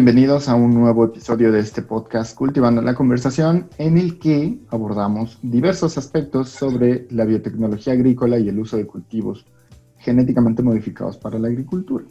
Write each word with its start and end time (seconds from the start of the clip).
Bienvenidos 0.00 0.48
a 0.48 0.54
un 0.54 0.72
nuevo 0.72 1.04
episodio 1.04 1.52
de 1.52 1.60
este 1.60 1.82
podcast 1.82 2.34
Cultivando 2.34 2.80
la 2.80 2.94
Conversación, 2.94 3.68
en 3.76 3.98
el 3.98 4.18
que 4.18 4.58
abordamos 4.70 5.38
diversos 5.42 5.98
aspectos 5.98 6.48
sobre 6.48 7.06
la 7.10 7.26
biotecnología 7.26 7.92
agrícola 7.92 8.38
y 8.38 8.48
el 8.48 8.58
uso 8.58 8.78
de 8.78 8.86
cultivos 8.86 9.44
genéticamente 9.98 10.62
modificados 10.62 11.18
para 11.18 11.38
la 11.38 11.48
agricultura. 11.48 12.06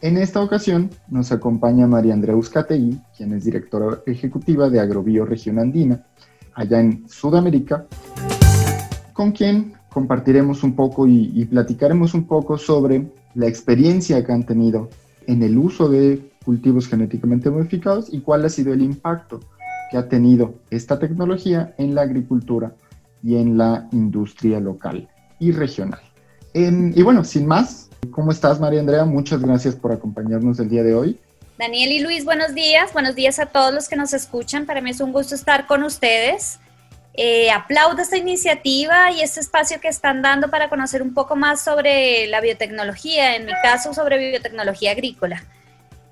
En 0.00 0.16
esta 0.16 0.40
ocasión 0.40 0.88
nos 1.10 1.30
acompaña 1.30 1.86
María 1.86 2.14
Andrea 2.14 2.34
Uzcategui, 2.34 2.98
quien 3.14 3.34
es 3.34 3.44
directora 3.44 3.98
ejecutiva 4.06 4.70
de 4.70 4.80
Agrobio 4.80 5.26
Región 5.26 5.58
Andina, 5.58 6.06
allá 6.54 6.80
en 6.80 7.06
Sudamérica, 7.06 7.84
con 9.12 9.32
quien 9.32 9.74
compartiremos 9.92 10.62
un 10.62 10.74
poco 10.74 11.06
y, 11.06 11.30
y 11.34 11.44
platicaremos 11.44 12.14
un 12.14 12.26
poco 12.26 12.56
sobre 12.56 13.10
la 13.34 13.46
experiencia 13.46 14.24
que 14.24 14.32
han 14.32 14.46
tenido 14.46 14.88
en 15.26 15.42
el 15.42 15.58
uso 15.58 15.90
de 15.90 16.29
cultivos 16.44 16.88
genéticamente 16.88 17.50
modificados 17.50 18.12
y 18.12 18.20
cuál 18.20 18.44
ha 18.44 18.48
sido 18.48 18.72
el 18.72 18.82
impacto 18.82 19.40
que 19.90 19.98
ha 19.98 20.08
tenido 20.08 20.54
esta 20.70 20.98
tecnología 20.98 21.74
en 21.78 21.94
la 21.94 22.02
agricultura 22.02 22.74
y 23.22 23.36
en 23.36 23.58
la 23.58 23.88
industria 23.92 24.60
local 24.60 25.08
y 25.38 25.52
regional. 25.52 26.00
y 26.52 27.02
bueno, 27.02 27.24
sin 27.24 27.46
más, 27.46 27.90
¿cómo 28.10 28.32
estás 28.32 28.60
María 28.60 28.80
Andrea? 28.80 29.04
Muchas 29.04 29.40
gracias 29.40 29.74
por 29.74 29.92
acompañarnos 29.92 30.58
el 30.58 30.68
día 30.68 30.82
de 30.82 30.94
hoy. 30.94 31.18
Daniel 31.58 31.92
y 31.92 32.00
Luis, 32.00 32.24
buenos 32.24 32.54
días. 32.54 32.92
Buenos 32.92 33.14
días 33.14 33.38
a 33.38 33.46
todos 33.46 33.72
los 33.74 33.88
que 33.88 33.96
nos 33.96 34.14
escuchan. 34.14 34.64
Para 34.64 34.80
mí 34.80 34.90
es 34.90 35.00
un 35.00 35.12
gusto 35.12 35.34
estar 35.34 35.66
con 35.66 35.82
ustedes. 35.82 36.58
Eh, 37.14 37.50
aplaudo 37.50 38.00
esta 38.00 38.16
iniciativa 38.16 39.10
y 39.12 39.20
este 39.20 39.40
espacio 39.40 39.78
que 39.80 39.88
están 39.88 40.22
dando 40.22 40.48
para 40.48 40.70
conocer 40.70 41.02
un 41.02 41.12
poco 41.12 41.36
más 41.36 41.62
sobre 41.62 42.26
la 42.28 42.40
biotecnología, 42.40 43.36
en 43.36 43.44
mi 43.44 43.52
caso 43.62 43.92
sobre 43.92 44.30
biotecnología 44.30 44.92
agrícola. 44.92 45.44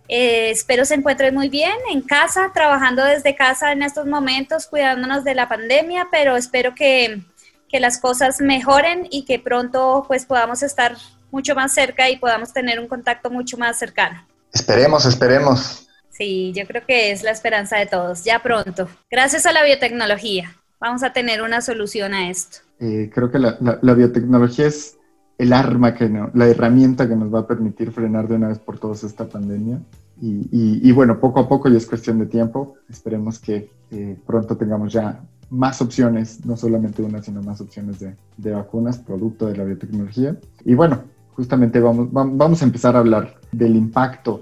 Eh, 0.08 0.50
espero 0.50 0.84
se 0.84 0.94
encuentren 0.94 1.34
muy 1.34 1.48
bien 1.48 1.76
en 1.90 2.00
casa, 2.00 2.50
trabajando 2.54 3.04
desde 3.04 3.36
casa 3.36 3.72
en 3.72 3.82
estos 3.82 4.06
momentos, 4.06 4.66
cuidándonos 4.66 5.22
de 5.24 5.34
la 5.34 5.48
pandemia, 5.48 6.08
pero 6.10 6.36
espero 6.36 6.74
que, 6.74 7.22
que 7.68 7.80
las 7.80 7.98
cosas 8.00 8.40
mejoren 8.40 9.06
y 9.10 9.24
que 9.24 9.38
pronto 9.38 10.04
pues 10.08 10.24
podamos 10.24 10.62
estar 10.62 10.96
mucho 11.30 11.54
más 11.54 11.74
cerca 11.74 12.08
y 12.08 12.16
podamos 12.16 12.52
tener 12.52 12.80
un 12.80 12.88
contacto 12.88 13.30
mucho 13.30 13.58
más 13.58 13.78
cercano. 13.78 14.26
Esperemos, 14.52 15.04
esperemos. 15.04 15.86
Sí, 16.08 16.52
yo 16.56 16.66
creo 16.66 16.84
que 16.86 17.12
es 17.12 17.22
la 17.22 17.30
esperanza 17.30 17.76
de 17.76 17.86
todos, 17.86 18.24
ya 18.24 18.42
pronto. 18.42 18.88
Gracias 19.10 19.44
a 19.46 19.52
la 19.52 19.62
biotecnología 19.62 20.58
vamos 20.80 21.02
a 21.02 21.12
tener 21.12 21.42
una 21.42 21.60
solución 21.60 22.14
a 22.14 22.30
esto. 22.30 22.58
Eh, 22.80 23.10
creo 23.12 23.30
que 23.30 23.38
la, 23.38 23.94
biotecnología 23.94 24.66
es 24.66 24.96
el 25.38 25.52
arma, 25.52 25.94
que 25.94 26.08
no, 26.08 26.30
la 26.34 26.46
herramienta 26.48 27.08
que 27.08 27.16
nos 27.16 27.32
va 27.32 27.40
a 27.40 27.46
permitir 27.46 27.92
frenar 27.92 28.26
de 28.28 28.34
una 28.34 28.48
vez 28.48 28.58
por 28.58 28.78
todas 28.78 29.04
esta 29.04 29.28
pandemia. 29.28 29.80
Y, 30.20 30.90
bueno, 30.90 31.20
poco 31.20 31.38
a 31.38 31.48
poco, 31.48 31.68
y 31.68 31.76
es 31.76 31.86
cuestión 31.86 32.18
de 32.18 32.26
tiempo, 32.26 32.74
esperemos 32.88 33.38
que 33.38 33.70
eh, 33.92 34.18
pronto 34.26 34.56
tengamos 34.56 34.92
ya 34.92 35.22
más 35.50 35.80
opciones, 35.80 36.44
no 36.44 36.56
solamente 36.56 37.02
una, 37.02 37.22
sino 37.22 37.40
más 37.40 37.60
opciones 37.60 38.00
de, 38.00 38.16
de, 38.36 38.50
vacunas, 38.50 38.98
producto 38.98 39.46
de 39.46 39.56
la 39.56 39.62
biotecnología. 39.62 40.36
Y 40.64 40.74
bueno, 40.74 41.02
justamente 41.34 41.78
vamos, 41.78 42.08
vamos 42.10 42.60
a 42.60 42.64
empezar 42.64 42.96
a 42.96 42.98
hablar 42.98 43.36
del 43.52 43.76
impacto 43.76 44.40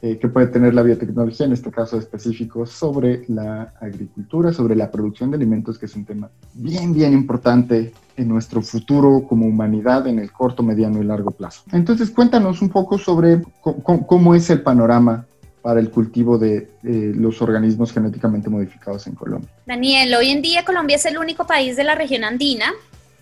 eh, 0.00 0.18
que 0.18 0.28
puede 0.28 0.46
tener 0.46 0.74
la 0.74 0.82
biotecnología, 0.82 1.46
en 1.46 1.52
este 1.52 1.70
caso 1.70 1.98
específico, 1.98 2.66
sobre 2.66 3.24
la 3.28 3.74
agricultura, 3.80 4.52
sobre 4.52 4.76
la 4.76 4.90
producción 4.90 5.30
de 5.30 5.36
alimentos, 5.36 5.78
que 5.78 5.86
es 5.86 5.96
un 5.96 6.04
tema 6.04 6.30
bien, 6.54 6.92
bien 6.94 7.12
importante 7.12 7.92
en 8.16 8.28
nuestro 8.28 8.62
futuro 8.62 9.24
como 9.28 9.46
humanidad 9.46 10.06
en 10.06 10.18
el 10.18 10.30
corto, 10.30 10.62
mediano 10.62 11.00
y 11.00 11.04
largo 11.04 11.30
plazo. 11.30 11.62
Entonces, 11.72 12.10
cuéntanos 12.10 12.62
un 12.62 12.68
poco 12.68 12.98
sobre 12.98 13.42
cómo, 13.60 14.34
es 14.34 14.50
el 14.50 14.62
panorama 14.62 15.26
para 15.62 15.80
el 15.80 15.90
cultivo 15.90 16.38
de 16.38 16.70
los 16.82 17.42
organismos 17.42 17.92
genéticamente 17.92 18.48
modificados 18.48 19.06
en 19.06 19.14
Colombia. 19.14 19.50
Daniel, 19.66 20.14
hoy 20.14 20.30
en 20.30 20.42
día 20.42 20.64
Colombia 20.64 20.96
es 20.96 21.06
el 21.06 21.18
único 21.18 21.46
país 21.46 21.76
de 21.76 21.84
la 21.84 21.94
región 21.94 22.24
andina 22.24 22.72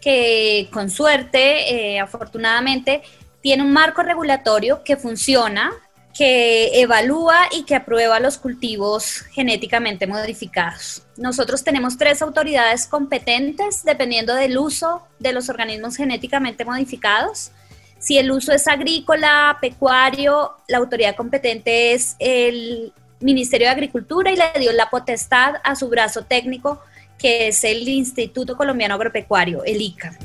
que 0.07 0.69
con 0.73 0.89
suerte, 0.89 1.95
eh, 1.95 1.99
afortunadamente, 1.99 3.03
tiene 3.41 3.65
un 3.65 3.73
marco 3.73 4.05
regulatorio 4.05 4.85
que 4.85 4.97
funciona, 4.97 5.73
que 6.17 6.81
evalúa 6.81 7.37
y 7.53 7.65
que 7.65 7.75
aprueba 7.75 8.21
los 8.21 8.39
cultivos 8.39 9.23
genéticamente 9.33 10.07
modificados. 10.07 11.03
Nosotros 11.17 11.63
tenemos 11.63 11.99
tres 11.99 12.23
autoridades 12.23 12.87
competentes 12.87 13.85
dependiendo 13.85 14.35
del 14.35 14.57
uso 14.57 15.03
de 15.19 15.33
los 15.33 15.51
organismos 15.51 15.97
genéticamente 15.97 16.65
modificados. 16.65 17.51
Si 17.99 18.17
el 18.17 18.31
uso 18.31 18.53
es 18.53 18.67
agrícola, 18.67 19.59
pecuario, 19.61 20.53
la 20.69 20.79
autoridad 20.79 21.17
competente 21.17 21.93
es 21.93 22.17
el 22.19 22.93
Ministerio 23.21 23.67
de 23.67 23.73
Agricultura 23.73 24.31
y 24.31 24.37
le 24.37 24.61
dio 24.61 24.73
la 24.73 24.89
potestad 24.89 25.57
a 25.65 25.77
su 25.77 25.89
brazo 25.89 26.25
técnico, 26.25 26.81
que 27.19 27.49
es 27.49 27.63
el 27.65 27.87
Instituto 27.89 28.57
Colombiano 28.57 28.95
Agropecuario, 28.95 29.65
el 29.65 29.83
ICA. 29.83 30.17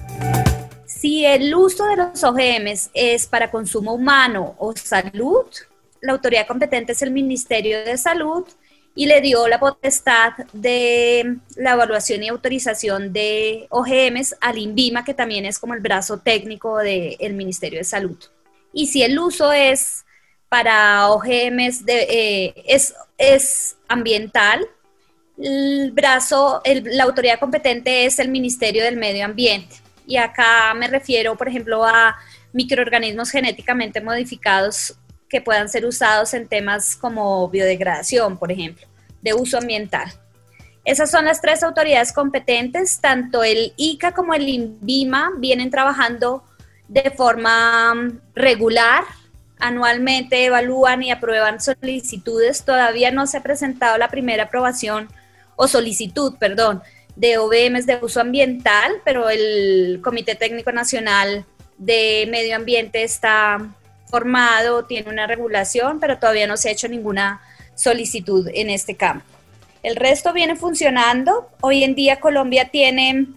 Si 0.85 1.25
el 1.25 1.53
uso 1.55 1.85
de 1.85 1.95
los 1.97 2.23
OGMs 2.23 2.91
es 2.93 3.25
para 3.25 3.49
consumo 3.49 3.93
humano 3.93 4.55
o 4.59 4.73
salud, 4.75 5.47
la 6.01 6.13
autoridad 6.13 6.47
competente 6.47 6.91
es 6.93 7.01
el 7.01 7.11
Ministerio 7.11 7.83
de 7.83 7.97
Salud 7.97 8.45
y 8.93 9.05
le 9.05 9.21
dio 9.21 9.47
la 9.47 9.59
potestad 9.59 10.33
de 10.51 11.37
la 11.55 11.73
evaluación 11.73 12.23
y 12.23 12.27
autorización 12.27 13.13
de 13.13 13.67
OGMs 13.69 14.35
al 14.41 14.57
INVIMA, 14.57 15.05
que 15.05 15.13
también 15.13 15.45
es 15.45 15.59
como 15.59 15.73
el 15.73 15.79
brazo 15.79 16.19
técnico 16.19 16.77
del 16.77 17.33
Ministerio 17.33 17.79
de 17.79 17.85
Salud. 17.85 18.17
Y 18.73 18.87
si 18.87 19.03
el 19.03 19.17
uso 19.17 19.53
es 19.53 20.03
para 20.49 21.07
OGMs, 21.09 21.85
de, 21.85 22.01
eh, 22.09 22.53
es, 22.67 22.93
es 23.17 23.77
ambiental, 23.87 24.67
el 25.37 25.91
brazo, 25.93 26.61
la 26.65 27.03
autoridad 27.05 27.39
competente 27.39 28.05
es 28.05 28.19
el 28.19 28.27
Ministerio 28.29 28.83
del 28.83 28.97
Medio 28.97 29.23
Ambiente. 29.25 29.77
Y 30.05 30.17
acá 30.17 30.73
me 30.73 30.87
refiero, 30.87 31.37
por 31.37 31.47
ejemplo, 31.47 31.85
a 31.85 32.17
microorganismos 32.53 33.31
genéticamente 33.31 34.01
modificados 34.01 34.97
que 35.31 35.41
puedan 35.41 35.69
ser 35.69 35.85
usados 35.85 36.33
en 36.33 36.47
temas 36.47 36.97
como 36.97 37.47
biodegradación, 37.47 38.37
por 38.37 38.51
ejemplo, 38.51 38.85
de 39.21 39.33
uso 39.33 39.57
ambiental. 39.57 40.11
Esas 40.83 41.09
son 41.09 41.25
las 41.25 41.41
tres 41.41 41.63
autoridades 41.63 42.11
competentes, 42.11 42.99
tanto 42.99 43.43
el 43.43 43.73
ICA 43.77 44.11
como 44.11 44.33
el 44.33 44.49
INVIMA 44.49 45.31
vienen 45.37 45.71
trabajando 45.71 46.43
de 46.89 47.11
forma 47.11 47.93
mm, 47.93 48.19
regular, 48.35 49.05
anualmente 49.57 50.43
evalúan 50.43 51.03
y 51.03 51.11
aprueban 51.11 51.61
solicitudes, 51.61 52.65
todavía 52.65 53.11
no 53.11 53.25
se 53.27 53.37
ha 53.37 53.43
presentado 53.43 53.97
la 53.97 54.09
primera 54.09 54.43
aprobación 54.43 55.07
o 55.55 55.67
solicitud, 55.67 56.35
perdón, 56.39 56.81
de 57.15 57.37
OBMs 57.37 57.85
de 57.85 57.99
uso 58.01 58.19
ambiental, 58.19 58.91
pero 59.05 59.29
el 59.29 60.01
Comité 60.03 60.35
Técnico 60.35 60.71
Nacional 60.71 61.45
de 61.77 62.27
Medio 62.29 62.55
Ambiente 62.55 63.03
está 63.03 63.69
formado, 64.11 64.85
tiene 64.85 65.09
una 65.09 65.25
regulación, 65.25 65.99
pero 65.99 66.19
todavía 66.19 66.45
no 66.45 66.57
se 66.57 66.69
ha 66.69 66.73
hecho 66.73 66.87
ninguna 66.87 67.41
solicitud 67.73 68.47
en 68.53 68.69
este 68.69 68.95
campo. 68.95 69.25
El 69.81 69.95
resto 69.95 70.33
viene 70.33 70.55
funcionando. 70.55 71.49
Hoy 71.61 71.83
en 71.83 71.95
día 71.95 72.19
Colombia 72.19 72.69
tiene 72.69 73.27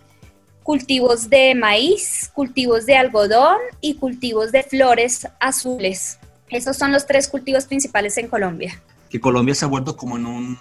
cultivos 0.63 1.31
de 1.31 1.55
maíz, 1.55 2.31
cultivos 2.35 2.85
de 2.85 2.97
algodón 2.97 3.57
y 3.81 3.95
cultivos 3.95 4.53
de 4.53 4.63
flores 4.63 5.27
azules. 5.41 6.19
Esos 6.51 6.77
son 6.77 6.93
los 6.93 7.07
tres 7.07 7.29
cultivos 7.29 7.65
principales 7.65 8.19
en 8.19 8.29
Colombia. 8.29 8.83
Que 9.09 9.21
Colombia 9.21 9.55
se 9.55 9.65
ha 9.65 9.69
vuelto 9.69 9.97
como 9.97 10.17
en 10.17 10.27
un, 10.27 10.59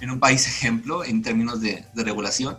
en 0.00 0.10
un 0.10 0.20
país 0.20 0.46
ejemplo 0.46 1.04
en 1.04 1.22
términos 1.22 1.60
de, 1.60 1.84
de 1.92 2.04
regulación 2.04 2.56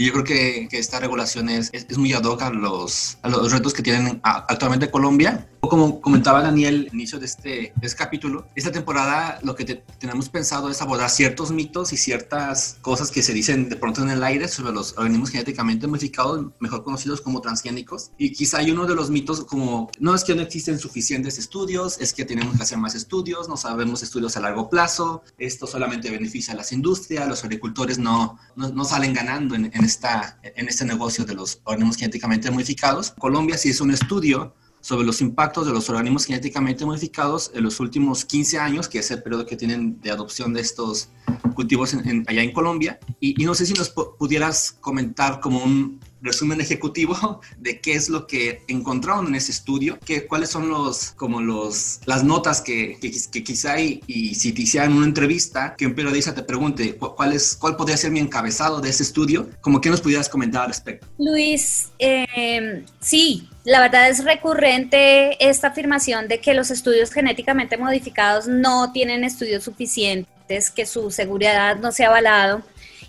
y 0.00 0.06
yo 0.06 0.12
creo 0.14 0.24
que, 0.24 0.66
que 0.70 0.78
esta 0.78 0.98
regulación 0.98 1.50
es, 1.50 1.68
es, 1.74 1.98
muy 1.98 2.14
ad 2.14 2.24
hoc 2.24 2.40
a 2.40 2.48
los, 2.48 3.18
a 3.20 3.28
los 3.28 3.52
retos 3.52 3.74
que 3.74 3.82
tienen 3.82 4.18
actualmente 4.24 4.90
Colombia. 4.90 5.46
Como 5.60 6.00
comentaba 6.00 6.40
Daniel 6.40 6.86
al 6.88 6.94
inicio 6.94 7.18
de 7.18 7.26
este, 7.26 7.74
este 7.82 7.98
capítulo, 7.98 8.46
esta 8.54 8.72
temporada 8.72 9.38
lo 9.42 9.54
que 9.54 9.66
tenemos 9.98 10.30
pensado 10.30 10.70
es 10.70 10.80
abordar 10.80 11.10
ciertos 11.10 11.52
mitos 11.52 11.92
y 11.92 11.98
ciertas 11.98 12.78
cosas 12.80 13.10
que 13.10 13.22
se 13.22 13.34
dicen 13.34 13.68
de 13.68 13.76
pronto 13.76 14.02
en 14.02 14.08
el 14.08 14.24
aire 14.24 14.48
sobre 14.48 14.72
los 14.72 14.96
organismos 14.96 15.28
genéticamente 15.28 15.86
modificados, 15.86 16.46
mejor 16.60 16.82
conocidos 16.82 17.20
como 17.20 17.42
transgénicos. 17.42 18.10
Y 18.16 18.32
quizá 18.32 18.56
hay 18.56 18.70
uno 18.70 18.86
de 18.86 18.94
los 18.94 19.10
mitos 19.10 19.44
como, 19.44 19.90
no 19.98 20.14
es 20.14 20.24
que 20.24 20.34
no 20.34 20.40
existen 20.40 20.78
suficientes 20.78 21.36
estudios, 21.36 22.00
es 22.00 22.14
que 22.14 22.24
tenemos 22.24 22.56
que 22.56 22.62
hacer 22.62 22.78
más 22.78 22.94
estudios, 22.94 23.50
no 23.50 23.58
sabemos 23.58 24.02
estudios 24.02 24.34
a 24.38 24.40
largo 24.40 24.70
plazo, 24.70 25.22
esto 25.36 25.66
solamente 25.66 26.10
beneficia 26.10 26.54
a 26.54 26.56
las 26.56 26.72
industrias, 26.72 27.28
los 27.28 27.44
agricultores 27.44 27.98
no, 27.98 28.38
no, 28.56 28.70
no 28.70 28.84
salen 28.86 29.12
ganando 29.12 29.54
en, 29.54 29.70
en 29.74 29.89
está 29.90 30.40
en 30.42 30.68
este 30.68 30.84
negocio 30.84 31.24
de 31.24 31.34
los 31.34 31.60
organismos 31.64 31.96
genéticamente 31.96 32.50
modificados. 32.50 33.10
Colombia 33.18 33.58
sí 33.58 33.70
hizo 33.70 33.84
un 33.84 33.90
estudio 33.90 34.54
sobre 34.80 35.04
los 35.04 35.20
impactos 35.20 35.66
de 35.66 35.72
los 35.72 35.90
organismos 35.90 36.24
genéticamente 36.24 36.86
modificados 36.86 37.50
en 37.54 37.64
los 37.64 37.80
últimos 37.80 38.24
15 38.24 38.58
años, 38.58 38.88
que 38.88 39.00
es 39.00 39.10
el 39.10 39.22
periodo 39.22 39.44
que 39.44 39.56
tienen 39.56 40.00
de 40.00 40.10
adopción 40.10 40.54
de 40.54 40.60
estos 40.60 41.10
cultivos 41.54 41.94
allá 42.26 42.42
en 42.42 42.52
Colombia. 42.52 42.98
Y, 43.20 43.44
no 43.44 43.54
sé 43.54 43.66
si 43.66 43.74
nos 43.74 43.90
pudieras 43.90 44.72
comentar 44.80 45.40
como 45.40 45.62
un, 45.62 46.00
resumen 46.22 46.60
ejecutivo 46.60 47.40
de 47.58 47.80
qué 47.80 47.94
es 47.94 48.08
lo 48.08 48.26
que 48.26 48.62
encontraron 48.68 49.28
en 49.28 49.34
ese 49.34 49.52
estudio, 49.52 49.98
qué, 50.04 50.26
cuáles 50.26 50.50
son 50.50 50.68
los, 50.68 51.12
como 51.12 51.40
los, 51.40 52.00
las 52.06 52.24
notas 52.24 52.60
que, 52.60 52.98
que, 53.00 53.44
quizá 53.44 53.80
y, 53.80 54.02
y, 54.06 54.34
si 54.34 54.52
te 54.52 54.62
hicieran 54.62 54.92
una 54.92 55.06
entrevista, 55.06 55.74
que 55.76 55.86
un 55.86 55.94
periodista 55.94 56.34
te 56.34 56.42
pregunte 56.42 56.96
cuál, 56.96 57.32
es, 57.32 57.56
cuál 57.56 57.76
podría 57.76 57.96
ser 57.96 58.10
mi 58.10 58.20
encabezado 58.20 58.80
de 58.80 58.90
ese 58.90 59.02
estudio, 59.02 59.48
como 59.60 59.80
que 59.80 59.90
nos 59.90 60.00
pudieras 60.00 60.28
comentar 60.28 60.62
al 60.62 60.68
respecto. 60.68 61.06
Luis, 61.18 61.88
eh, 61.98 62.84
sí, 63.00 63.48
la 63.64 63.80
verdad 63.80 64.08
es 64.08 64.24
recurrente 64.24 65.36
esta 65.46 65.68
afirmación 65.68 66.28
de 66.28 66.40
que 66.40 66.54
los 66.54 66.70
estudios 66.70 67.12
genéticamente 67.12 67.76
modificados 67.76 68.46
no 68.48 68.92
tienen 68.92 69.24
estudios 69.24 69.64
suficientes, 69.64 70.70
que 70.70 70.86
su 70.86 71.10
seguridad 71.10 71.76
no 71.76 71.92
se 71.92 72.04
ha 72.04 72.08
avalado 72.08 72.62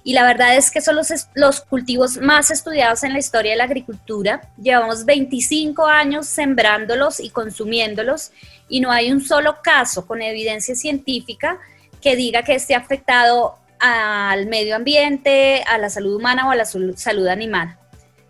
y 0.04 0.14
la 0.14 0.26
verdad 0.26 0.56
es 0.56 0.72
que 0.72 0.82
son 0.82 0.96
los, 0.96 1.12
los 1.36 1.62
cultivos 1.62 2.18
más 2.18 2.50
estudiados 2.50 3.04
en 3.04 3.14
la 3.14 3.20
historia 3.20 3.52
de 3.52 3.58
la 3.58 3.66
agricultura. 3.66 4.42
Llevamos 4.62 5.06
25 5.06 5.86
años 5.86 6.26
sembrándolos 6.26 7.20
y 7.20 7.30
consumiéndolos 7.30 8.32
y 8.68 8.80
no 8.80 8.92
hay 8.92 9.12
un 9.12 9.22
solo 9.22 9.58
caso 9.62 10.08
con 10.08 10.22
evidencia 10.22 10.76
científica 10.76 11.60
que 12.02 12.16
diga 12.16 12.42
que 12.44 12.56
esté 12.56 12.74
afectado 12.74 13.58
al 13.80 14.48
medio 14.48 14.76
ambiente, 14.76 15.64
a 15.68 15.78
la 15.78 15.90
salud 15.90 16.16
humana 16.16 16.48
o 16.48 16.52
a 16.52 16.56
la 16.56 16.66
salud 16.66 17.28
animal. 17.28 17.78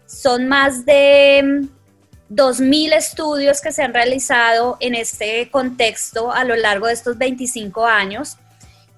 Son 0.05 0.47
más 0.47 0.85
de 0.85 1.67
2.000 2.29 2.93
estudios 2.93 3.61
que 3.61 3.71
se 3.71 3.83
han 3.83 3.93
realizado 3.93 4.77
en 4.79 4.95
este 4.95 5.49
contexto 5.51 6.31
a 6.31 6.43
lo 6.43 6.55
largo 6.55 6.87
de 6.87 6.93
estos 6.93 7.17
25 7.17 7.85
años 7.85 8.37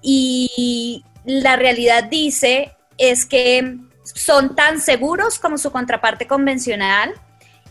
y 0.02 1.04
la 1.24 1.56
realidad 1.56 2.04
dice 2.04 2.72
es 2.98 3.26
que 3.26 3.78
son 4.02 4.54
tan 4.54 4.80
seguros 4.80 5.38
como 5.38 5.58
su 5.58 5.70
contraparte 5.70 6.26
convencional 6.26 7.14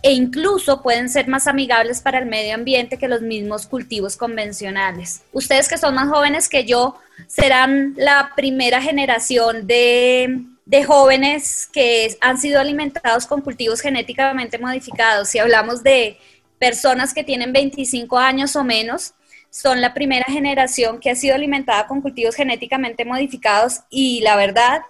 e 0.01 0.11
incluso 0.11 0.81
pueden 0.81 1.07
ser 1.09 1.29
más 1.29 1.47
amigables 1.47 2.01
para 2.01 2.19
el 2.19 2.25
medio 2.25 2.55
ambiente 2.55 2.97
que 2.97 3.07
los 3.07 3.21
mismos 3.21 3.67
cultivos 3.67 4.17
convencionales. 4.17 5.21
Ustedes 5.31 5.69
que 5.69 5.77
son 5.77 5.95
más 5.95 6.09
jóvenes 6.09 6.49
que 6.49 6.65
yo 6.65 6.99
serán 7.27 7.93
la 7.95 8.31
primera 8.35 8.81
generación 8.81 9.65
de, 9.65 10.41
de 10.65 10.83
jóvenes 10.83 11.69
que 11.71 12.17
han 12.19 12.37
sido 12.37 12.59
alimentados 12.59 13.25
con 13.25 13.41
cultivos 13.41 13.79
genéticamente 13.79 14.57
modificados. 14.57 15.29
Si 15.29 15.39
hablamos 15.39 15.83
de 15.83 16.17
personas 16.59 17.13
que 17.13 17.23
tienen 17.23 17.53
25 17.53 18.17
años 18.17 18.57
o 18.57 18.63
menos, 18.65 19.13
son 19.53 19.81
la 19.81 19.93
primera 19.93 20.25
generación 20.25 20.99
que 20.99 21.11
ha 21.11 21.15
sido 21.15 21.35
alimentada 21.35 21.85
con 21.85 22.01
cultivos 22.01 22.33
genéticamente 22.33 23.05
modificados 23.05 23.81
y 23.91 24.21
la 24.21 24.35
verdad 24.35 24.81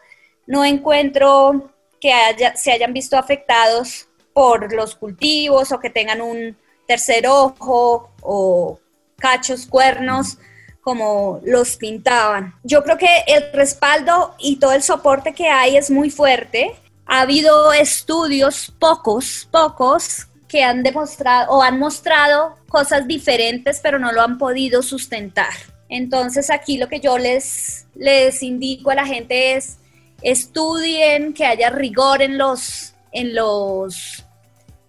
no 0.47 0.63
encuentro 0.63 1.69
que 1.99 2.13
se 2.55 2.71
hayan 2.71 2.93
visto 2.93 3.17
afectados 3.17 4.07
por 4.31 4.71
los 4.71 4.95
cultivos 4.95 5.73
o 5.73 5.79
que 5.81 5.89
tengan 5.89 6.21
un 6.21 6.55
tercer 6.87 7.27
ojo 7.27 8.09
o 8.21 8.79
cachos, 9.17 9.65
cuernos, 9.65 10.37
como 10.79 11.41
los 11.43 11.75
pintaban. 11.75 12.55
Yo 12.63 12.85
creo 12.85 12.97
que 12.97 13.23
el 13.27 13.51
respaldo 13.51 14.33
y 14.39 14.59
todo 14.59 14.71
el 14.71 14.83
soporte 14.83 15.33
que 15.33 15.49
hay 15.49 15.75
es 15.75 15.91
muy 15.91 16.09
fuerte. 16.09 16.73
Ha 17.05 17.21
habido 17.21 17.73
estudios, 17.73 18.73
pocos, 18.79 19.45
pocos, 19.51 20.27
que 20.53 20.63
han 20.63 20.83
demostrado 20.83 21.51
o 21.51 21.63
han 21.63 21.79
mostrado 21.79 22.55
cosas 22.69 23.07
diferentes, 23.07 23.79
pero 23.81 23.97
no 23.97 24.11
lo 24.11 24.21
han 24.21 24.37
podido 24.37 24.83
sustentar. 24.83 25.49
Entonces 25.89 26.51
aquí 26.51 26.77
lo 26.77 26.87
que 26.87 26.99
yo 26.99 27.17
les, 27.17 27.87
les 27.95 28.43
indico 28.43 28.91
a 28.91 28.95
la 28.95 29.07
gente 29.07 29.55
es 29.55 29.79
estudien, 30.21 31.33
que 31.33 31.47
haya 31.47 31.71
rigor 31.71 32.21
en 32.21 32.37
los, 32.37 32.93
en 33.11 33.33
los 33.33 34.27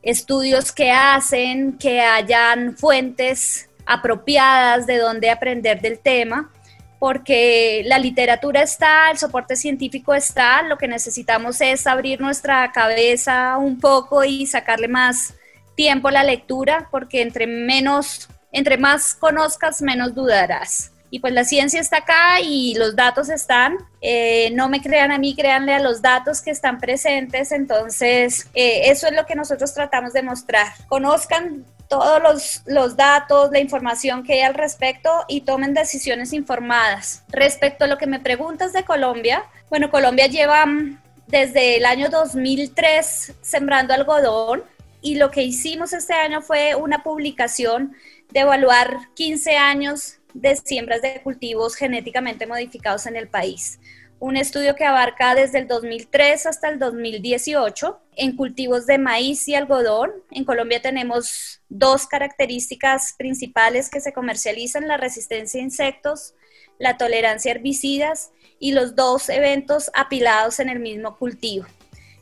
estudios 0.02 0.70
que 0.70 0.90
hacen, 0.90 1.78
que 1.78 2.02
hayan 2.02 2.76
fuentes 2.76 3.70
apropiadas 3.86 4.86
de 4.86 4.98
donde 4.98 5.30
aprender 5.30 5.80
del 5.80 5.98
tema, 5.98 6.52
porque 6.98 7.84
la 7.86 7.98
literatura 7.98 8.60
está, 8.62 9.10
el 9.10 9.16
soporte 9.16 9.56
científico 9.56 10.12
está, 10.12 10.62
lo 10.62 10.76
que 10.76 10.88
necesitamos 10.88 11.58
es 11.62 11.86
abrir 11.86 12.20
nuestra 12.20 12.70
cabeza 12.70 13.56
un 13.56 13.80
poco 13.80 14.24
y 14.24 14.46
sacarle 14.46 14.88
más 14.88 15.32
tiempo 15.74 16.10
la 16.10 16.24
lectura, 16.24 16.88
porque 16.90 17.22
entre 17.22 17.46
menos, 17.46 18.28
entre 18.52 18.76
más 18.78 19.14
conozcas, 19.14 19.82
menos 19.82 20.14
dudarás. 20.14 20.92
Y 21.10 21.20
pues 21.20 21.32
la 21.32 21.44
ciencia 21.44 21.80
está 21.80 21.98
acá 21.98 22.40
y 22.42 22.74
los 22.74 22.96
datos 22.96 23.28
están. 23.28 23.76
Eh, 24.00 24.50
no 24.54 24.68
me 24.68 24.82
crean 24.82 25.12
a 25.12 25.18
mí, 25.18 25.36
créanle 25.36 25.72
a 25.72 25.78
los 25.78 26.02
datos 26.02 26.42
que 26.42 26.50
están 26.50 26.80
presentes. 26.80 27.52
Entonces, 27.52 28.48
eh, 28.52 28.90
eso 28.90 29.06
es 29.06 29.14
lo 29.14 29.24
que 29.24 29.36
nosotros 29.36 29.72
tratamos 29.72 30.12
de 30.12 30.24
mostrar. 30.24 30.66
Conozcan 30.88 31.64
todos 31.88 32.20
los, 32.20 32.62
los, 32.66 32.96
datos, 32.96 33.52
la 33.52 33.60
información 33.60 34.24
que 34.24 34.34
hay 34.34 34.40
al 34.40 34.54
respecto 34.54 35.08
y 35.28 35.42
tomen 35.42 35.72
decisiones 35.72 36.32
informadas. 36.32 37.22
Respecto 37.28 37.84
a 37.84 37.86
lo 37.86 37.96
que 37.96 38.08
me 38.08 38.18
preguntas 38.18 38.72
de 38.72 38.84
Colombia, 38.84 39.44
bueno, 39.70 39.90
Colombia 39.90 40.26
lleva 40.26 40.66
mm, 40.66 41.00
desde 41.28 41.76
el 41.76 41.84
año 41.84 42.08
2003 42.10 43.34
sembrando 43.40 43.94
algodón 43.94 44.64
y 45.04 45.16
lo 45.16 45.30
que 45.30 45.42
hicimos 45.42 45.92
este 45.92 46.14
año 46.14 46.40
fue 46.40 46.74
una 46.74 47.02
publicación 47.02 47.94
de 48.30 48.40
evaluar 48.40 48.96
15 49.12 49.54
años 49.54 50.18
de 50.32 50.56
siembras 50.56 51.02
de 51.02 51.20
cultivos 51.22 51.76
genéticamente 51.76 52.46
modificados 52.46 53.04
en 53.06 53.16
el 53.16 53.28
país. 53.28 53.78
Un 54.18 54.38
estudio 54.38 54.74
que 54.74 54.86
abarca 54.86 55.34
desde 55.34 55.58
el 55.58 55.68
2003 55.68 56.46
hasta 56.46 56.70
el 56.70 56.78
2018 56.78 58.00
en 58.16 58.34
cultivos 58.34 58.86
de 58.86 58.96
maíz 58.96 59.46
y 59.46 59.54
algodón. 59.54 60.10
En 60.30 60.46
Colombia 60.46 60.80
tenemos 60.80 61.60
dos 61.68 62.06
características 62.06 63.14
principales 63.18 63.90
que 63.90 64.00
se 64.00 64.14
comercializan, 64.14 64.88
la 64.88 64.96
resistencia 64.96 65.60
a 65.60 65.64
insectos, 65.64 66.32
la 66.78 66.96
tolerancia 66.96 67.52
a 67.52 67.56
herbicidas 67.56 68.30
y 68.58 68.72
los 68.72 68.96
dos 68.96 69.28
eventos 69.28 69.90
apilados 69.92 70.60
en 70.60 70.70
el 70.70 70.80
mismo 70.80 71.18
cultivo. 71.18 71.66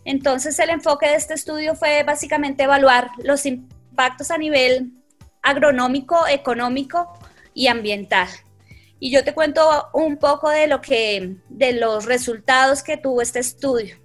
Entonces 0.04 0.58
el 0.58 0.70
enfoque 0.70 1.08
de 1.08 1.16
este 1.16 1.34
estudio 1.34 1.74
fue 1.74 2.02
básicamente 2.02 2.64
evaluar 2.64 3.10
los 3.22 3.46
impactos 3.46 4.30
a 4.30 4.38
nivel 4.38 4.92
agronómico, 5.42 6.26
económico 6.26 7.12
y 7.54 7.68
ambiental. 7.68 8.28
Y 8.98 9.10
yo 9.10 9.24
te 9.24 9.34
cuento 9.34 9.88
un 9.92 10.16
poco 10.16 10.48
de 10.48 10.66
lo 10.66 10.80
que 10.80 11.36
de 11.48 11.72
los 11.72 12.06
resultados 12.06 12.82
que 12.82 12.96
tuvo 12.96 13.20
este 13.20 13.40
estudio. 13.40 13.96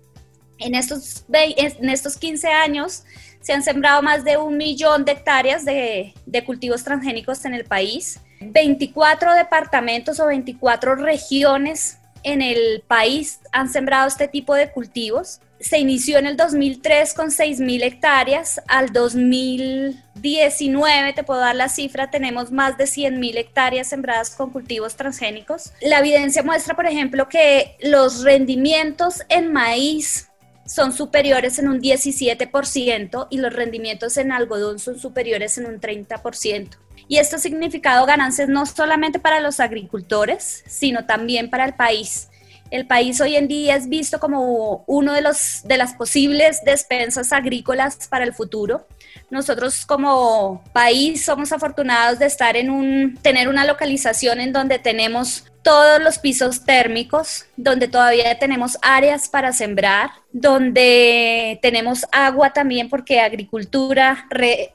En 0.58 0.74
estos, 0.74 1.26
en 1.32 1.90
estos 1.90 2.18
15 2.18 2.48
años 2.48 3.04
se 3.42 3.54
han 3.54 3.62
sembrado 3.62 4.02
más 4.02 4.24
de 4.24 4.38
un 4.38 4.58
millón 4.58 5.06
de 5.06 5.12
hectáreas 5.12 5.66
de, 5.66 6.14
de 6.26 6.44
cultivos 6.44 6.84
transgénicos 6.84 7.46
en 7.46 7.54
el 7.54 7.66
país. 7.66 8.20
24 8.42 9.34
departamentos 9.34 10.20
o 10.20 10.26
24 10.26 10.96
regiones 10.96 12.00
en 12.24 12.42
el 12.42 12.84
país 12.88 13.40
han 13.52 13.70
sembrado 13.70 14.08
este 14.08 14.28
tipo 14.28 14.56
de 14.56 14.72
cultivos 14.72 15.42
se 15.60 15.80
inició 15.80 16.20
en 16.20 16.28
el 16.28 16.38
2003 16.38 17.14
con 17.14 17.28
6.000 17.28 17.84
hectáreas, 17.84 18.62
al 18.68 18.94
2019, 18.94 21.14
te 21.14 21.24
puedo 21.24 21.40
dar 21.40 21.56
la 21.56 21.70
cifra, 21.70 22.12
tenemos 22.12 22.52
más 22.52 22.78
de 22.78 22.84
100.000 22.86 23.38
hectáreas 23.38 23.88
sembradas 23.88 24.30
con 24.32 24.52
cultivos 24.52 24.96
transgénicos. 24.96 25.72
La 25.82 26.00
evidencia 26.00 26.44
muestra, 26.44 26.76
por 26.76 26.86
ejemplo, 26.86 27.28
que 27.28 27.76
los 27.82 28.24
rendimientos 28.24 29.24
en 29.30 29.52
maíz 29.52 30.30
son 30.66 30.94
superiores 30.94 31.58
en 31.60 31.70
un 31.70 31.82
17% 31.82 33.28
y 33.30 33.38
los 33.38 33.54
rendimientos 33.54 34.18
en 34.18 34.32
algodón 34.32 34.80
son 34.80 35.00
superiores 35.00 35.58
en 35.58 35.66
un 35.66 35.80
30%. 35.80 36.78
Y 37.08 37.18
esto 37.18 37.38
ha 37.38 37.40
significado 37.40 38.06
ganancias 38.06 38.50
no 38.50 38.66
solamente 38.66 39.18
para 39.18 39.40
los 39.40 39.62
agricultores, 39.62 40.66
sino 40.68 41.06
también 41.06 41.50
para 41.50 41.66
el 41.66 41.74
país 41.74 42.28
el 42.72 42.88
país 42.88 43.20
hoy 43.22 43.36
en 43.36 43.48
día 43.48 43.76
es 43.76 43.90
visto 43.90 44.20
como 44.20 44.84
uno 44.88 45.14
de, 45.14 45.22
los, 45.22 45.62
de 45.64 45.78
las 45.78 45.94
posibles 45.94 46.64
despensas 46.66 47.32
agrícolas 47.32 48.08
para 48.08 48.26
el 48.26 48.34
futuro. 48.34 48.88
Nosotros 49.30 49.86
como 49.86 50.64
país 50.74 51.26
somos 51.26 51.52
afortunados 51.52 52.20
de 52.20 52.26
estar 52.26 52.56
en 52.56 52.70
un, 52.70 53.18
tener 53.22 53.48
una 53.48 53.66
localización 53.66 54.40
en 54.40 54.54
donde 54.54 54.80
tenemos 54.80 55.46
todos 55.64 56.02
los 56.02 56.18
pisos 56.18 56.64
térmicos, 56.64 57.46
donde 57.58 57.90
todavía 57.90 58.40
tenemos 58.40 58.78
áreas 58.82 59.28
para 59.28 59.52
sembrar, 59.52 60.12
donde 60.32 61.60
tenemos 61.62 62.06
agua 62.14 62.54
también 62.54 62.90
porque 62.90 63.20
agricultura 63.20 64.28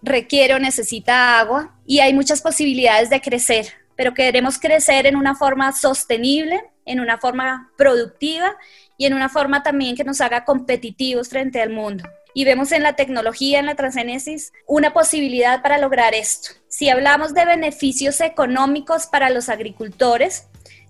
requiere 0.02 0.54
o 0.54 0.58
necesita 0.58 1.38
agua 1.38 1.74
y 1.86 2.00
hay 2.00 2.12
muchas 2.12 2.42
posibilidades 2.42 3.08
de 3.08 3.22
crecer, 3.22 3.68
pero 3.96 4.12
queremos 4.12 4.58
crecer 4.58 5.06
en 5.06 5.16
una 5.16 5.34
forma 5.34 5.72
sostenible 5.72 6.62
en 6.84 7.00
una 7.00 7.18
forma 7.18 7.70
productiva 7.76 8.56
y 8.96 9.06
en 9.06 9.14
una 9.14 9.28
forma 9.28 9.62
también 9.62 9.96
que 9.96 10.04
nos 10.04 10.20
haga 10.20 10.44
competitivos 10.44 11.28
frente 11.28 11.60
al 11.60 11.70
mundo. 11.70 12.04
Y 12.34 12.44
vemos 12.44 12.72
en 12.72 12.82
la 12.82 12.94
tecnología, 12.94 13.58
en 13.58 13.66
la 13.66 13.74
transgénesis, 13.74 14.52
una 14.66 14.92
posibilidad 14.92 15.62
para 15.62 15.78
lograr 15.78 16.14
esto. 16.14 16.50
Si 16.68 16.88
hablamos 16.88 17.34
de 17.34 17.44
beneficios 17.44 18.20
económicos 18.20 19.06
para 19.06 19.28
los 19.28 19.48
agricultores, 19.48 20.46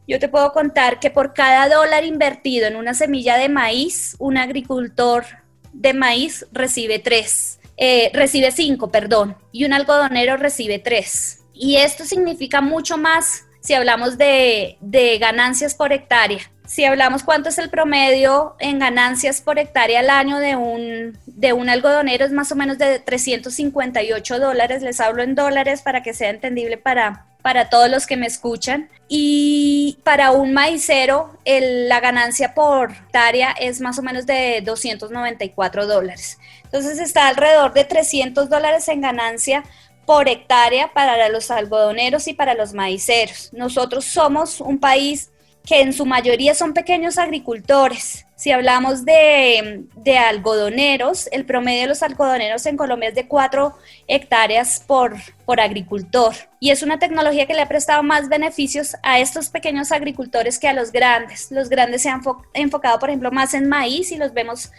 yo 0.07 0.19
te 0.19 0.29
puedo 0.29 0.53
contar 0.53 1.01
que 1.01 1.11
por 1.11 1.33
cada 1.33 1.69
dólar 1.69 2.05
invertido 2.05 2.67
en 2.67 2.77
una 2.77 2.95
semilla 2.95 3.37
de 3.39 3.49
maíz, 3.49 4.17
un 4.19 4.37
agricultor 4.37 5.25
de 5.73 5.95
maíz 5.95 6.47
recibe 6.53 6.99
tres, 6.99 7.61
eh, 7.77 8.11
recibe 8.13 8.51
cinco, 8.51 8.91
perdón, 8.91 9.37
y 9.53 9.65
un 9.65 9.73
algodonero 9.73 10.37
recibe 10.37 10.79
tres. 10.79 11.41
Y 11.55 11.77
esto 11.77 12.05
significa 12.05 12.61
mucho 12.61 12.99
más 12.99 13.47
si 13.63 13.75
hablamos 13.75 14.19
de, 14.19 14.77
de 14.81 15.19
ganancias 15.19 15.75
por 15.75 15.93
hectárea. 15.93 16.41
Si 16.67 16.85
hablamos 16.85 17.23
cuánto 17.23 17.49
es 17.49 17.59
el 17.59 17.71
promedio 17.71 18.57
en 18.59 18.79
ganancias 18.79 19.41
por 19.41 19.59
hectárea 19.59 20.01
al 20.01 20.11
año 20.11 20.39
de 20.39 20.57
un, 20.57 21.19
de 21.27 21.53
un 21.53 21.69
algodonero, 21.69 22.25
es 22.25 22.33
más 22.33 22.51
o 22.51 22.57
menos 22.57 22.79
de 22.79 22.99
358 22.99 24.39
dólares. 24.39 24.83
Les 24.83 25.01
hablo 25.01 25.23
en 25.23 25.35
dólares 25.35 25.83
para 25.83 26.03
que 26.03 26.15
sea 26.15 26.31
entendible 26.31 26.79
para, 26.79 27.27
para 27.43 27.69
todos 27.69 27.91
los 27.91 28.07
que 28.07 28.17
me 28.17 28.27
escuchan. 28.27 28.89
Y 29.07 29.99
para 30.03 30.31
un 30.31 30.55
maicero, 30.55 31.37
la 31.45 32.01
ganancia 32.01 32.55
por 32.55 32.93
hectárea 32.93 33.53
es 33.53 33.81
más 33.81 33.99
o 33.99 34.03
menos 34.03 34.25
de 34.25 34.63
294 34.65 35.87
dólares. 35.87 36.39
Entonces 36.65 36.99
está 36.99 37.29
alrededor 37.29 37.75
de 37.75 37.85
300 37.85 38.49
dólares 38.49 38.89
en 38.89 39.03
ganancia 39.03 39.63
por 40.07 40.29
hectárea 40.29 40.93
para 40.93 41.29
los 41.29 41.51
algodoneros 41.51 42.29
y 42.29 42.35
para 42.35 42.55
los 42.55 42.75
maiceros. 42.75 43.51
Nosotros 43.53 44.05
somos 44.05 44.61
un 44.61 44.79
país 44.79 45.31
que 45.65 45.81
en 45.81 45.93
su 45.93 46.07
mayoría 46.07 46.55
son 46.55 46.75
pequeños 46.75 47.19
agricultores. 47.19 48.27
Si 48.35 48.51
hablamos 48.51 49.05
de, 49.05 49.87
algodoneros, 50.19 51.29
el 51.31 51.47
promedio 51.47 51.83
de 51.83 51.87
los 51.87 52.03
algodoneros 52.03 52.67
en 52.67 52.77
Colombia 52.77 53.11
es 53.11 53.15
de 53.15 53.29
4 53.29 53.73
hectáreas 54.09 54.83
por, 54.85 55.15
por 55.45 55.61
agricultor. 55.61 56.35
Y 56.59 56.71
es 56.71 56.83
una 56.83 56.99
tecnología 56.99 57.47
que 57.47 57.55
le 57.55 57.61
ha 57.61 57.69
prestado 57.69 58.03
más 58.03 58.29
beneficios 58.29 58.97
a 59.05 59.21
estos 59.21 59.49
pequeños 59.49 59.93
agricultores 59.93 60.59
que 60.59 60.67
a 60.67 60.73
los 60.73 60.91
grandes. 60.91 61.53
Los 61.53 61.69
grandes 61.69 62.03
se 62.03 62.09
han 62.09 62.23
enfocado, 62.55 62.99
por 62.99 63.11
ejemplo, 63.11 63.31
más 63.31 63.55
en 63.55 63.69
maíz 63.69 64.11
y 64.11 64.17
los 64.17 64.35
vemos 64.35 64.73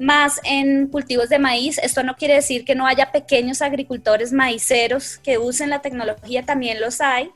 más 0.00 0.40
en 0.42 0.88
cultivos 0.88 1.28
de 1.28 1.38
maíz. 1.38 1.78
Esto 1.78 2.02
no 2.02 2.16
quiere 2.16 2.34
decir 2.34 2.64
que 2.64 2.74
no 2.74 2.86
haya 2.86 3.12
pequeños 3.12 3.62
agricultores 3.62 4.32
maiceros 4.32 5.18
que 5.18 5.38
usen 5.38 5.70
la 5.70 5.82
tecnología, 5.82 6.44
también 6.44 6.80
los 6.80 7.00
hay 7.00 7.30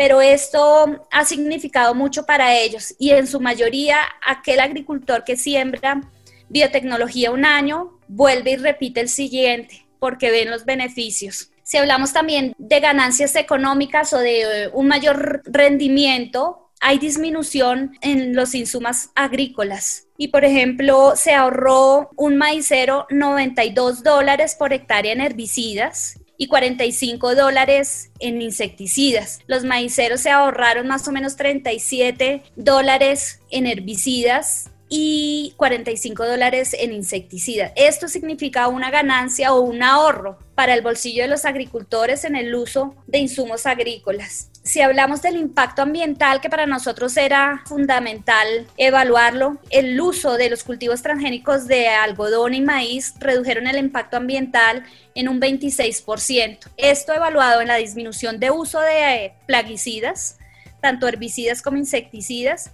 pero 0.00 0.22
esto 0.22 1.06
ha 1.10 1.26
significado 1.26 1.94
mucho 1.94 2.24
para 2.24 2.56
ellos 2.56 2.94
y 2.98 3.10
en 3.10 3.26
su 3.26 3.38
mayoría 3.38 3.98
aquel 4.26 4.60
agricultor 4.60 5.24
que 5.24 5.36
siembra 5.36 6.00
biotecnología 6.48 7.30
un 7.30 7.44
año 7.44 7.98
vuelve 8.08 8.52
y 8.52 8.56
repite 8.56 9.02
el 9.02 9.10
siguiente 9.10 9.84
porque 9.98 10.30
ven 10.30 10.50
los 10.50 10.64
beneficios. 10.64 11.50
Si 11.62 11.76
hablamos 11.76 12.14
también 12.14 12.54
de 12.56 12.80
ganancias 12.80 13.36
económicas 13.36 14.14
o 14.14 14.18
de 14.18 14.40
eh, 14.40 14.70
un 14.72 14.88
mayor 14.88 15.42
rendimiento, 15.44 16.69
hay 16.80 16.98
disminución 16.98 17.96
en 18.00 18.34
los 18.34 18.54
insumos 18.54 19.10
agrícolas. 19.14 20.08
Y 20.16 20.28
por 20.28 20.44
ejemplo, 20.44 21.12
se 21.14 21.32
ahorró 21.32 22.10
un 22.16 22.36
maicero 22.36 23.06
92 23.10 24.02
dólares 24.02 24.56
por 24.58 24.72
hectárea 24.72 25.12
en 25.12 25.20
herbicidas 25.20 26.18
y 26.38 26.48
45 26.48 27.34
dólares 27.34 28.10
en 28.18 28.40
insecticidas. 28.40 29.40
Los 29.46 29.64
maiceros 29.64 30.22
se 30.22 30.30
ahorraron 30.30 30.88
más 30.88 31.06
o 31.06 31.12
menos 31.12 31.36
37 31.36 32.42
dólares 32.56 33.40
en 33.50 33.66
herbicidas 33.66 34.70
y 34.88 35.52
45 35.58 36.26
dólares 36.26 36.74
en 36.78 36.92
insecticidas. 36.94 37.72
Esto 37.76 38.08
significa 38.08 38.68
una 38.68 38.90
ganancia 38.90 39.52
o 39.52 39.60
un 39.60 39.82
ahorro 39.82 40.38
para 40.54 40.74
el 40.74 40.80
bolsillo 40.80 41.22
de 41.22 41.28
los 41.28 41.44
agricultores 41.44 42.24
en 42.24 42.36
el 42.36 42.54
uso 42.54 42.96
de 43.06 43.18
insumos 43.18 43.66
agrícolas 43.66 44.49
si 44.62 44.82
hablamos 44.82 45.22
del 45.22 45.36
impacto 45.36 45.82
ambiental, 45.82 46.40
que 46.40 46.50
para 46.50 46.66
nosotros 46.66 47.16
era 47.16 47.62
fundamental 47.66 48.66
evaluarlo, 48.76 49.58
el 49.70 49.98
uso 50.00 50.36
de 50.36 50.50
los 50.50 50.64
cultivos 50.64 51.02
transgénicos 51.02 51.66
de 51.66 51.88
algodón 51.88 52.54
y 52.54 52.60
maíz 52.60 53.14
redujeron 53.18 53.66
el 53.66 53.78
impacto 53.78 54.18
ambiental 54.18 54.84
en 55.14 55.28
un 55.28 55.40
26%. 55.40 56.58
Esto 56.76 57.14
evaluado 57.14 57.62
en 57.62 57.68
la 57.68 57.76
disminución 57.76 58.38
de 58.38 58.50
uso 58.50 58.80
de 58.80 59.32
plaguicidas, 59.46 60.38
tanto 60.82 61.08
herbicidas 61.08 61.62
como 61.62 61.78
insecticidas, 61.78 62.70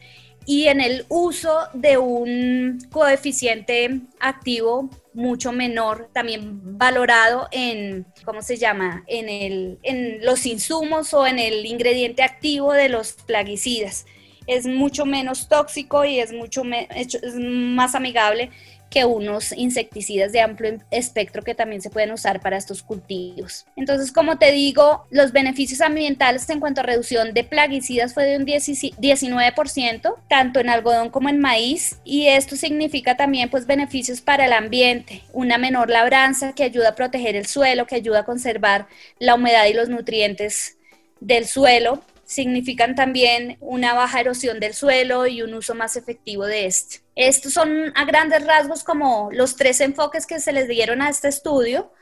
y 0.47 0.69
en 0.69 0.81
el 0.81 1.05
uso 1.09 1.59
de 1.75 1.99
un 1.99 2.79
coeficiente 2.93 4.01
activo 4.21 4.89
mucho 5.13 5.51
menor, 5.51 6.09
también 6.13 6.79
valorado 6.79 7.49
en, 7.51 8.07
¿cómo 8.25 8.43
se 8.43 8.57
llama?, 8.57 9.03
en, 9.09 9.29
el, 9.29 9.79
en 9.83 10.25
los 10.25 10.47
insumos 10.47 11.13
o 11.15 11.27
en 11.27 11.39
el 11.39 11.67
ingrediente 11.67 12.23
activo 12.23 12.73
de 12.73 12.89
los 12.89 13.15
plaguicidas. 13.15 14.07
Es 14.47 14.67
mucho 14.67 15.05
menos 15.05 15.49
tóxico 15.49 16.05
y 16.05 16.21
es 16.21 16.33
mucho 16.33 16.63
es 16.95 17.19
más 17.35 17.97
amigable 17.97 18.51
que 18.97 19.05
unos 19.05 19.53
insecticidas 19.53 20.33
de 20.33 20.41
amplio 20.41 20.79
espectro 20.91 21.43
que 21.43 21.55
también 21.55 21.83
se 21.83 21.91
pueden 21.91 22.13
usar 22.13 22.41
para 22.41 22.57
estos 22.57 22.83
cultivos. 22.83 23.67
Entonces, 23.77 24.11
como 24.11 24.39
te 24.39 24.53
digo, 24.53 25.05
los 25.11 25.33
beneficios 25.33 25.83
ambientales 25.83 26.49
en 26.49 26.61
cuanto 26.61 26.81
a 26.81 26.85
reducción 26.85 27.35
de 27.35 27.45
plaguicidas 27.45 28.15
fue 28.15 28.25
de 28.25 28.39
un 28.39 28.47
19%, 28.47 30.15
tanto 30.31 30.61
en 30.61 30.71
algodón 30.71 31.11
como 31.11 31.29
en 31.29 31.41
maíz, 31.41 31.99
y 32.05 32.29
esto 32.29 32.57
significa 32.57 33.19
también 33.19 33.51
pues 33.51 33.67
beneficios 33.67 34.23
para 34.23 34.47
el 34.47 34.55
ambiente, 34.55 35.25
una 35.35 35.59
menor 35.59 35.91
labranza 35.91 36.55
que 36.55 36.65
ayuda 36.65 36.89
a 36.89 36.95
proteger 36.95 37.37
el 37.37 37.45
suelo, 37.45 37.87
que 37.87 37.97
ayuda 37.97 38.21
a 38.21 38.25
conservar 38.25 38.87
la 39.19 39.35
humedad 39.35 39.67
y 39.67 39.75
los 39.75 39.91
nutrientes 39.91 40.79
del 41.21 41.45
suelo, 41.45 42.03
significan 42.27 42.95
también 42.97 43.57
una 43.61 43.95
baja 43.95 44.21
erosión 44.21 44.59
del 44.61 44.75
suelo 44.75 45.27
y 45.27 45.43
un 45.43 45.55
uso 45.55 45.75
más 45.75 45.97
efectivo 45.97 46.45
de 46.45 46.67
este. 46.67 47.01
Estos 47.15 47.53
son 47.53 47.93
a 47.95 48.05
grandes 48.05 48.45
rasgos 48.45 48.85
como 48.85 49.31
los 49.33 49.57
tres 49.57 49.81
enfoques 49.81 50.27
que 50.27 50.41
se 50.41 50.53
les 50.53 50.69
dieron 50.69 51.01
a 51.01 51.09
este 51.09 51.29
estudio. 51.29 51.93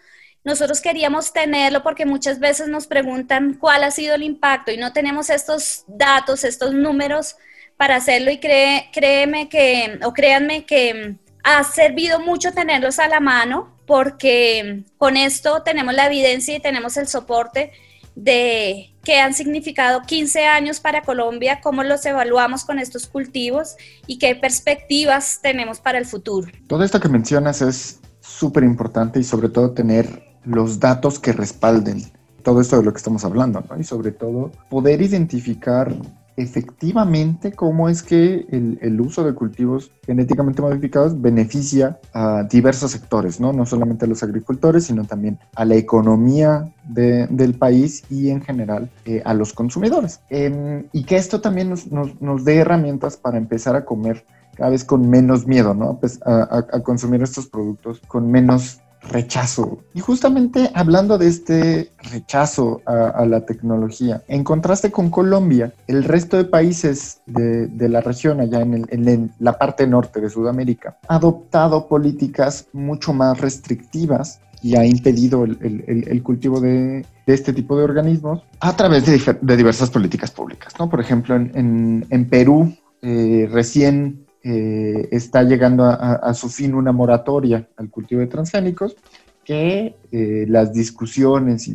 Nosotros 0.43 0.81
queríamos 0.81 1.33
tenerlo 1.33 1.83
porque 1.83 2.07
muchas 2.07 2.41
veces 2.41 2.69
nos 2.69 2.87
preguntan 2.87 3.55
cuál 3.55 3.85
ha 3.85 3.91
sido 3.91 4.15
el 4.15 4.23
impacto 4.23 4.73
y 4.73 4.79
no 4.79 4.93
tenemos 4.93 5.29
estos 5.31 5.85
datos, 5.87 6.43
estos 6.45 6.73
números 6.73 7.37
para 7.77 7.97
hacerlo 7.97 8.31
y 8.31 8.39
créeme 8.39 9.49
que, 9.49 9.99
o 10.05 10.13
créanme 10.13 10.65
que 10.65 11.17
ha 11.43 11.65
servido 11.65 12.21
mucho 12.21 12.53
tenerlos 12.53 12.99
a 12.99 13.09
la 13.09 13.21
mano 13.21 13.77
porque 13.87 14.85
con 14.97 15.19
esto 15.19 15.63
tenemos 15.63 15.95
la 15.95 16.07
evidencia 16.07 16.57
y 16.57 16.61
tenemos 16.61 16.97
el 16.97 17.09
soporte 17.09 17.73
de 18.15 18.95
qué 19.03 19.21
han 19.21 19.35
significado 19.35 20.03
15 20.03 20.47
años 20.47 20.81
para 20.81 21.03
Colombia, 21.03 21.61
cómo 21.63 21.83
los 21.83 22.05
evaluamos 22.07 22.65
con 22.65 22.79
estos 22.79 23.07
cultivos 23.07 23.77
y 24.07 24.19
qué 24.19 24.35
perspectivas 24.35 25.41
tenemos 25.43 25.81
para 25.81 25.99
el 25.99 26.07
futuro. 26.07 26.49
Todo 26.67 26.85
esto 26.85 27.01
que 27.01 27.09
mencionas 27.09 27.61
es 27.63 28.01
súper 28.21 28.65
importante 28.65 29.21
y 29.21 29.25
sobre 29.25 29.49
todo 29.49 29.73
tener 29.73 30.39
los 30.45 30.81
datos 30.81 31.19
que 31.19 31.33
respalden 31.33 32.03
todo 32.43 32.61
esto 32.61 32.77
de 32.77 32.85
lo 32.85 32.93
que 32.93 32.99
estamos 32.99 33.25
hablando, 33.25 33.65
¿no? 33.69 33.81
Y 33.81 33.85
sobre 33.85 34.13
todo 34.13 34.53
poder 34.69 35.01
identificar 35.01 35.95
efectivamente 36.37 37.53
cómo 37.53 37.89
es 37.89 38.03
que 38.03 38.47
el, 38.51 39.01
uso 39.01 39.25
de 39.25 39.35
cultivos 39.35 39.91
genéticamente 40.05 40.63
modificados 40.63 41.21
beneficia 41.21 41.99
a 42.13 42.45
diversos 42.45 42.91
sectores, 42.91 43.41
¿no? 43.41 43.53
No 43.53 43.67
solamente 43.67 44.05
a 44.05 44.09
los 44.09 44.23
agricultores, 44.23 44.85
sino 44.85 45.05
también 45.05 45.39
a 45.55 45.65
la 45.65 45.77
economía 45.77 46.73
del 46.85 47.55
país 47.55 48.05
y 48.11 48.31
en 48.31 48.43
general 48.43 48.91
eh, 49.05 49.23
a 49.25 49.35
los 49.35 49.53
consumidores. 49.53 50.21
Em, 50.31 50.87
y 50.93 51.05
que 51.05 51.17
esto 51.17 51.41
también 51.41 51.71
nos, 51.71 51.87
nos, 51.91 52.45
dé 52.45 52.57
herramientas 52.57 53.17
para 53.17 53.39
empezar 53.39 53.77
a 53.77 53.85
comer 53.85 54.25
cada 54.55 54.71
vez 54.71 54.85
con 54.85 55.09
menos 55.09 55.47
miedo, 55.47 55.75
¿no? 55.75 55.99
Pues 55.99 56.21
a, 56.25 56.65
a 56.73 56.81
consumir 56.81 57.23
estos 57.23 57.47
productos 57.47 58.01
con 58.07 58.31
menos 58.31 58.81
rechazo. 59.09 59.79
Y 59.95 60.01
justamente 60.01 60.71
hablando 60.75 61.19
de 61.19 61.29
este 61.29 61.91
rechazo 62.11 62.81
a, 62.87 63.25
la 63.27 63.45
tecnología, 63.45 64.23
en 64.29 64.45
contraste 64.45 64.91
con 64.91 65.11
Colombia, 65.11 65.73
el 65.87 66.05
resto 66.05 66.37
de 66.37 66.45
países 66.45 67.21
de, 67.27 67.89
la 67.89 68.01
región, 68.01 68.41
allá 68.41 68.61
en, 68.61 69.33
la 69.39 69.59
parte 69.59 69.87
norte 69.87 70.21
de 70.21 70.31
Sudamérica, 70.31 70.99
ha 71.09 71.17
adoptado 71.17 71.87
políticas 71.87 72.67
mucho 72.73 73.13
más 73.13 73.41
restrictivas 73.41 74.41
y 74.63 74.77
ha 74.77 74.85
impedido 74.85 75.45
el, 75.45 76.23
cultivo 76.23 76.61
de, 76.61 77.05
este 77.27 77.53
tipo 77.53 77.77
de 77.77 77.85
organismos 77.85 78.43
a 78.61 78.75
través 78.75 79.05
de, 79.05 79.57
diversas 79.57 79.91
políticas 79.91 80.31
públicas. 80.31 80.73
¿no? 80.79 80.89
Por 80.89 81.01
ejemplo, 81.01 81.37
en, 81.37 82.29
Perú, 82.31 82.75
eh, 83.03 83.49
recién 83.53 84.24
eh, 84.47 85.09
está 85.11 85.43
llegando 85.43 85.85
a, 85.85 86.35
su 86.35 86.51
fin 86.51 86.75
una 86.75 86.93
moratoria 86.93 87.67
al 87.79 87.89
cultivo 87.89 88.21
de 88.21 88.27
transgénicos 88.27 88.95
que 89.43 89.97
eh, 90.13 90.45
las 90.49 90.71
discusiones 90.71 91.67
y, 91.67 91.75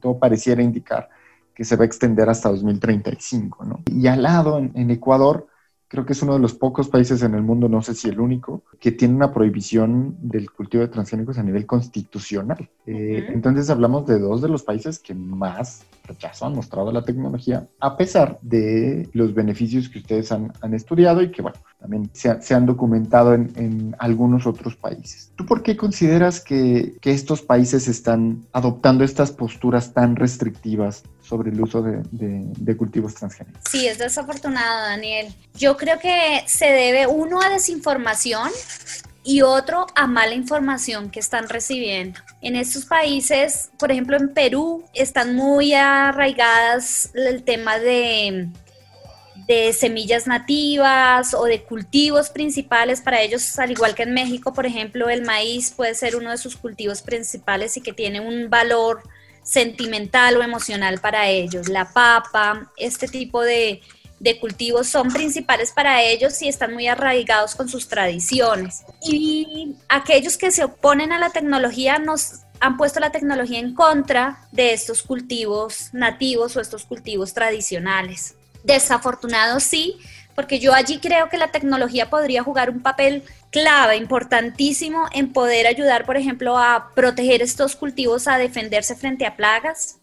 todo 0.00 0.16
pareciera 0.16 0.62
indicar 0.62 1.08
que 1.52 1.64
se 1.64 1.74
va 1.74 1.82
a 1.82 1.86
extender 1.86 2.28
hasta 2.28 2.50
2035. 2.50 3.64
¿no? 3.64 3.82
Y 3.86 4.06
al 4.06 4.22
lado, 4.22 4.58
en, 4.58 4.90
Ecuador, 4.92 5.48
creo 5.92 6.06
que 6.06 6.14
es 6.14 6.22
uno 6.22 6.32
de 6.32 6.38
los 6.38 6.54
pocos 6.54 6.88
países 6.88 7.22
en 7.22 7.34
el 7.34 7.42
mundo, 7.42 7.68
no 7.68 7.82
sé 7.82 7.94
si 7.94 8.08
el 8.08 8.18
único, 8.18 8.62
que 8.80 8.92
tiene 8.92 9.14
una 9.14 9.30
prohibición 9.30 10.16
del 10.22 10.50
cultivo 10.50 10.80
de 10.80 10.88
transgénicos 10.88 11.36
a 11.36 11.42
nivel 11.42 11.66
constitucional. 11.66 12.66
Eh, 12.86 13.26
entonces 13.28 13.68
hablamos 13.68 14.06
de 14.06 14.18
dos 14.18 14.40
de 14.40 14.48
los 14.48 14.62
países 14.62 14.98
que 14.98 15.14
más 15.14 15.84
rechazo 16.04 16.46
han 16.46 16.54
mostrado 16.54 16.88
a 16.88 16.94
la 16.94 17.04
tecnología, 17.04 17.68
a 17.78 17.98
pesar 17.98 18.38
de 18.40 19.06
los 19.12 19.34
beneficios 19.34 19.90
que 19.90 19.98
ustedes 19.98 20.32
han, 20.32 20.50
estudiado 20.72 21.20
y 21.20 21.30
que, 21.30 21.42
bueno, 21.42 21.58
también 21.78 22.08
se, 22.14 22.54
han 22.54 22.64
documentado 22.64 23.34
en, 23.34 23.94
algunos 23.98 24.46
otros 24.46 24.74
países. 24.76 25.30
¿Tú 25.36 25.44
por 25.44 25.62
qué 25.62 25.76
consideras 25.76 26.40
que, 26.40 26.96
estos 27.02 27.42
países 27.42 27.86
están 27.86 28.46
adoptando 28.54 29.04
estas 29.04 29.30
posturas 29.30 29.92
tan 29.92 30.16
restrictivas 30.16 31.02
sobre 31.32 31.50
el 31.50 31.62
uso 31.62 31.80
de, 31.80 32.76
cultivos 32.76 33.14
transgénicos. 33.14 33.62
Sí, 33.70 33.88
es 33.88 33.96
desafortunado, 33.96 34.82
Daniel. 34.82 35.34
Yo 35.54 35.78
creo 35.78 35.98
que 35.98 36.42
se 36.44 36.66
debe 36.66 37.06
uno 37.06 37.40
a 37.40 37.48
desinformación 37.48 38.50
y 39.24 39.40
otro 39.40 39.86
a 39.94 40.06
mala 40.06 40.34
información 40.34 41.08
que 41.10 41.20
están 41.20 41.48
recibiendo. 41.48 42.20
En 42.42 42.54
estos 42.54 42.84
países, 42.84 43.70
por 43.78 43.90
ejemplo 43.90 44.18
en 44.18 44.34
Perú, 44.34 44.84
están 44.92 45.34
muy 45.34 45.72
arraigadas 45.72 47.10
el 47.14 47.42
tema 47.44 47.78
de, 47.78 48.50
de 49.46 49.72
semillas 49.72 50.26
nativas 50.26 51.32
o 51.32 51.44
de 51.44 51.62
cultivos 51.62 52.28
principales 52.28 53.00
para 53.00 53.22
ellos, 53.22 53.58
al 53.58 53.70
igual 53.70 53.94
que 53.94 54.02
en 54.02 54.12
México, 54.12 54.52
por 54.52 54.66
ejemplo, 54.66 55.08
el 55.08 55.22
maíz 55.24 55.70
puede 55.70 55.94
ser 55.94 56.14
uno 56.14 56.30
de 56.30 56.36
sus 56.36 56.56
cultivos 56.56 57.00
principales 57.00 57.78
y 57.78 57.80
que 57.80 57.94
tiene 57.94 58.20
un 58.20 58.50
valor 58.50 59.02
sentimental 59.42 60.36
o 60.36 60.42
emocional 60.42 61.00
para 61.00 61.28
ellos. 61.28 61.68
La 61.68 61.92
papa, 61.92 62.70
este 62.76 63.08
tipo 63.08 63.42
de, 63.42 63.80
de 64.20 64.38
cultivos 64.38 64.86
son 64.86 65.08
principales 65.12 65.72
para 65.72 66.02
ellos 66.02 66.40
y 66.42 66.48
están 66.48 66.72
muy 66.72 66.86
arraigados 66.86 67.54
con 67.54 67.68
sus 67.68 67.88
tradiciones. 67.88 68.84
Y 69.02 69.74
aquellos 69.88 70.36
que 70.36 70.52
se 70.52 70.64
oponen 70.64 71.12
a 71.12 71.18
la 71.18 71.30
tecnología 71.30 71.98
nos 71.98 72.42
han 72.60 72.76
puesto 72.76 73.00
la 73.00 73.10
tecnología 73.10 73.58
en 73.58 73.74
contra 73.74 74.46
de 74.52 74.72
estos 74.72 75.02
cultivos 75.02 75.88
nativos 75.92 76.56
o 76.56 76.60
estos 76.60 76.84
cultivos 76.84 77.34
tradicionales. 77.34 78.36
Desafortunado 78.62 79.58
sí, 79.58 79.98
porque 80.34 80.58
yo 80.58 80.74
allí 80.74 80.98
creo 80.98 81.28
que 81.28 81.38
la 81.38 81.48
tecnología 81.48 82.10
podría 82.10 82.42
jugar 82.42 82.70
un 82.70 82.80
papel 82.80 83.22
clave, 83.50 83.96
importantísimo 83.96 85.06
en 85.12 85.32
poder 85.32 85.66
ayudar, 85.66 86.06
por 86.06 86.16
ejemplo, 86.16 86.58
a 86.58 86.90
proteger 86.94 87.42
estos 87.42 87.76
cultivos, 87.76 88.26
a 88.28 88.38
defenderse 88.38 88.96
frente 88.96 89.26
a 89.26 89.36
plagas, 89.36 89.98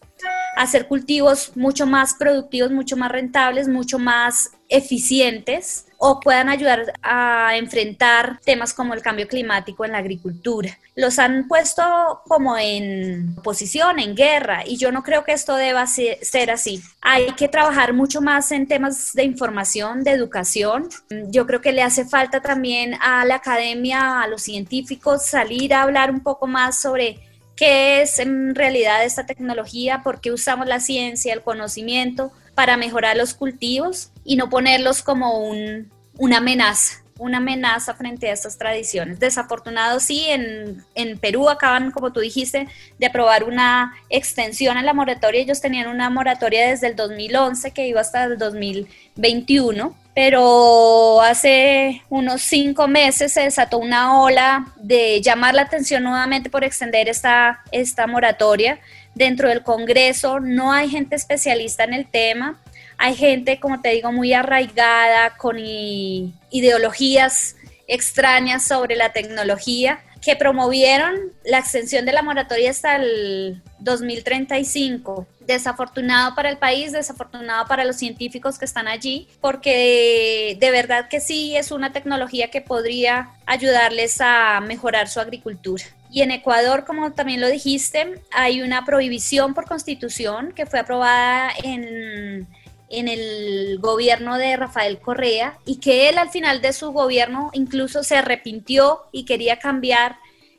hacer 0.56 0.88
cultivos 0.88 1.56
mucho 1.56 1.86
más 1.86 2.14
productivos, 2.14 2.70
mucho 2.70 2.96
más 2.96 3.10
rentables, 3.10 3.68
mucho 3.68 3.98
más 3.98 4.50
eficientes 4.68 5.86
o 6.02 6.18
puedan 6.18 6.48
ayudar 6.48 6.94
a 7.02 7.56
enfrentar 7.56 8.40
temas 8.44 8.72
como 8.72 8.94
el 8.94 9.02
cambio 9.02 9.28
climático 9.28 9.84
en 9.84 9.92
la 9.92 9.98
agricultura. 9.98 10.78
Los 10.96 11.18
han 11.18 11.46
puesto 11.46 11.82
como 12.26 12.56
en 12.56 13.34
oposición, 13.38 13.98
en 13.98 14.16
guerra, 14.16 14.62
y 14.66 14.78
yo 14.78 14.92
no 14.92 15.02
creo 15.02 15.24
que 15.24 15.32
esto 15.32 15.56
deba 15.56 15.86
ser 15.86 16.50
así. 16.50 16.82
Hay 17.02 17.32
que 17.32 17.48
trabajar 17.48 17.92
mucho 17.92 18.22
más 18.22 18.50
en 18.50 18.66
temas 18.66 19.12
de 19.12 19.24
información, 19.24 20.02
de 20.02 20.12
educación. 20.12 20.88
Yo 21.28 21.46
creo 21.46 21.60
que 21.60 21.72
le 21.72 21.82
hace 21.82 22.06
falta 22.06 22.40
también 22.40 22.94
a 23.02 23.26
la 23.26 23.34
academia, 23.34 24.22
a 24.22 24.26
los 24.26 24.40
científicos, 24.40 25.26
salir 25.26 25.74
a 25.74 25.82
hablar 25.82 26.10
un 26.10 26.20
poco 26.20 26.46
más 26.46 26.80
sobre 26.80 27.29
qué 27.60 28.00
es 28.00 28.18
en 28.18 28.54
realidad 28.54 29.04
esta 29.04 29.26
tecnología, 29.26 30.00
por 30.02 30.22
qué 30.22 30.32
usamos 30.32 30.66
la 30.66 30.80
ciencia, 30.80 31.34
el 31.34 31.42
conocimiento 31.42 32.32
para 32.54 32.78
mejorar 32.78 33.18
los 33.18 33.34
cultivos 33.34 34.12
y 34.24 34.36
no 34.36 34.48
ponerlos 34.48 35.02
como 35.02 35.40
un, 35.40 35.90
una 36.16 36.38
amenaza 36.38 37.02
una 37.18 37.36
amenaza 37.36 37.92
frente 37.92 38.30
a 38.30 38.32
estas 38.32 38.56
tradiciones. 38.56 39.20
Desafortunado 39.20 40.00
sí, 40.00 40.24
en, 40.30 40.82
en, 40.94 41.18
Perú 41.18 41.50
acaban, 41.50 41.90
como 41.90 42.14
tú 42.14 42.20
dijiste, 42.20 42.66
de 42.98 43.06
aprobar 43.06 43.44
una 43.44 43.92
extensión 44.08 44.78
a 44.78 44.82
la 44.82 44.94
moratoria. 44.94 45.42
Ellos 45.42 45.60
tenían 45.60 45.88
una 45.88 46.08
moratoria 46.08 46.70
desde 46.70 46.86
el 46.86 46.96
2011 46.96 47.72
que 47.72 47.86
iba 47.86 48.00
hasta 48.00 48.24
el 48.24 48.38
2021 48.38 49.94
pero 50.22 51.22
hace 51.22 52.02
unos 52.10 52.42
cinco 52.42 52.86
meses 52.86 53.32
se 53.32 53.40
desató 53.40 53.78
una 53.78 54.20
ola 54.20 54.66
de 54.76 55.22
llamar 55.22 55.54
la 55.54 55.62
atención 55.62 56.02
nuevamente 56.02 56.50
por 56.50 56.62
extender 56.62 57.08
esta, 57.08 57.62
esta 57.72 58.06
moratoria. 58.06 58.80
Dentro 59.14 59.48
del 59.48 59.62
Congreso 59.62 60.38
no 60.38 60.74
hay 60.74 60.90
gente 60.90 61.16
especialista 61.16 61.84
en 61.84 61.94
el 61.94 62.06
tema, 62.06 62.60
hay 62.98 63.16
gente, 63.16 63.60
como 63.60 63.80
te 63.80 63.88
digo, 63.92 64.12
muy 64.12 64.34
arraigada 64.34 65.38
con 65.38 65.56
ideologías 65.58 67.56
extrañas 67.88 68.62
sobre 68.62 68.96
la 68.96 69.14
tecnología 69.14 70.00
que 70.20 70.36
promovieron 70.36 71.14
la 71.46 71.60
extensión 71.60 72.04
de 72.04 72.12
la 72.12 72.20
moratoria 72.20 72.68
hasta 72.68 72.96
el 72.96 73.62
2035. 73.78 75.26
Desafortunado 75.50 76.36
para 76.36 76.48
el 76.48 76.58
país, 76.58 76.92
desafortunado 76.92 77.66
para 77.66 77.84
los 77.84 77.96
científicos 77.96 78.56
que 78.56 78.64
están 78.64 78.86
allí, 78.86 79.26
porque 79.40 80.56
de 80.60 80.70
verdad 80.70 81.08
que 81.08 81.18
sí 81.18 81.56
es 81.56 81.72
una 81.72 81.92
tecnología 81.92 82.52
que 82.52 82.60
podría 82.60 83.30
ayudarles 83.46 84.20
a 84.20 84.60
mejorar 84.60 85.08
su 85.08 85.18
agricultura. 85.18 85.82
Y 86.08 86.22
en 86.22 86.30
Ecuador, 86.30 86.84
como 86.84 87.14
también 87.14 87.40
lo 87.40 87.48
dijiste, 87.48 88.22
hay 88.30 88.62
una 88.62 88.84
prohibición 88.84 89.52
por 89.52 89.64
constitución 89.64 90.52
que 90.52 90.66
fue 90.66 90.78
aprobada 90.78 91.50
en 91.64 92.46
en 92.90 93.08
el 93.08 93.78
gobierno 93.78 94.36
de 94.36 94.56
Rafael 94.56 94.98
Correa 94.98 95.58
y 95.64 95.76
que 95.76 96.08
él 96.08 96.18
al 96.18 96.30
final 96.30 96.60
de 96.60 96.72
su 96.72 96.90
gobierno 96.90 97.50
incluso 97.52 98.02
se 98.02 98.16
arrepintió 98.16 99.02
y 99.12 99.24
quería 99.24 99.58
cambiar 99.58 100.16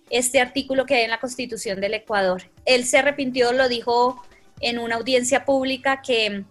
este 0.09 0.39
artículo 0.39 0.85
que 0.85 0.95
hay 0.95 1.03
en 1.03 1.09
la 1.09 1.19
Constitución 1.19 1.81
del 1.81 1.93
Ecuador. 1.93 2.43
Él 2.65 2.85
se 2.85 2.97
arrepintió, 2.97 3.51
lo 3.53 3.67
dijo 3.69 4.21
en 4.61 4.79
una 4.79 4.95
audiencia 4.95 5.45
pública 5.45 6.01
que 6.01 6.45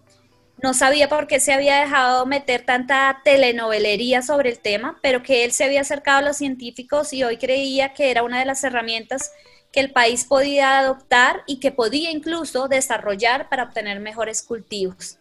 no 0.61 0.73
sabía 0.73 1.09
por 1.09 1.27
qué 1.27 1.39
se 1.39 1.53
había 1.53 1.79
dejado 1.79 2.25
meter 2.25 2.63
tanta 2.65 3.21
telenovelería 3.23 4.21
sobre 4.21 4.51
el 4.51 4.59
tema, 4.59 4.99
pero 5.01 5.23
que 5.23 5.43
él 5.43 5.51
se 5.51 5.63
había 5.63 5.81
acercado 5.81 6.19
a 6.19 6.21
los 6.21 6.37
científicos 6.37 7.13
y 7.13 7.23
hoy 7.23 7.37
creía 7.37 7.93
que 7.93 8.11
era 8.11 8.23
una 8.23 8.39
de 8.39 8.45
las 8.45 8.63
herramientas 8.63 9.31
que 9.71 9.79
el 9.79 9.91
país 9.91 10.25
podía 10.25 10.77
adoptar 10.79 11.43
y 11.47 11.59
que 11.59 11.71
podía 11.71 12.11
incluso 12.11 12.67
desarrollar 12.67 13.49
para 13.49 13.63
obtener 13.63 13.99
mejores 13.99 14.43
cultivos. 14.43 15.17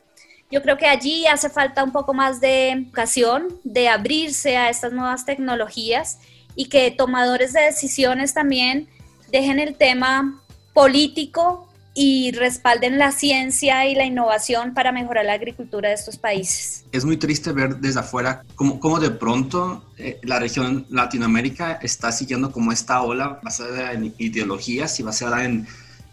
Yo 0.50 0.62
creo 0.62 0.76
que 0.76 0.86
allí 0.86 1.26
hace 1.26 1.48
falta 1.48 1.84
un 1.84 1.92
poco 1.92 2.12
más 2.12 2.40
de 2.40 2.70
educación, 2.70 3.60
de 3.62 3.88
abrirse 3.88 4.56
a 4.56 4.68
estas 4.68 4.92
nuevas 4.92 5.24
tecnologías 5.24 6.18
y 6.56 6.68
que 6.68 6.90
tomadores 6.90 7.52
de 7.52 7.62
decisiones 7.62 8.34
también 8.34 8.88
dejen 9.30 9.60
el 9.60 9.76
tema 9.76 10.42
político 10.74 11.69
y 11.94 12.30
respalden 12.32 12.98
la 12.98 13.12
ciencia 13.12 13.86
y 13.86 13.94
la 13.94 14.04
innovación 14.04 14.74
para 14.74 14.92
mejorar 14.92 15.24
la 15.24 15.32
agricultura 15.34 15.88
de 15.88 15.94
estos 15.94 16.16
países. 16.16 16.84
Es 16.92 17.04
muy 17.04 17.16
triste 17.16 17.52
ver 17.52 17.76
desde 17.76 18.00
afuera 18.00 18.42
cómo, 18.54 18.78
cómo 18.78 19.00
de 19.00 19.10
pronto 19.10 19.84
eh, 19.98 20.18
la 20.22 20.38
región 20.38 20.86
Latinoamérica 20.88 21.80
está 21.82 22.12
siguiendo 22.12 22.52
como 22.52 22.72
esta 22.72 23.02
ola 23.02 23.40
basada 23.42 23.92
en 23.92 24.14
ideologías 24.18 24.98
y 25.00 25.02
basada 25.02 25.44
en 25.44 25.66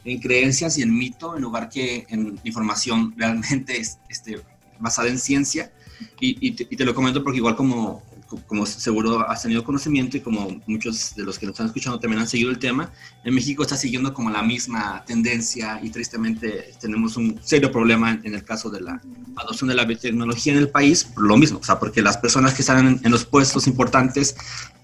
en 0.08 0.20
creencias 0.20 0.78
y 0.78 0.82
en 0.82 0.98
mito 0.98 1.36
en 1.36 1.42
lugar 1.42 1.70
que 1.70 2.06
en 2.10 2.40
información 2.44 3.13
realmente 3.18 3.80
este, 4.10 4.42
basada 4.80 5.10
en 5.10 5.20
ciencia. 5.20 5.72
Y, 6.20 6.52
te, 6.52 6.86
lo 6.86 6.94
comento 6.94 7.24
porque 7.24 7.38
igual 7.38 7.56
como, 7.56 8.04
como 8.46 8.66
seguro 8.66 9.28
has 9.30 9.44
tenido 9.44 9.63
conocimiento 9.63 10.18
y 10.18 10.22
como 10.22 10.62
muchos 10.68 11.16
de 11.16 11.24
los 11.24 11.40
que 11.40 11.46
nos 11.46 11.54
están 11.54 11.68
escuchando 11.68 12.00
también 12.00 12.22
han 12.22 12.28
seguido 12.28 12.50
el 12.50 12.60
tema, 12.60 12.92
en 13.24 13.34
México 13.34 13.63
está 13.63 13.78
siguiendo 13.78 14.13
como 14.13 14.30
la 14.30 14.44
misma 14.44 15.04
tendencia 15.06 15.80
y 15.82 15.90
tristemente 15.90 16.74
tenemos 16.80 17.18
un 17.18 17.40
serio 17.44 17.72
problema 17.72 18.20
en, 18.24 18.34
el 18.34 18.44
caso 18.44 18.70
de 18.70 18.82
la 18.82 19.02
adopción 19.36 19.70
de 19.70 19.76
la 19.76 19.86
biotecnología 19.86 20.54
en 20.54 20.60
el 20.60 20.70
país, 20.70 21.10
lo 21.18 21.38
mismo, 21.38 21.60
o 21.60 21.63
sea, 21.63 21.80
porque 21.80 22.02
las 22.02 22.18
personas 22.18 22.54
que 22.54 22.62
están 22.62 23.00
en, 23.04 23.12
los 23.12 23.26
puestos 23.26 23.68
importantes 23.68 24.36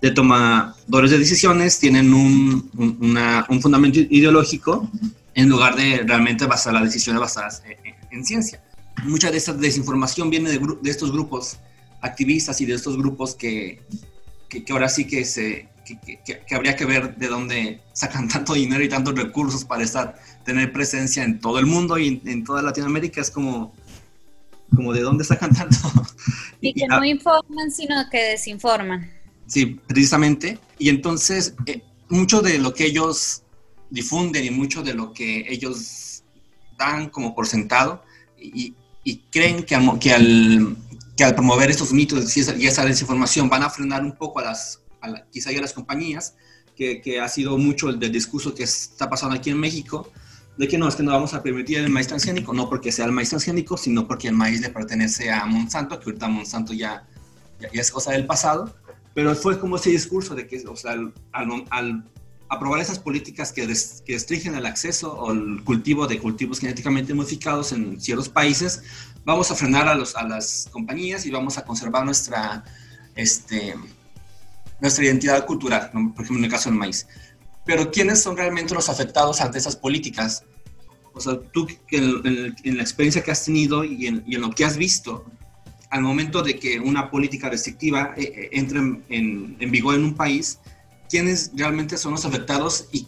de 0.01 0.12
tomadores 0.12 1.12
de 1.12 1.17
decisiones 1.19 1.79
tienen 1.79 2.13
un, 2.13 2.69
un 2.75 3.62
fundamento 3.62 3.99
ideológico 3.99 4.89
en 5.36 5.49
lugar 5.49 5.75
de 5.75 6.03
realmente 6.06 6.45
basar 6.45 6.73
las 6.73 6.84
decisiones 6.84 7.19
basadas 7.19 7.63
en, 8.12 8.25
ciencia. 8.25 8.63
Mucha 9.06 9.32
de 9.32 9.38
esta 9.38 9.53
desinformación 9.53 10.29
viene 10.29 10.51
de, 10.51 10.60
de, 10.82 10.91
estos 10.91 11.12
grupos 11.12 11.58
activistas 12.03 12.59
y 12.61 12.65
de 12.65 12.75
estos 12.75 12.97
grupos 12.97 13.33
que, 13.33 13.81
que, 14.49 14.63
ahora 14.71 14.89
sí 14.89 15.07
que, 15.07 15.25
se, 15.25 15.69
que, 15.85 16.55
habría 16.55 16.75
que 16.75 16.85
ver 16.85 17.15
de 17.15 17.27
dónde 17.27 17.81
sacan 17.93 18.27
tanto 18.33 18.53
dinero 18.53 18.83
y 18.83 18.89
tantos 18.89 19.15
recursos 19.15 19.65
para 19.65 19.83
estar, 19.83 20.15
tener 20.45 20.71
presencia 20.71 21.23
en 21.23 21.39
todo 21.39 21.57
el 21.59 21.65
mundo 21.65 21.97
y 21.97 22.21
en, 22.25 22.43
toda 22.43 22.61
Latinoamérica. 22.61 23.21
Es 23.21 23.31
como, 23.31 23.73
como 24.75 24.93
de 24.93 25.01
dónde 25.01 25.23
sacan 25.23 25.53
tanto. 25.55 25.77
Y 26.61 26.73
que 26.73 26.87
no 26.87 27.03
informan, 27.03 27.71
sino 27.71 27.95
que 28.11 28.19
desinforman. 28.31 29.09
Sí, 29.47 29.79
precisamente. 29.87 30.59
Y 30.77 30.89
entonces, 30.89 31.55
eh, 31.65 31.81
mucho 32.09 32.41
de 32.41 32.59
lo 32.59 32.73
que 32.73 32.85
ellos 32.85 33.43
difunden 33.89 34.43
y 34.43 34.51
mucho 34.51 34.83
de 34.83 34.93
lo 34.93 35.13
que 35.13 35.45
ellos 35.47 36.23
dan 36.77 37.09
como 37.09 37.33
por 37.33 37.47
sentado 37.47 38.03
y, 38.37 38.75
creen 39.31 39.63
que 39.63 39.75
al, 39.75 39.99
que, 39.99 40.11
al, 40.11 40.75
que 41.15 41.23
al 41.23 41.36
promover 41.36 41.69
estos 41.69 41.93
mitos 41.93 42.36
y 42.36 42.67
esa, 42.67 42.86
desinformación 42.86 43.49
van 43.49 43.63
a 43.63 43.69
frenar 43.69 44.04
un 44.04 44.13
poco 44.13 44.39
a 44.39 44.43
las, 44.43 44.82
a 45.02 45.26
quizá 45.32 45.49
a 45.49 45.62
las 45.62 45.73
compañías, 45.73 46.36
que, 46.76 47.02
que, 47.02 47.19
ha 47.19 47.28
sido 47.28 47.58
mucho 47.58 47.89
el 47.89 47.99
del 47.99 48.12
discurso 48.12 48.56
que 48.56 48.63
está 48.63 49.10
pasando 49.10 49.36
aquí 49.36 49.52
en 49.52 49.60
México, 49.60 50.12
de 50.58 50.67
que 50.67 50.78
no, 50.78 50.88
es 50.88 50.95
que 50.95 51.04
no 51.04 51.12
vamos 51.12 51.34
a 51.34 51.41
permitir 51.41 51.80
el 51.80 51.89
maíz 51.89 52.08
transgénico, 52.08 52.54
no 52.54 52.69
porque 52.69 52.91
sea 52.91 53.06
el 53.06 53.12
maíz 53.12 53.30
transgénico, 53.30 53.78
sino 53.78 54.08
porque 54.08 54.28
el 54.28 54.36
maíz 54.36 54.62
le 54.62 54.69
pertenece 54.69 55.32
a 55.32 55.45
Monsanto, 55.45 55.99
que 55.99 56.06
ahorita 56.06 56.28
Monsanto 56.28 56.73
ya, 56.73 57.08
ya, 57.60 57.69
es 57.73 57.91
cosa 57.91 58.12
del 58.12 58.26
pasado, 58.26 58.76
pero 59.13 59.36
fue 59.36 59.60
como 59.60 59.78
ese 59.78 59.89
discurso 59.89 60.36
de 60.36 60.47
que, 60.47 60.63
o 60.67 60.76
sea, 60.76 60.95
al, 61.32 62.06
aprobar 62.49 62.79
esas 62.79 62.99
políticas 62.99 63.51
que, 63.51 63.62
que 64.06 64.13
restringen 64.13 64.56
el 64.56 64.65
acceso 64.65 65.13
o 65.13 65.32
el 65.32 65.63
cultivo 65.63 66.08
de 66.08 66.19
cultivos 66.19 66.60
genéticamente 66.60 67.13
modificados 67.13 67.71
en 67.71 67.99
ciertos 67.99 68.29
países, 68.29 68.84
vamos 69.25 69.51
a 69.51 69.56
frenar 69.56 69.88
a, 69.88 69.95
las 69.95 70.69
compañías 70.71 71.25
y 71.25 71.32
vamos 71.32 71.58
a 71.58 71.65
conservar 71.65 72.06
nuestra, 72.06 72.63
este, 73.15 73.75
identidad 74.99 75.45
cultural, 75.45 75.89
por 75.91 76.25
ejemplo 76.25 76.38
en 76.38 76.45
el 76.45 76.51
caso 76.51 76.69
del 76.69 76.77
maíz. 76.77 77.08
Pero 77.65 77.91
¿quiénes 77.91 78.21
son 78.21 78.36
realmente 78.36 78.73
los 78.73 78.89
afectados 78.89 79.39
ante 79.41 79.58
esas 79.58 79.75
políticas? 79.75 80.43
O 81.13 81.21
sea, 81.21 81.39
tú 81.51 81.67
en, 81.91 82.77
la 82.77 82.82
experiencia 82.82 83.23
que 83.23 83.32
has 83.32 83.45
tenido 83.45 83.84
y 83.84 84.08
en, 84.08 84.23
lo 84.27 84.51
que 84.51 84.65
has 84.65 84.77
visto, 84.77 85.25
al 85.89 86.01
momento 86.01 86.41
de 86.41 86.58
que 86.58 86.79
una 86.79 87.10
política 87.10 87.49
restrictiva 87.49 88.13
eh, 88.17 88.23
eh, 88.23 88.49
entre 88.53 88.79
en, 88.79 89.56
en, 89.60 89.71
vigor 89.71 89.95
en 89.95 90.03
un 90.03 90.15
país, 90.15 90.60
¿quiénes 91.13 91.52
realmente 91.54 91.95
son 91.95 92.13
los 92.13 92.26
afectados 92.26 92.88
y 92.91 93.06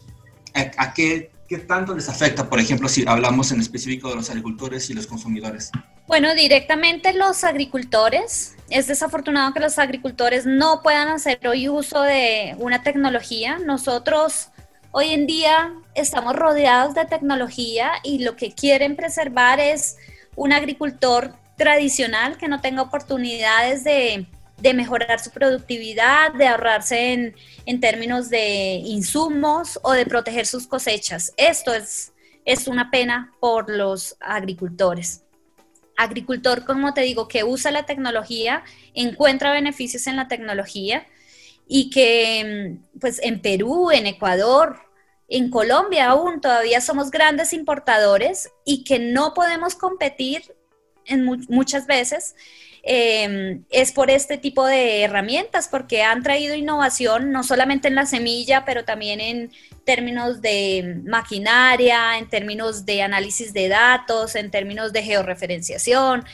a, 0.54 0.94
qué, 0.94 1.32
qué 1.50 1.58
tanto 1.58 1.96
les 1.96 2.08
afecta? 2.08 2.48
Por 2.48 2.60
ejemplo, 2.60 2.88
si 2.88 3.04
hablamos 3.08 3.52
en 3.52 3.60
específico 3.60 4.10
de 4.10 4.16
los 4.16 4.30
agricultores 4.30 4.92
y 4.92 4.94
los 4.94 5.08
consumidores. 5.08 5.72
Bueno, 6.06 6.36
directamente 6.36 7.14
los 7.14 7.44
agricultores. 7.44 8.58
Es 8.70 8.86
desafortunado 8.86 9.56
que 9.56 9.60
los 9.60 9.80
agricultores 9.80 10.46
no 10.46 10.84
puedan 10.84 11.08
hacer 11.08 11.40
hoy 11.48 11.68
uso 11.68 12.04
de 12.04 12.56
una 12.60 12.84
tecnología. 12.84 13.58
Nosotros 13.58 14.50
hoy 14.92 15.10
en 15.10 15.26
día 15.26 15.74
estamos 15.96 16.36
rodeados 16.36 16.94
de 16.94 17.06
tecnología 17.06 17.92
y 18.04 18.20
lo 18.20 18.36
que 18.36 18.54
quieren 18.54 18.96
preservar 18.96 19.60
es 19.60 19.98
un 20.36 20.54
agricultor 20.54 21.34
tradicional 21.58 22.38
que 22.38 22.50
no 22.50 22.62
tenga 22.62 22.84
oportunidades 22.84 23.84
de, 23.84 24.28
mejorar 24.74 25.20
su 25.20 25.32
productividad, 25.32 26.34
de 26.34 26.48
ahorrarse 26.48 27.14
en, 27.14 27.36
en, 27.66 27.80
términos 27.80 28.30
de 28.30 28.82
insumos 28.84 29.80
o 29.84 29.92
de 29.92 30.06
proteger 30.06 30.46
sus 30.46 30.66
cosechas. 30.66 31.34
Esto 31.38 31.74
es, 31.74 32.14
es 32.46 32.68
una 32.68 32.90
pena 32.90 33.32
por 33.40 33.70
los 33.70 34.18
agricultores 34.20 35.22
agricultor, 35.98 36.66
como 36.66 36.94
te 36.94 37.02
digo, 37.02 37.28
que 37.28 37.44
usa 37.44 37.72
la 37.72 37.86
tecnología, 37.86 38.64
encuentra 38.94 39.52
beneficios 39.52 40.08
en 40.08 40.16
la 40.16 40.28
tecnología 40.28 41.06
y 41.68 41.90
que 41.90 42.80
mm, 42.94 43.00
pues 43.00 43.20
en 43.24 43.42
Perú, 43.42 43.92
en 43.92 44.08
Ecuador, 44.08 44.80
en 45.28 45.50
Colombia 45.50 46.10
aún 46.10 46.42
todavía 46.42 46.82
somos 46.82 47.10
grandes 47.10 47.54
importadores 47.54 48.52
y 48.64 48.84
que 48.84 49.00
no 49.00 49.34
podemos 49.34 49.76
competir 49.76 50.56
en 51.06 51.26
muchas 51.50 51.88
veces 51.88 52.36
Em, 52.88 53.64
es 53.72 53.92
por 53.92 54.12
este 54.12 54.38
tipo 54.38 54.64
de 54.64 55.02
herramientas, 55.02 55.68
porque 55.68 56.04
han 56.04 56.22
traído 56.22 56.54
innovación 56.54 57.32
no 57.32 57.44
solamente 57.44 57.88
en 57.88 57.96
la 57.96 58.06
semilla, 58.06 58.64
pero 58.64 58.86
también 58.86 59.20
en 59.20 59.52
términos 59.86 60.40
de 60.40 61.02
maquinaria, 61.04 62.20
en 62.20 62.30
términos 62.30 62.86
de 62.86 63.02
análisis 63.02 63.54
de 63.54 63.70
datos, 63.70 64.36
en 64.36 64.52
términos 64.52 64.94
de 64.94 65.02
georreferenciación. 65.02 66.26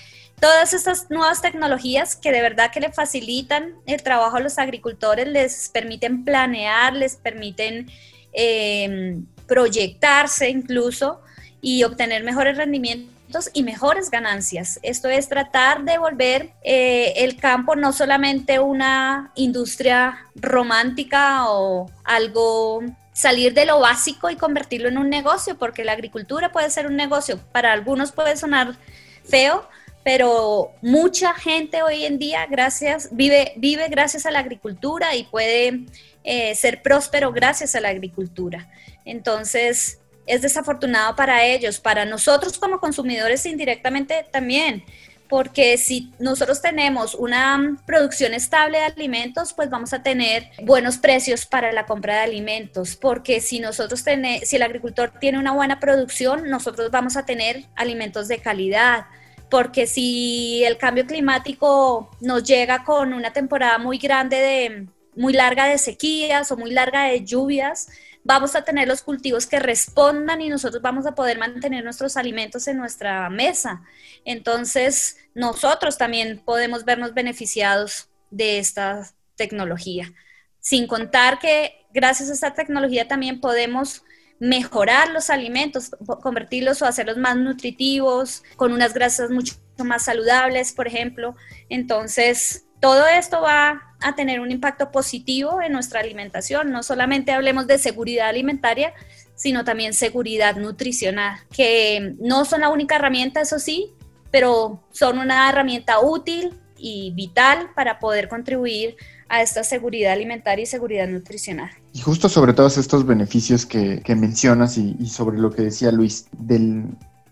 Todas 0.42 0.74
estas 0.74 1.10
nuevas 1.10 1.42
tecnologías 1.42 2.18
que 2.18 2.34
de 2.34 2.42
verdad 2.42 2.70
que 2.70 2.82
le 2.82 2.92
facilitan 2.92 3.76
el 3.86 4.04
trabajo 4.04 4.36
a 4.36 4.42
los 4.42 4.58
agricultores, 4.58 5.28
les 5.30 5.70
permiten 5.70 6.26
planear, 6.26 6.94
les 6.94 7.16
permiten 7.16 7.90
em, 8.34 9.26
proyectarse 9.48 10.50
incluso 10.50 11.22
y 11.62 11.84
obtener 11.86 12.24
mejores 12.24 12.58
rendimientos 12.58 13.21
y 13.54 13.64
mejores 13.64 14.10
ganancias. 14.10 14.80
Esto 14.84 15.10
es 15.10 15.30
tratar 15.30 15.84
de 15.84 15.98
volver 15.98 16.52
eh, 16.64 17.14
el 17.18 17.38
campo 17.38 17.76
no 17.76 17.94
solamente 17.94 18.60
una 18.60 19.32
industria 19.36 20.26
romántica 20.36 21.50
o 21.50 21.90
algo 22.04 22.82
salir 23.14 23.54
de 23.54 23.66
lo 23.66 23.80
básico 23.80 24.30
y 24.30 24.36
convertirlo 24.36 24.90
en 24.90 24.98
un 24.98 25.10
negocio, 25.10 25.58
porque 25.58 25.84
la 25.86 25.92
agricultura 25.92 26.52
puede 26.52 26.70
ser 26.70 26.88
un 26.88 26.96
negocio. 26.96 27.40
Para 27.52 27.72
algunos 27.72 28.12
puede 28.12 28.36
sonar 28.38 28.76
feo, 29.24 29.68
pero 30.04 30.72
mucha 30.82 31.34
gente 31.34 31.84
hoy 31.84 32.06
en 32.06 32.18
día 32.18 32.46
gracias, 32.48 33.10
vive, 33.12 33.54
vive 33.58 33.88
gracias 33.90 34.26
a 34.26 34.32
la 34.32 34.40
agricultura 34.40 35.16
y 35.16 35.24
puede 35.24 35.86
eh, 36.24 36.56
ser 36.56 36.82
próspero 36.82 37.32
gracias 37.32 37.76
a 37.76 37.82
la 37.82 37.90
agricultura. 37.90 38.68
Entonces, 39.06 40.00
es 40.26 40.42
desafortunado 40.42 41.16
para 41.16 41.46
ellos, 41.46 41.80
para 41.80 42.06
nosotros 42.06 42.58
como 42.58 42.80
consumidores 42.80 43.46
indirectamente 43.46 44.26
también, 44.32 44.84
porque 45.32 45.78
si 45.78 46.12
nosotros 46.20 46.62
tenemos 46.62 47.16
una 47.16 47.78
producción 47.86 48.34
estable 48.34 48.80
de 48.80 48.84
alimentos, 48.84 49.54
pues 49.54 49.70
vamos 49.70 49.94
a 49.94 50.04
tener 50.04 50.50
buenos 50.64 50.98
precios 50.98 51.46
para 51.46 51.72
la 51.72 51.86
compra 51.86 52.16
de 52.16 52.20
alimentos, 52.22 52.98
porque 52.98 53.40
si 53.40 53.60
nosotros 53.62 54.04
tenemos, 54.04 54.50
si 54.50 54.58
el 54.58 54.64
agricultor 54.64 55.14
tiene 55.22 55.40
una 55.40 55.54
buena 55.54 55.80
producción, 55.80 56.50
nosotros 56.50 56.92
vamos 56.92 57.16
a 57.16 57.26
tener 57.26 57.64
alimentos 57.78 58.28
de 58.28 58.40
calidad, 58.40 59.06
porque 59.50 59.88
si 59.88 60.64
el 60.66 60.78
cambio 60.78 61.06
climático 61.06 62.10
nos 62.20 62.44
llega 62.44 62.84
con 62.84 63.14
una 63.14 63.32
temporada 63.32 63.78
muy 63.78 63.98
grande 64.00 64.36
de 64.38 64.88
muy 65.16 65.32
larga 65.32 65.66
de 65.68 65.78
sequías 65.78 66.52
o 66.52 66.58
muy 66.58 66.72
larga 66.72 67.06
de 67.06 67.24
lluvias, 67.24 67.88
vamos 68.24 68.56
a 68.56 68.64
tener 68.64 68.88
los 68.88 69.02
cultivos 69.02 69.48
que 69.48 69.60
respondan 69.60 70.42
y 70.42 70.50
nosotros 70.50 70.82
vamos 70.82 71.06
a 71.06 71.16
poder 71.16 71.38
mantener 71.38 71.84
nuestros 71.84 72.18
alimentos 72.18 72.68
en 72.68 72.78
nuestra 72.78 73.30
mesa. 73.30 73.82
Entonces, 74.26 75.18
nosotros 75.34 75.98
también 75.98 76.42
podemos 76.44 76.86
vernos 76.86 77.14
beneficiados 77.14 78.10
de 78.30 78.60
esta 78.60 79.08
tecnología. 79.36 80.14
Sin 80.60 80.88
contar 80.88 81.40
que 81.40 81.88
gracias 81.94 82.30
a 82.30 82.34
esta 82.34 82.54
tecnología 82.54 83.08
también 83.08 83.42
podemos 83.42 84.04
mejorar 84.40 85.10
los 85.12 85.30
alimentos, 85.30 85.92
convertirlos 86.22 86.82
o 86.82 86.86
hacerlos 86.86 87.18
más 87.18 87.38
nutritivos, 87.38 88.44
con 88.56 88.74
unas 88.74 88.94
grasas 88.94 89.30
mucho 89.30 89.54
más 89.78 90.06
saludables, 90.06 90.74
por 90.74 90.88
ejemplo. 90.88 91.36
Entonces, 91.70 92.66
todo 92.80 93.08
esto 93.08 93.42
va 93.42 93.91
a 94.02 94.16
tener 94.16 94.40
un 94.40 94.52
impacto 94.52 94.92
positivo 94.92 95.62
en 95.62 95.74
nuestra 95.74 96.00
alimentación. 96.00 96.72
No 96.72 96.84
solamente 96.84 97.32
hablemos 97.32 97.68
de 97.68 97.78
seguridad 97.78 98.30
alimentaria, 98.30 98.94
sino 99.36 99.64
también 99.64 99.94
seguridad 99.94 100.56
nutricional, 100.56 101.40
que 101.52 102.16
no 102.20 102.46
son 102.46 102.62
la 102.62 102.70
única 102.70 102.96
herramienta, 102.98 103.42
eso 103.42 103.60
sí, 103.60 103.92
pero 104.30 104.84
son 104.92 105.18
una 105.18 105.50
herramienta 105.50 106.00
útil 106.00 106.54
y 106.78 107.12
vital 107.12 107.70
para 107.76 108.00
poder 108.00 108.28
contribuir 108.28 108.96
a 109.30 109.42
esta 109.42 109.64
seguridad 109.64 110.14
alimentaria 110.14 110.64
y 110.64 110.66
seguridad 110.66 111.08
nutricional. 111.08 111.70
Y 111.94 112.00
justo 112.00 112.28
sobre 112.28 112.54
todos 112.54 112.78
estos 112.78 113.06
beneficios 113.06 113.66
que, 113.66 114.04
mencionas 114.16 114.78
y, 114.78 114.96
y, 115.00 115.08
sobre 115.08 115.38
lo 115.38 115.52
que 115.52 115.64
decía 115.64 115.92
Luis, 115.92 116.28
del 116.34 116.86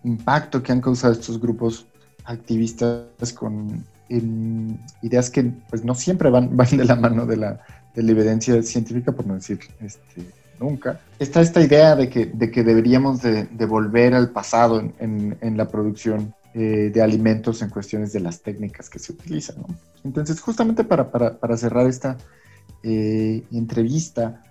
impacto 0.04 0.64
que 0.64 0.72
han 0.72 0.82
causado 0.82 1.14
estos 1.14 1.40
grupos 1.40 1.88
activistas 2.26 3.34
con 3.34 3.86
en 4.10 4.80
ideas 5.02 5.30
que 5.30 5.44
pues 5.70 5.86
no 5.86 5.96
siempre 5.96 6.30
van, 6.30 6.56
van 6.58 6.78
de 6.78 6.86
la 6.86 6.96
mano 6.96 7.26
de 7.26 7.38
la, 7.38 7.60
de 7.96 8.04
la 8.04 8.12
evidencia 8.12 8.62
científica, 8.64 9.12
por 9.12 9.26
no 9.26 9.36
decir 9.36 9.60
este, 9.82 10.26
nunca. 10.60 11.00
Está 11.18 11.42
esta 11.42 11.62
idea 11.62 11.96
de 11.96 12.10
que, 12.10 12.26
de 12.26 12.52
que 12.52 12.64
deberíamos 12.64 13.22
de, 13.22 13.46
de 13.46 13.66
volver 13.66 14.14
al 14.14 14.30
pasado 14.32 14.80
en, 14.80 15.38
en, 15.42 15.58
la 15.58 15.68
producción 15.68 16.34
eh, 16.54 16.92
de 16.94 17.02
alimentos 17.02 17.62
en 17.62 17.70
cuestiones 17.70 18.14
de 18.14 18.20
las 18.20 18.42
técnicas 18.42 18.90
que 18.90 19.00
se 19.00 19.14
utilizan. 19.14 19.58
¿no? 19.60 19.68
Entonces, 20.04 20.40
justamente 20.40 20.84
para, 20.84 21.12
para, 21.12 21.38
para 21.38 21.58
cerrar 21.58 21.88
esta 21.88 22.18
eh, 22.84 23.44
entrevista, 23.52 24.42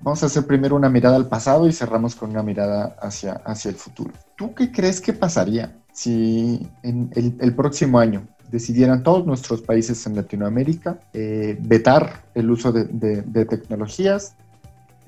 vamos 0.00 0.22
a 0.22 0.26
hacer 0.26 0.46
primero 0.46 0.76
una 0.76 0.88
mirada 0.88 1.16
al 1.16 1.28
pasado 1.28 1.66
y 1.68 1.72
cerramos 1.72 2.14
con 2.14 2.30
una 2.30 2.42
mirada 2.42 2.96
hacia, 3.00 3.34
hacia 3.44 3.70
el 3.70 3.76
futuro. 3.76 4.12
¿Tú 4.36 4.54
qué 4.54 4.70
crees 4.70 5.00
que 5.00 5.12
pasaría 5.12 5.76
si 5.92 6.68
en 6.82 7.10
el, 7.14 7.36
el 7.40 7.54
próximo 7.54 7.98
año 7.98 8.26
decidieran 8.54 9.02
todos 9.02 9.26
nuestros 9.26 9.62
países 9.62 10.06
en 10.06 10.14
Latinoamérica 10.14 11.00
eh, 11.12 11.58
vetar 11.60 12.22
el 12.34 12.48
uso 12.52 12.70
de, 12.70 13.46
tecnologías, 13.46 14.36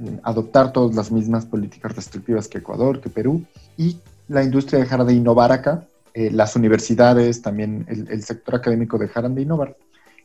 eh, 0.00 0.18
adoptar 0.24 0.72
todas 0.72 0.96
las 0.96 1.12
mismas 1.12 1.46
políticas 1.46 1.94
restrictivas 1.94 2.48
que 2.48 2.58
Ecuador, 2.58 3.00
que 3.00 3.08
Perú, 3.08 3.44
y 3.76 4.00
la 4.26 4.42
industria 4.42 4.80
dejara 4.80 5.04
de 5.04 5.12
innovar 5.12 5.52
acá, 5.52 5.84
eh, 6.12 6.32
las 6.32 6.56
universidades, 6.56 7.40
también 7.40 7.86
el, 7.88 8.20
sector 8.24 8.56
académico 8.56 8.98
dejaran 8.98 9.36
de 9.36 9.42
innovar, 9.42 9.76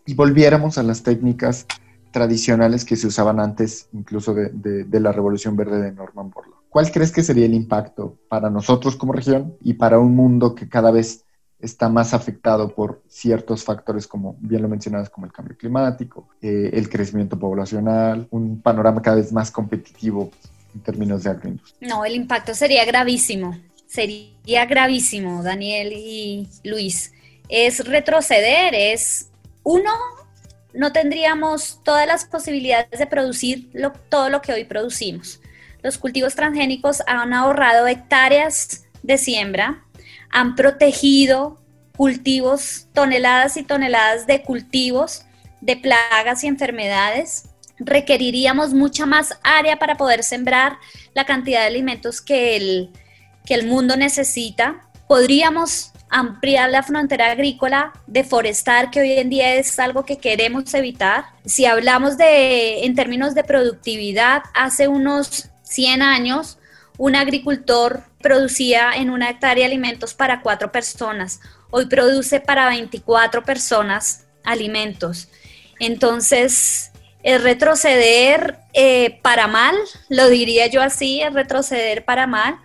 y 0.04 0.16
volviéramos 0.16 0.80
a 0.80 0.84
las 0.84 1.04
técnicas 1.04 1.68
tradicionales 2.10 2.86
que 2.86 2.96
se 2.96 3.06
usaban 3.06 3.40
antes, 3.40 3.88
incluso 3.94 4.34
de, 4.34 5.00
la 5.00 5.12
Revolución 5.12 5.56
Verde 5.56 5.80
de 5.80 5.92
Norman 5.92 6.32
Borlaug. 6.32 6.58
¿Cuál 6.70 6.92
crees 6.92 7.12
que 7.12 7.22
sería 7.22 7.46
el 7.46 7.54
impacto 7.54 8.18
para 8.30 8.50
nosotros 8.50 8.96
como 8.96 9.14
región 9.14 9.54
y 9.62 9.76
para 9.76 10.00
un 10.00 10.16
mundo 10.16 10.56
que 10.56 10.68
cada 10.68 10.90
vez 10.90 11.24
está 11.62 11.90
más 11.90 12.14
afectado 12.14 12.74
por 12.74 13.02
ciertos 13.08 13.64
factores, 13.64 14.08
como 14.08 14.36
bien 14.40 14.62
lo 14.62 14.70
mencionabas, 14.70 15.10
como 15.10 15.26
el 15.26 15.32
cambio 15.32 15.58
climático, 15.58 16.28
eh, 16.42 16.72
el 16.74 16.90
crecimiento 16.90 17.38
poblacional, 17.38 18.28
un 18.32 18.62
panorama 18.62 19.02
cada 19.02 19.18
vez 19.18 19.32
más 19.32 19.52
competitivo 19.52 20.32
en 20.74 20.82
términos 20.82 21.24
de 21.24 21.30
agroindustria? 21.30 21.88
No, 21.88 22.06
el 22.06 22.16
impacto 22.16 22.54
sería 22.54 22.86
gravísimo, 22.86 23.58
sería 23.88 24.66
gravísimo, 24.66 25.44
Daniel 25.44 25.94
y 25.94 26.48
Luis. 26.64 27.14
Es 27.50 27.86
retroceder, 27.86 28.74
es 28.74 29.30
uno, 29.64 29.92
no 30.74 30.92
tendríamos 30.92 31.80
todas 31.84 32.08
las 32.08 32.26
posibilidades 32.26 32.98
de 32.98 33.08
producir 33.08 33.70
todo 34.10 34.30
lo 34.30 34.42
que 34.42 34.54
hoy 34.54 34.64
producimos. 34.64 35.42
Los 35.84 35.98
cultivos 35.98 36.36
transgénicos 36.36 37.02
han 37.08 37.34
ahorrado 37.34 37.88
hectáreas 37.88 38.86
de 39.04 39.18
siembra, 39.18 39.84
han 40.32 40.56
protegido 40.56 41.62
cultivos, 41.96 42.88
toneladas 42.94 43.58
y 43.58 43.64
toneladas 43.64 44.28
de 44.28 44.42
cultivos 44.42 45.26
de 45.62 45.78
plagas 45.78 46.44
y 46.44 46.48
enfermedades. 46.48 47.46
Requeriríamos 47.78 48.74
mucha 48.74 49.06
más 49.06 49.38
área 49.44 49.78
para 49.78 49.96
poder 49.96 50.24
sembrar 50.24 50.78
la 51.14 51.26
cantidad 51.26 51.62
de 51.62 51.68
alimentos 51.68 52.22
que 52.22 52.58
el, 52.58 52.90
que 53.46 53.54
el 53.54 53.68
mundo 53.68 53.96
necesita. 53.96 54.88
Podríamos 55.08 55.92
ampliar 56.10 56.70
la 56.70 56.84
frontera 56.84 57.32
agrícola, 57.32 57.94
deforestar, 58.06 58.92
que 58.92 59.00
hoy 59.00 59.14
en 59.14 59.30
día 59.30 59.56
es 59.56 59.80
algo 59.80 60.06
que 60.06 60.18
queremos 60.18 60.74
evitar. 60.74 61.26
Si 61.46 61.66
hablamos 61.66 62.18
de, 62.18 62.84
en 62.84 62.96
términos 62.96 63.34
de 63.34 63.44
productividad, 63.44 64.44
hace 64.54 64.88
unos 64.88 65.50
100 65.64 66.02
años, 66.02 66.60
un 66.98 67.16
agricultor 67.16 68.04
producía 68.22 68.92
en 68.94 69.10
una 69.10 69.30
hectárea 69.30 69.66
alimentos 69.66 70.14
para 70.14 70.42
cuatro 70.42 70.72
personas. 70.72 71.42
Hoy 71.70 71.88
produce 71.88 72.40
para 72.40 72.70
24 72.70 73.44
personas 73.44 74.26
alimentos. 74.44 75.28
Entonces, 75.80 76.92
es 77.24 77.44
retroceder 77.44 78.58
eh, 78.74 79.20
para 79.22 79.48
mal, 79.48 79.76
lo 80.10 80.30
diría 80.30 80.68
yo 80.68 80.82
así, 80.82 81.22
es 81.22 81.34
retroceder 81.34 82.06
para 82.06 82.28
mal, 82.28 82.58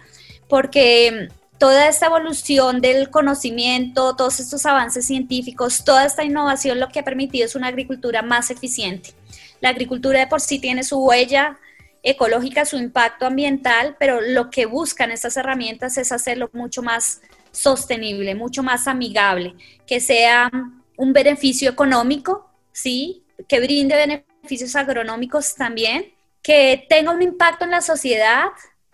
porque 0.48 1.28
toda 1.58 1.88
esta 1.88 2.06
evolución 2.06 2.80
del 2.80 3.10
conocimiento, 3.10 4.16
todos 4.16 4.40
estos 4.40 4.66
avances 4.66 5.06
científicos, 5.06 5.84
toda 5.84 6.04
esta 6.04 6.24
innovación 6.24 6.80
lo 6.80 6.88
que 6.88 7.00
ha 7.00 7.04
permitido 7.04 7.46
es 7.46 7.54
una 7.54 7.68
agricultura 7.68 8.22
más 8.22 8.50
eficiente. 8.50 9.14
La 9.60 9.70
agricultura 9.70 10.20
de 10.20 10.26
por 10.26 10.40
sí 10.40 10.58
tiene 10.58 10.84
su 10.84 10.98
huella 10.98 11.58
ecológica, 12.06 12.64
su 12.64 12.76
impacto 12.76 13.26
ambiental, 13.26 13.96
pero 13.98 14.20
lo 14.20 14.48
que 14.48 14.64
buscan 14.64 15.10
estas 15.10 15.36
herramientas 15.36 15.98
es 15.98 16.12
hacerlo 16.12 16.48
mucho 16.52 16.80
más 16.80 17.20
sostenible, 17.50 18.36
mucho 18.36 18.62
más 18.62 18.86
amigable, 18.86 19.54
que 19.88 19.98
sea 19.98 20.48
un 20.96 21.12
beneficio 21.12 21.68
económico, 21.68 22.48
¿sí? 22.72 23.24
Que 23.48 23.58
brinde 23.58 23.96
beneficios 23.96 24.76
agronómicos 24.76 25.56
también, 25.56 26.12
que 26.42 26.86
tenga 26.88 27.10
un 27.10 27.22
impacto 27.22 27.64
en 27.64 27.72
la 27.72 27.80
sociedad 27.80 28.46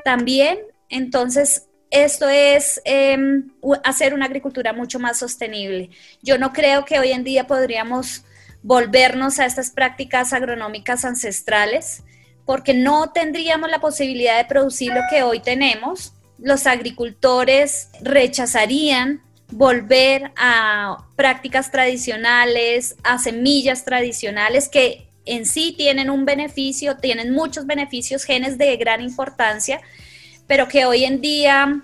también. 0.03 0.61
Entonces, 0.89 1.69
esto 1.91 2.31
es 2.31 2.81
em, 2.87 3.51
hacer 3.85 4.15
una 4.15 4.25
agricultura 4.25 4.73
mucho 4.73 4.99
más 4.99 5.19
sostenible. 5.19 5.91
Yo 6.23 6.39
no 6.39 6.55
creo 6.55 6.87
que 6.87 6.99
hoy 6.99 7.13
en 7.13 7.25
día 7.25 7.47
podríamos 7.47 8.25
volvernos 8.63 9.39
a 9.39 9.45
estas 9.45 9.71
prácticas 9.71 10.33
agronómicas 10.33 11.05
ancestrales, 11.05 12.05
porque 12.45 12.75
no 12.75 13.13
tendríamos 13.13 13.71
la 13.71 13.81
posibilidad 13.81 14.37
de 14.37 14.45
producir 14.45 14.93
lo 14.93 15.01
que 15.11 15.23
hoy 15.23 15.41
tenemos. 15.41 16.13
Los 16.39 16.67
agricultores 16.67 17.89
rechazarían 18.01 19.23
volver 19.53 20.33
a 20.37 21.05
prácticas 21.15 21.71
tradicionales, 21.71 22.97
a 23.05 23.19
semillas 23.19 23.85
tradicionales 23.85 24.69
que 24.69 25.09
en 25.25 25.47
sí 25.47 25.75
tienen 25.77 26.11
un 26.11 26.25
beneficio, 26.25 26.97
tienen 26.97 27.33
muchos 27.33 27.67
beneficios, 27.67 28.25
genes 28.25 28.59
de 28.59 28.77
gran 28.77 29.01
importancia, 29.01 29.81
pero 30.47 30.69
que 30.69 30.85
hoy 30.85 31.05
en 31.05 31.21
día, 31.21 31.83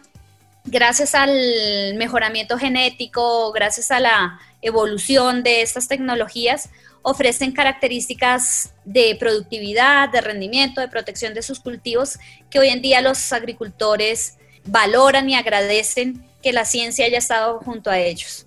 gracias 0.64 1.14
al 1.14 1.94
mejoramiento 1.96 2.58
genético, 2.58 3.52
gracias 3.52 3.90
a 3.90 4.00
la 4.00 4.40
evolución 4.60 5.42
de 5.42 5.62
estas 5.62 5.86
tecnologías, 5.86 6.70
ofrecen 7.08 7.52
características 7.52 8.74
de 8.84 9.16
productividad, 9.18 10.10
de 10.10 10.20
rendimiento, 10.20 10.80
de 10.80 10.88
protección 10.88 11.32
de 11.32 11.42
sus 11.42 11.58
cultivos, 11.58 12.18
que 12.50 12.58
hoy 12.58 12.68
en 12.68 12.82
día 12.82 13.00
los 13.00 13.32
agricultores 13.32 14.36
valoran 14.66 15.28
y 15.30 15.34
agradecen 15.34 16.22
que 16.42 16.52
la 16.52 16.66
ciencia 16.66 17.06
haya 17.06 17.18
estado 17.18 17.60
junto 17.60 17.90
a 17.90 17.98
ellos. 17.98 18.46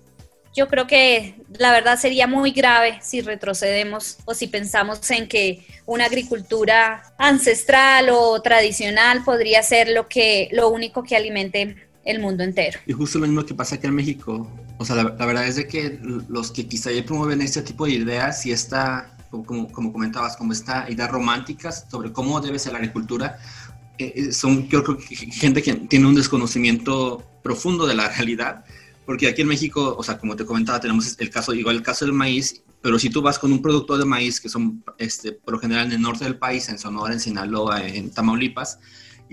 Yo 0.54 0.68
creo 0.68 0.86
que 0.86 1.34
la 1.58 1.72
verdad 1.72 1.98
sería 1.98 2.26
muy 2.26 2.52
grave 2.52 2.98
si 3.02 3.20
retrocedemos 3.20 4.18
o 4.26 4.34
si 4.34 4.46
pensamos 4.46 5.10
en 5.10 5.26
que 5.26 5.66
una 5.86 6.04
agricultura 6.04 7.02
ancestral 7.18 8.10
o 8.10 8.40
tradicional 8.42 9.24
podría 9.24 9.62
ser 9.62 9.88
lo 9.88 10.08
que 10.08 10.48
lo 10.52 10.68
único 10.68 11.02
que 11.02 11.16
alimente 11.16 11.88
el 12.04 12.20
mundo 12.20 12.44
entero. 12.44 12.78
Y 12.86 12.92
justo 12.92 13.18
lo 13.18 13.26
mismo 13.26 13.44
que 13.44 13.54
pasa 13.54 13.76
aquí 13.76 13.86
en 13.86 13.94
México. 13.94 14.46
O 14.82 14.84
sea, 14.84 14.96
la, 14.96 15.26
verdad 15.26 15.46
es 15.46 15.54
de 15.54 15.68
que 15.68 16.00
los 16.28 16.50
que 16.50 16.66
quizá 16.66 16.90
ya 16.90 17.04
promueven 17.04 17.40
este 17.40 17.62
tipo 17.62 17.86
de 17.86 17.92
ideas 17.92 18.44
y 18.46 18.50
esta, 18.50 19.16
como, 19.30 19.70
como 19.70 19.92
comentabas, 19.92 20.36
como 20.36 20.52
esta 20.52 20.90
ideas 20.90 21.08
románticas 21.08 21.86
sobre 21.88 22.12
cómo 22.12 22.40
debe 22.40 22.58
ser 22.58 22.72
la 22.72 22.78
agricultura, 22.78 23.38
eh, 23.98 24.12
eh, 24.16 24.32
son 24.32 24.68
yo 24.68 24.82
creo 24.82 24.98
que 24.98 25.14
gente 25.14 25.62
que 25.62 25.74
tiene 25.74 26.08
un 26.08 26.16
desconocimiento 26.16 27.22
profundo 27.44 27.86
de 27.86 27.94
la 27.94 28.08
realidad, 28.08 28.64
porque 29.06 29.28
aquí 29.28 29.42
en 29.42 29.48
México, 29.48 29.94
o 29.96 30.02
sea, 30.02 30.18
como 30.18 30.34
te 30.34 30.44
comentaba, 30.44 30.80
tenemos 30.80 31.16
el 31.16 31.30
caso, 31.30 31.54
igual 31.54 31.76
el 31.76 31.82
caso 31.82 32.04
del 32.04 32.12
maíz, 32.12 32.62
pero 32.80 32.98
si 32.98 33.08
tú 33.08 33.22
vas 33.22 33.38
con 33.38 33.52
un 33.52 33.62
productor 33.62 34.00
de 34.00 34.04
maíz, 34.04 34.40
que 34.40 34.48
son 34.48 34.82
este, 34.98 35.30
por 35.30 35.54
lo 35.54 35.60
general 35.60 35.86
en 35.86 35.92
el 35.92 36.02
norte 36.02 36.24
del 36.24 36.38
país, 36.38 36.68
en 36.68 36.80
Sonora, 36.80 37.12
en 37.12 37.20
Sinaloa, 37.20 37.86
en 37.86 38.10
Tamaulipas, 38.10 38.80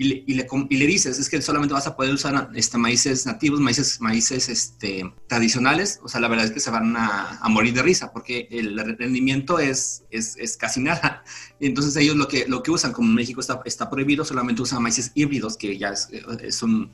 y 0.00 0.04
le, 0.04 0.24
y, 0.26 0.32
le, 0.32 0.46
y 0.70 0.76
le, 0.78 0.86
dices, 0.86 1.18
es 1.18 1.28
que 1.28 1.42
solamente 1.42 1.74
vas 1.74 1.86
a 1.86 1.94
poder 1.94 2.14
usar 2.14 2.50
este, 2.54 2.78
maíces 2.78 3.26
nativos, 3.26 3.60
maíces, 3.60 4.00
maíces 4.00 4.48
este, 4.48 5.12
tradicionales, 5.26 6.00
o 6.02 6.08
sea, 6.08 6.22
la 6.22 6.28
verdad 6.28 6.46
es 6.46 6.52
que 6.52 6.60
se 6.60 6.70
van 6.70 6.96
a, 6.96 7.38
morir 7.50 7.74
de 7.74 7.82
risa 7.82 8.10
porque 8.10 8.48
el 8.50 8.78
rendimiento 8.96 9.58
es, 9.58 10.04
es, 10.10 10.38
es, 10.38 10.56
casi 10.56 10.80
nada. 10.80 11.22
Entonces 11.60 11.94
ellos 11.96 12.16
lo 12.16 12.28
que, 12.28 12.46
lo 12.48 12.62
que 12.62 12.70
usan, 12.70 12.92
como 12.92 13.10
en 13.10 13.14
México 13.14 13.42
está, 13.42 13.60
está 13.66 13.90
prohibido, 13.90 14.24
solamente 14.24 14.62
usan 14.62 14.82
maíces 14.82 15.12
híbridos 15.14 15.58
que 15.58 15.76
ya 15.76 15.92
eh, 15.92 16.50
son, 16.50 16.90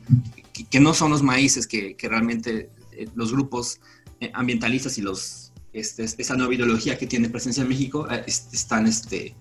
que, 0.68 0.80
no 0.80 0.92
son 0.92 1.12
los 1.12 1.22
maíces 1.22 1.68
que, 1.68 1.94
que 1.94 2.08
realmente 2.08 2.70
eh, 2.90 3.06
los 3.14 3.30
grupos 3.30 3.78
eh, 4.18 4.32
ambientalistas 4.34 4.98
y 4.98 5.02
los, 5.02 5.52
este, 5.72 6.02
esa 6.02 6.34
nueva 6.34 6.52
ideología 6.52 6.98
que 6.98 7.06
tiene 7.06 7.28
presencia 7.28 7.62
en 7.62 7.68
México 7.68 8.08
están 8.26 8.88
este, 8.88 9.36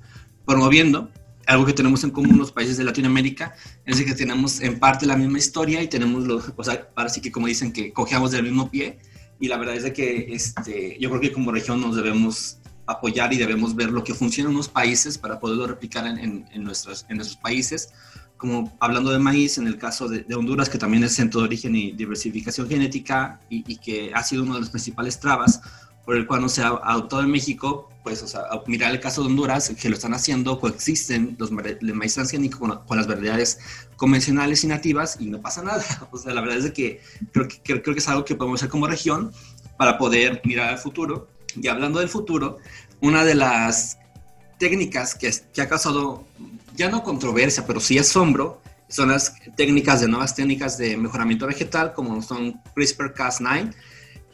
promoviendo 0.46 1.10
algo 1.48 1.66
que 1.66 1.74
tenemos 1.74 2.04
en 2.04 2.12
común 2.12 2.38
los 2.38 2.52
países 2.52 2.78
de 2.78 2.84
Latinoamérica 2.84 3.56
es 3.86 4.02
que 4.02 4.14
tenemos 4.14 4.62
en 4.62 4.80
parte 4.80 5.06
la 5.06 5.16
misma 5.16 5.38
historia 5.38 5.82
y 5.82 5.88
tenemos 5.88 6.26
los, 6.26 6.52
o 6.56 6.64
sea, 6.64 6.90
ahora 6.96 7.10
sí 7.10 7.22
que 7.22 7.32
como 7.32 7.48
dicen 7.48 7.72
que 7.72 7.94
cojeamos 7.94 8.32
del 8.32 8.44
mismo 8.44 8.70
pie 8.70 9.00
y 9.40 9.48
la 9.48 9.58
verdad 9.58 9.76
es 9.76 9.84
de 9.84 9.94
que 9.94 10.34
este, 10.34 10.98
yo 11.00 11.10
creo 11.10 11.22
que 11.22 11.32
como 11.32 11.52
región 11.52 11.82
nos 11.82 11.96
debemos 11.96 12.60
apoyar 12.88 13.34
y 13.34 13.38
debemos 13.38 13.76
ver 13.76 13.92
lo 13.92 14.04
que 14.04 14.14
funciona 14.14 14.50
en 14.50 14.56
unos 14.56 14.70
países 14.70 15.18
para 15.18 15.40
poderlo 15.40 15.68
replicar 15.68 16.06
en, 16.06 16.46
en, 16.52 16.64
nuestros, 16.64 17.06
en 17.10 17.18
nuestros 17.18 17.40
países, 17.42 17.90
como 18.38 18.76
hablando 18.80 19.12
de 19.12 19.20
maíz, 19.20 19.58
en 19.58 19.68
el 19.68 19.78
caso 19.78 20.08
de, 20.08 20.26
Honduras, 20.36 20.70
que 20.70 20.78
también 20.78 21.04
es 21.04 21.14
centro 21.14 21.42
de 21.42 21.48
origen 21.48 21.76
y 21.76 21.92
diversificación 21.94 22.68
genética 22.70 23.40
y, 23.50 23.64
y 23.72 23.78
que 23.78 24.12
ha 24.14 24.24
sido 24.24 24.44
uno 24.44 24.56
de 24.56 24.60
los 24.60 24.70
principales 24.70 25.20
trabas, 25.20 25.62
por 26.06 26.16
el 26.16 26.28
cual 26.28 26.42
no 26.42 26.50
se 26.50 26.62
ha 26.62 26.68
adoptado 26.68 27.24
en 27.24 27.32
México, 27.32 27.90
pues, 28.04 28.22
o 28.22 28.28
sea, 28.28 28.44
mirar 28.68 28.92
el 28.92 29.00
caso 29.00 29.22
de 29.22 29.28
Honduras, 29.28 29.74
que 29.82 29.90
lo 29.90 29.96
están 29.96 30.14
haciendo, 30.14 30.60
coexisten 30.60 31.36
los 31.40 31.52
maíz 31.52 32.14
transgénico 32.14 32.60
con, 32.60 32.86
con, 32.86 32.98
las 32.98 33.08
variedades 33.08 33.60
convencionales 33.96 34.64
y 34.64 34.68
nativas 34.68 35.18
y 35.20 35.26
no 35.26 35.42
pasa 35.42 35.64
nada. 35.64 35.84
O 36.12 36.18
sea, 36.18 36.34
la 36.34 36.42
verdad 36.42 36.58
es 36.58 36.72
que 36.72 37.02
creo, 37.32 37.48
que 37.48 37.82
creo 37.82 37.96
que 37.96 38.00
es 38.00 38.08
algo 38.08 38.24
que 38.24 38.36
podemos 38.36 38.60
hacer 38.60 38.70
como 38.70 38.86
región 38.86 39.32
para 39.78 39.98
poder 39.98 40.42
mirar 40.46 40.70
al 40.70 40.78
futuro. 40.78 41.28
Y 41.60 41.68
hablando 41.68 42.00
del 42.00 42.10
futuro, 42.10 42.58
una 43.02 43.26
de 43.26 43.34
las 43.34 43.98
técnicas 44.60 45.16
que, 45.16 45.34
que 45.54 45.62
ha 45.62 45.68
causado, 45.68 46.26
ya 46.76 46.90
no 46.90 47.04
controversia, 47.04 47.66
pero 47.66 47.80
sí 47.80 47.98
asombro, 47.98 48.62
son 48.88 49.10
las 49.10 49.34
técnicas 49.56 50.02
de 50.02 50.08
nuevas 50.08 50.36
técnicas 50.36 50.78
de 50.78 50.96
mejoramiento 50.96 51.48
vegetal, 51.48 51.94
como 51.94 52.22
son 52.22 52.62
CRISPR-Cas9, 52.76 53.74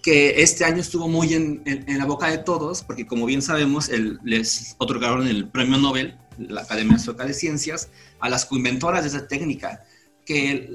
que 0.02 0.42
este 0.42 0.66
año 0.66 0.82
estuvo 0.82 1.08
muy 1.08 1.34
en, 1.34 1.62
en, 1.66 1.98
la 1.98 2.06
boca 2.06 2.28
de 2.28 2.40
todos, 2.40 2.84
porque 2.84 3.06
como 3.06 3.26
bien 3.26 3.42
sabemos, 3.42 3.90
el, 3.90 4.20
les 4.24 4.76
otorgaron 4.80 5.28
el 5.28 5.48
premio 5.48 5.78
Nobel, 5.78 6.18
la 6.38 6.62
Academia 6.62 6.98
Sueca 6.98 7.26
de 7.26 7.34
Ciencias, 7.34 7.90
a 8.20 8.30
las 8.30 8.46
coinventoras 8.46 9.04
de 9.04 9.10
esa 9.10 9.28
técnica, 9.28 9.84
que, 10.26 10.74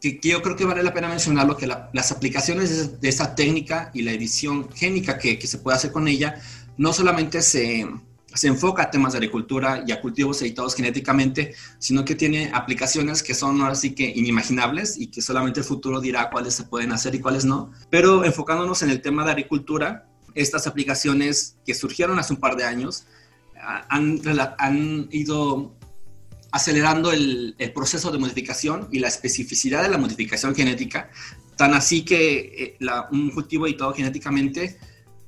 que, 0.00 0.20
yo 0.22 0.42
creo 0.42 0.56
que 0.56 0.64
vale 0.64 0.82
la 0.82 0.94
pena 0.94 1.08
mencionarlo, 1.08 1.56
que 1.56 1.66
las 1.66 2.12
aplicaciones 2.12 3.00
de, 3.00 3.08
esa 3.08 3.34
técnica 3.34 3.90
y 3.92 4.02
la 4.02 4.12
edición 4.12 4.70
génica 4.72 5.18
que, 5.18 5.38
que 5.38 5.46
se 5.46 5.58
puede 5.58 5.76
hacer 5.76 5.90
con 5.90 6.06
ella, 6.06 6.40
no 6.76 6.92
solamente 6.92 7.42
se, 7.42 7.86
se 8.34 8.46
enfoca 8.46 8.84
a 8.84 8.90
temas 8.90 9.12
de 9.12 9.18
agricultura 9.18 9.82
y 9.86 9.92
a 9.92 10.00
cultivos 10.00 10.40
editados 10.42 10.74
genéticamente, 10.74 11.54
sino 11.78 12.04
que 12.04 12.14
tiene 12.14 12.50
aplicaciones 12.52 13.22
que 13.22 13.34
son 13.34 13.60
ahora 13.62 13.74
sí 13.74 13.94
que 13.94 14.04
inimaginables 14.04 14.98
y 14.98 15.08
que 15.08 15.22
solamente 15.22 15.60
el 15.60 15.66
futuro 15.66 16.00
dirá 16.00 16.30
cuáles 16.30 16.54
se 16.54 16.64
pueden 16.64 16.92
hacer 16.92 17.14
y 17.14 17.20
cuáles 17.20 17.44
no. 17.44 17.72
Pero 17.90 18.24
enfocándonos 18.24 18.82
en 18.82 18.90
el 18.90 19.00
tema 19.00 19.24
de 19.24 19.32
agricultura, 19.32 20.08
estas 20.34 20.66
aplicaciones 20.66 21.56
que 21.64 21.74
surgieron 21.74 22.18
hace 22.18 22.34
un 22.34 22.40
par 22.40 22.56
de 22.56 22.64
años 22.64 23.06
han, 23.88 24.20
han 24.58 25.08
ido 25.10 25.74
acelerando 26.50 27.12
el, 27.12 27.54
proceso 27.74 28.10
de 28.10 28.18
modificación 28.18 28.88
y 28.90 28.98
la 28.98 29.08
especificidad 29.08 29.82
de 29.82 29.88
la 29.88 29.98
modificación 29.98 30.54
genética, 30.54 31.10
tan 31.56 31.74
así 31.74 32.04
que 32.04 32.76
eh, 32.80 32.86
un 33.10 33.30
cultivo 33.30 33.66
editado 33.66 33.92
genéticamente 33.92 34.78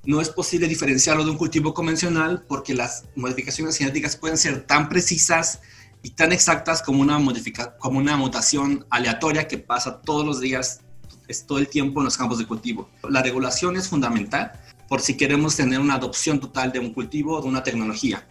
no 0.04 0.20
es 0.20 0.30
posible 0.30 0.66
diferenciarlo 0.66 1.24
de 1.24 1.30
un 1.30 1.36
cultivo 1.36 1.74
convencional 1.74 2.44
porque 2.48 2.74
las 2.74 3.04
modificaciones 3.16 3.76
genéticas 3.76 4.16
pueden 4.16 4.38
ser 4.38 4.66
tan 4.66 4.88
precisas 4.88 5.60
y 6.02 6.10
tan 6.10 6.32
exactas 6.32 6.82
como 6.82 7.02
una, 7.02 7.18
como 7.78 7.98
una 7.98 8.16
mutación 8.16 8.86
aleatoria 8.90 9.46
que 9.46 9.58
pasa 9.58 10.00
todos 10.00 10.24
los 10.24 10.40
días, 10.40 10.80
es 11.28 11.46
todo 11.46 11.58
el 11.58 11.68
tiempo 11.68 12.00
en 12.00 12.06
los 12.06 12.16
campos 12.16 12.38
de 12.38 12.46
cultivo. 12.46 12.88
La 13.08 13.22
regulación 13.22 13.76
es 13.76 13.88
fundamental 13.88 14.52
por 14.88 15.00
si 15.00 15.16
queremos 15.16 15.56
tener 15.56 15.78
una 15.78 15.94
adopción 15.94 16.40
total 16.40 16.72
de 16.72 16.80
un 16.80 16.92
cultivo 16.92 17.36
o 17.36 17.42
de 17.42 17.48
una 17.48 17.62
tecnología. 17.62 18.26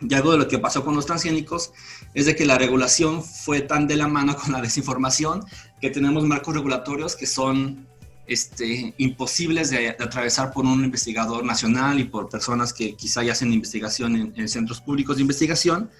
Y 0.00 0.14
algo 0.14 0.32
de 0.32 0.38
lo 0.38 0.48
que 0.48 0.58
pasó 0.58 0.84
con 0.84 0.94
los 0.94 1.06
transgénicos 1.06 1.72
es 2.14 2.26
de 2.26 2.36
que 2.36 2.44
la 2.44 2.58
regulación 2.58 3.24
fue 3.24 3.60
tan 3.60 3.86
de 3.86 3.96
la 3.96 4.06
mano 4.06 4.36
con 4.36 4.52
la 4.52 4.60
desinformación 4.60 5.44
que 5.80 5.90
tenemos 5.90 6.24
marcos 6.24 6.54
regulatorios 6.54 7.16
que 7.16 7.26
son 7.26 7.86
este, 8.28 8.94
imposibles 8.98 9.70
de, 9.70 9.88
atravesar 9.88 10.52
por 10.52 10.66
un 10.66 10.84
investigador 10.84 11.44
nacional 11.44 11.98
y 11.98 12.04
por 12.04 12.28
personas 12.28 12.72
que 12.72 12.94
quizá 12.94 13.22
ya 13.22 13.32
hacen 13.32 13.52
investigación 13.52 14.34
en, 14.36 14.48
centros 14.48 14.80
públicos 14.80 15.16
de 15.16 15.22
investigación. 15.22 15.90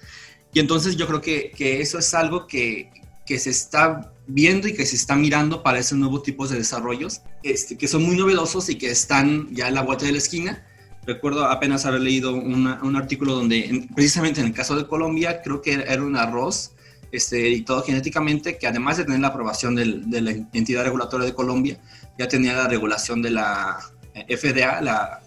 Y 0.53 0.59
entonces 0.59 0.95
yo 0.95 1.07
creo 1.07 1.21
que, 1.21 1.51
que 1.51 1.81
eso 1.81 1.97
es 1.97 2.13
algo 2.13 2.47
que, 2.47 2.91
que, 3.25 3.39
se 3.39 3.49
está 3.49 4.13
viendo 4.27 4.67
y 4.67 4.73
que 4.73 4.85
se 4.85 4.95
está 4.95 5.15
mirando 5.15 5.63
para 5.63 5.79
ese 5.79 5.95
nuevo 5.95 6.21
tipo 6.21 6.47
de 6.47 6.57
desarrollos, 6.57 7.21
este, 7.43 7.77
que 7.77 7.87
son 7.87 8.03
muy 8.03 8.15
novedosos 8.15 8.69
y 8.69 8.75
que 8.75 8.91
están 8.91 9.53
ya 9.53 9.67
en 9.67 9.73
la 9.73 9.81
vuelta 9.81 10.05
de 10.05 10.11
la 10.11 10.19
esquina. 10.19 10.65
Recuerdo 11.05 11.45
apenas 11.45 11.85
haber 11.85 12.01
leído 12.01 12.35
un 12.35 12.95
artículo 12.95 13.33
donde, 13.33 13.87
precisamente 13.95 14.41
en 14.41 14.47
el 14.47 14.53
caso 14.53 14.75
de 14.75 14.85
Colombia, 14.85 15.41
creo 15.41 15.61
que 15.61 15.73
era 15.73 16.03
un 16.03 16.15
arroz 16.15 16.73
este, 17.11 17.47
editado 17.47 17.81
genéticamente, 17.81 18.59
que 18.59 18.67
además 18.67 18.97
de 18.97 19.05
tener 19.05 19.19
la 19.19 19.29
aprobación 19.29 19.73
de 19.73 20.21
la 20.21 20.31
entidad 20.53 20.83
regulatoria 20.83 21.25
de 21.25 21.33
Colombia, 21.33 21.79
ya 22.19 22.27
tenía 22.27 22.53
la 22.53 22.67
regulación 22.67 23.21
de 23.21 23.31
la 23.31 23.79
eh, 24.13 24.37
FDA, 24.37 24.81
la... 24.81 25.21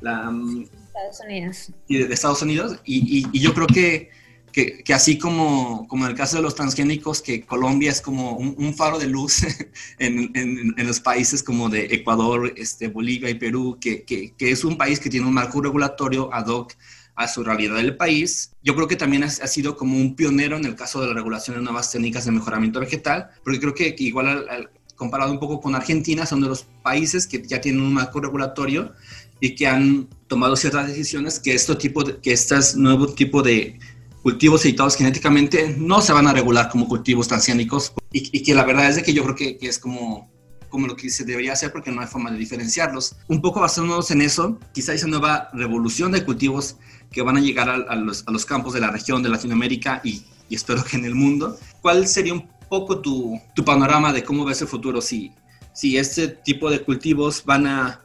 la 0.00 0.30
mm, 0.30 0.62
Estados 0.62 1.20
Unidos. 1.26 1.72
Y 1.88 1.98
de, 1.98 2.14
Estados 2.14 2.42
Unidos. 2.42 2.78
Y, 2.84 3.26
y, 3.32 3.40
yo 3.40 3.52
creo 3.52 3.66
que, 3.66 4.10
que, 4.52 4.84
que, 4.84 4.94
así 4.94 5.18
como, 5.18 5.88
como 5.88 6.04
en 6.04 6.12
el 6.12 6.16
caso 6.16 6.36
de 6.36 6.42
los 6.42 6.54
transgénicos, 6.54 7.20
que 7.20 7.44
Colombia 7.44 7.90
es 7.90 8.00
como 8.00 8.36
un, 8.36 8.74
faro 8.74 9.00
de 9.00 9.08
luz 9.08 9.42
en, 9.98 10.30
en, 10.36 10.72
en, 10.76 10.86
los 10.86 11.00
países 11.00 11.42
como 11.42 11.68
de 11.68 11.86
Ecuador, 11.86 12.54
este, 12.56 12.86
Bolivia 12.86 13.28
y 13.28 13.34
Perú, 13.34 13.76
que, 13.80 14.04
que, 14.04 14.32
es 14.38 14.64
un 14.64 14.78
país 14.78 15.00
que 15.00 15.10
tiene 15.10 15.26
un 15.26 15.34
marco 15.34 15.60
regulatorio 15.60 16.32
ad 16.32 16.46
hoc 16.46 16.74
a 17.16 17.26
su 17.26 17.42
realidad 17.42 17.74
del 17.74 17.96
país. 17.96 18.52
Yo 18.62 18.76
creo 18.76 18.86
que 18.86 18.96
también 18.96 19.24
ha, 19.24 19.30
sido 19.30 19.76
como 19.76 19.96
un 19.96 20.14
pionero 20.14 20.56
en 20.56 20.64
el 20.64 20.76
caso 20.76 21.00
de 21.00 21.08
la 21.08 21.14
regulación 21.14 21.56
de 21.56 21.62
nuevas 21.62 21.90
técnicas 21.90 22.24
de 22.24 22.30
mejoramiento 22.30 22.78
vegetal, 22.78 23.30
porque 23.42 23.58
creo 23.58 23.74
que, 23.74 23.96
igual 23.98 24.46
al, 24.48 24.70
comparado 24.96 25.32
un 25.32 25.38
poco 25.38 25.60
con 25.60 25.74
Argentina, 25.74 26.26
son 26.26 26.40
de 26.40 26.48
los 26.48 26.64
países 26.82 27.26
que 27.26 27.42
ya 27.46 27.60
tienen 27.60 27.82
un 27.82 27.92
marco 27.92 28.20
regulatorio 28.20 28.92
y 29.40 29.54
que 29.54 29.66
han 29.66 30.08
tomado 30.28 30.56
ciertas 30.56 30.86
decisiones 30.86 31.38
que, 31.38 31.54
este 31.54 31.74
tipo 31.76 32.02
de, 32.04 32.18
que 32.18 32.32
estos 32.32 32.76
nuevos 32.76 33.14
tipos 33.14 33.42
de 33.44 33.78
cultivos 34.22 34.64
editados 34.64 34.96
genéticamente 34.96 35.76
no 35.76 36.00
se 36.00 36.12
van 36.12 36.26
a 36.26 36.32
regular 36.32 36.70
como 36.70 36.88
cultivos 36.88 37.28
transgénicos 37.28 37.92
y, 38.10 38.36
y 38.36 38.42
que 38.42 38.54
la 38.54 38.64
verdad 38.64 38.88
es 38.88 38.96
de 38.96 39.02
que 39.02 39.12
yo 39.12 39.22
creo 39.22 39.34
que, 39.34 39.58
que, 39.58 39.68
es 39.68 39.78
como, 39.78 40.30
como 40.70 40.86
lo 40.86 40.96
que 40.96 41.10
se 41.10 41.24
debería 41.24 41.52
hacer 41.52 41.72
porque 41.72 41.90
no 41.90 42.00
hay 42.00 42.06
forma 42.06 42.30
de 42.30 42.38
diferenciarlos. 42.38 43.16
Un 43.28 43.42
poco 43.42 43.60
basándonos 43.60 44.10
en 44.10 44.22
eso, 44.22 44.58
quizá 44.72 44.94
esa 44.94 45.08
nueva 45.08 45.50
revolución 45.52 46.10
de 46.12 46.24
cultivos 46.24 46.76
que 47.12 47.22
van 47.22 47.36
a 47.36 47.40
llegar 47.40 47.68
a, 47.68 47.96
los, 47.96 48.24
a 48.26 48.30
los, 48.30 48.46
campos 48.46 48.72
de 48.72 48.80
la 48.80 48.90
región 48.90 49.22
de 49.22 49.28
Latinoamérica 49.28 50.00
y, 50.02 50.24
y 50.48 50.54
espero 50.54 50.82
que 50.84 50.96
en 50.96 51.04
el 51.04 51.14
mundo, 51.14 51.58
¿cuál 51.80 52.06
sería 52.08 52.32
un 52.32 52.48
poco 52.68 53.00
tu, 53.00 53.40
tu 53.54 53.64
panorama 53.64 54.12
de 54.12 54.24
cómo 54.24 54.44
ves 54.44 54.60
el 54.62 54.68
futuro, 54.68 55.00
si, 55.00 55.32
si 55.72 55.96
este 55.96 56.28
tipo 56.28 56.70
de 56.70 56.82
cultivos 56.82 57.44
van 57.44 57.66
a 57.66 58.04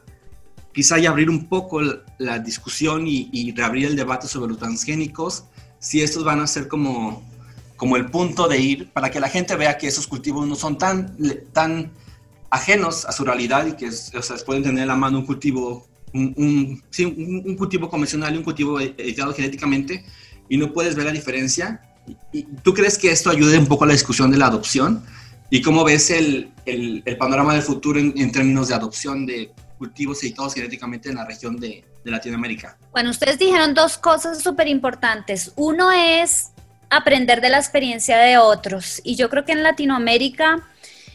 quizá 0.72 0.98
ya 0.98 1.10
abrir 1.10 1.30
un 1.30 1.48
poco 1.48 1.80
la 2.18 2.38
discusión 2.38 3.06
y, 3.06 3.52
reabrir 3.52 3.86
el 3.86 3.96
debate 3.96 4.28
sobre 4.28 4.50
los 4.50 4.58
transgénicos, 4.58 5.44
si 5.78 6.02
estos 6.02 6.24
van 6.24 6.40
a 6.40 6.46
ser 6.46 6.68
como, 6.68 7.22
como 7.76 7.96
el 7.96 8.06
punto 8.06 8.48
de 8.48 8.58
ir 8.58 8.90
para 8.90 9.10
que 9.10 9.20
la 9.20 9.28
gente 9.28 9.56
vea 9.56 9.78
que 9.78 9.88
esos 9.88 10.06
cultivos 10.06 10.46
no 10.46 10.54
son 10.54 10.78
tan, 10.78 11.16
tan 11.52 11.92
ajenos 12.50 13.04
a 13.06 13.12
su 13.12 13.24
realidad 13.24 13.66
y 13.66 13.72
que 13.72 13.88
o 13.88 14.22
sea, 14.22 14.36
pueden 14.44 14.62
tener 14.62 14.82
en 14.82 14.88
la 14.88 14.96
mano 14.96 15.18
un 15.18 15.26
cultivo, 15.26 15.88
un, 16.12 16.34
un, 16.36 16.82
un, 17.46 17.56
cultivo 17.56 17.88
convencional 17.88 18.34
y 18.34 18.38
un 18.38 18.44
cultivo 18.44 18.80
editado 18.80 19.32
genéticamente 19.32 20.04
y 20.48 20.56
no 20.56 20.72
puedes 20.72 20.94
ver 20.94 21.06
la 21.06 21.12
diferencia 21.12 21.80
¿Tú 22.62 22.74
crees 22.74 22.98
que 22.98 23.10
esto 23.10 23.30
ayude 23.30 23.58
un 23.58 23.66
poco 23.66 23.84
a 23.84 23.86
la 23.88 23.92
discusión 23.92 24.30
de 24.30 24.38
la 24.38 24.46
adopción? 24.46 25.04
¿Y 25.50 25.62
cómo 25.62 25.84
ves 25.84 26.10
el, 26.10 26.52
el, 26.64 27.16
panorama 27.18 27.54
del 27.54 27.62
futuro 27.62 27.98
en, 27.98 28.32
términos 28.32 28.68
de 28.68 28.74
adopción 28.74 29.26
de 29.26 29.52
cultivos 29.78 30.22
editados 30.22 30.54
genéticamente 30.54 31.08
en 31.08 31.16
la 31.16 31.24
región 31.24 31.56
de, 31.56 31.84
de 32.04 32.10
Latinoamérica? 32.10 32.76
Bueno, 32.92 33.10
ustedes 33.10 33.38
dijeron 33.38 33.74
dos 33.74 33.98
cosas 33.98 34.42
súper 34.42 34.68
importantes. 34.68 35.52
Uno 35.56 35.90
es 35.90 36.50
aprender 36.90 37.40
de 37.40 37.48
la 37.48 37.58
experiencia 37.58 38.18
de 38.18 38.38
otros. 38.38 39.00
Y 39.04 39.16
yo 39.16 39.28
creo 39.28 39.44
que 39.44 39.52
en 39.52 39.62
Latinoamérica, 39.62 40.66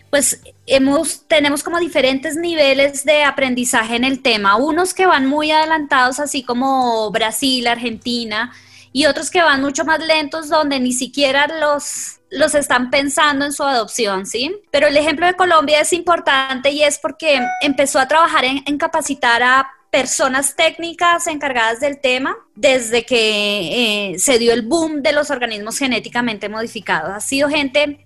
pues 0.09 0.41
hemos, 0.65 1.27
tenemos 1.27 1.63
como 1.63 1.79
diferentes 1.79 2.35
niveles 2.35 3.03
de 3.05 3.23
aprendizaje 3.23 3.95
en 3.95 4.03
el 4.03 4.21
tema. 4.21 4.55
Unos 4.55 4.93
que 4.93 5.05
van 5.05 5.27
muy 5.27 5.51
adelantados, 5.51 6.19
así 6.19 6.43
como 6.43 7.11
Brasil, 7.11 7.67
Argentina, 7.67 8.53
y 8.95 9.07
otros 9.07 9.29
que 9.29 9.41
van 9.41 9.59
mucho 9.59 9.83
más 9.83 9.99
lentos 9.99 10.47
donde 10.47 10.79
ni 10.79 10.93
siquiera 10.93 11.47
los, 11.47 12.21
los 12.31 12.55
están 12.55 12.89
pensando 12.89 13.43
en 13.43 13.51
su 13.51 13.61
adopción, 13.63 14.25
¿sí? 14.25 14.55
Pero 14.71 14.87
el 14.87 14.95
ejemplo 14.95 15.25
de 15.25 15.33
Colombia 15.33 15.81
es 15.81 15.91
importante 15.91 16.71
y 16.71 16.81
es 16.81 16.97
porque 16.97 17.41
empezó 17.59 17.99
a 17.99 18.07
trabajar 18.07 18.45
en, 18.45 18.77
capacitar 18.77 19.43
a 19.43 19.69
personas 19.91 20.55
técnicas 20.55 21.27
encargadas 21.27 21.81
del 21.81 21.99
tema 21.99 22.37
desde 22.55 23.05
que 23.05 24.13
eh, 24.13 24.17
se 24.17 24.39
dio 24.39 24.53
el 24.53 24.61
boom 24.61 25.01
de 25.01 25.11
los 25.11 25.29
organismos 25.29 25.77
genéticamente 25.77 26.47
modificados. 26.47 27.09
Ha 27.09 27.19
sido 27.19 27.49
gente 27.49 28.01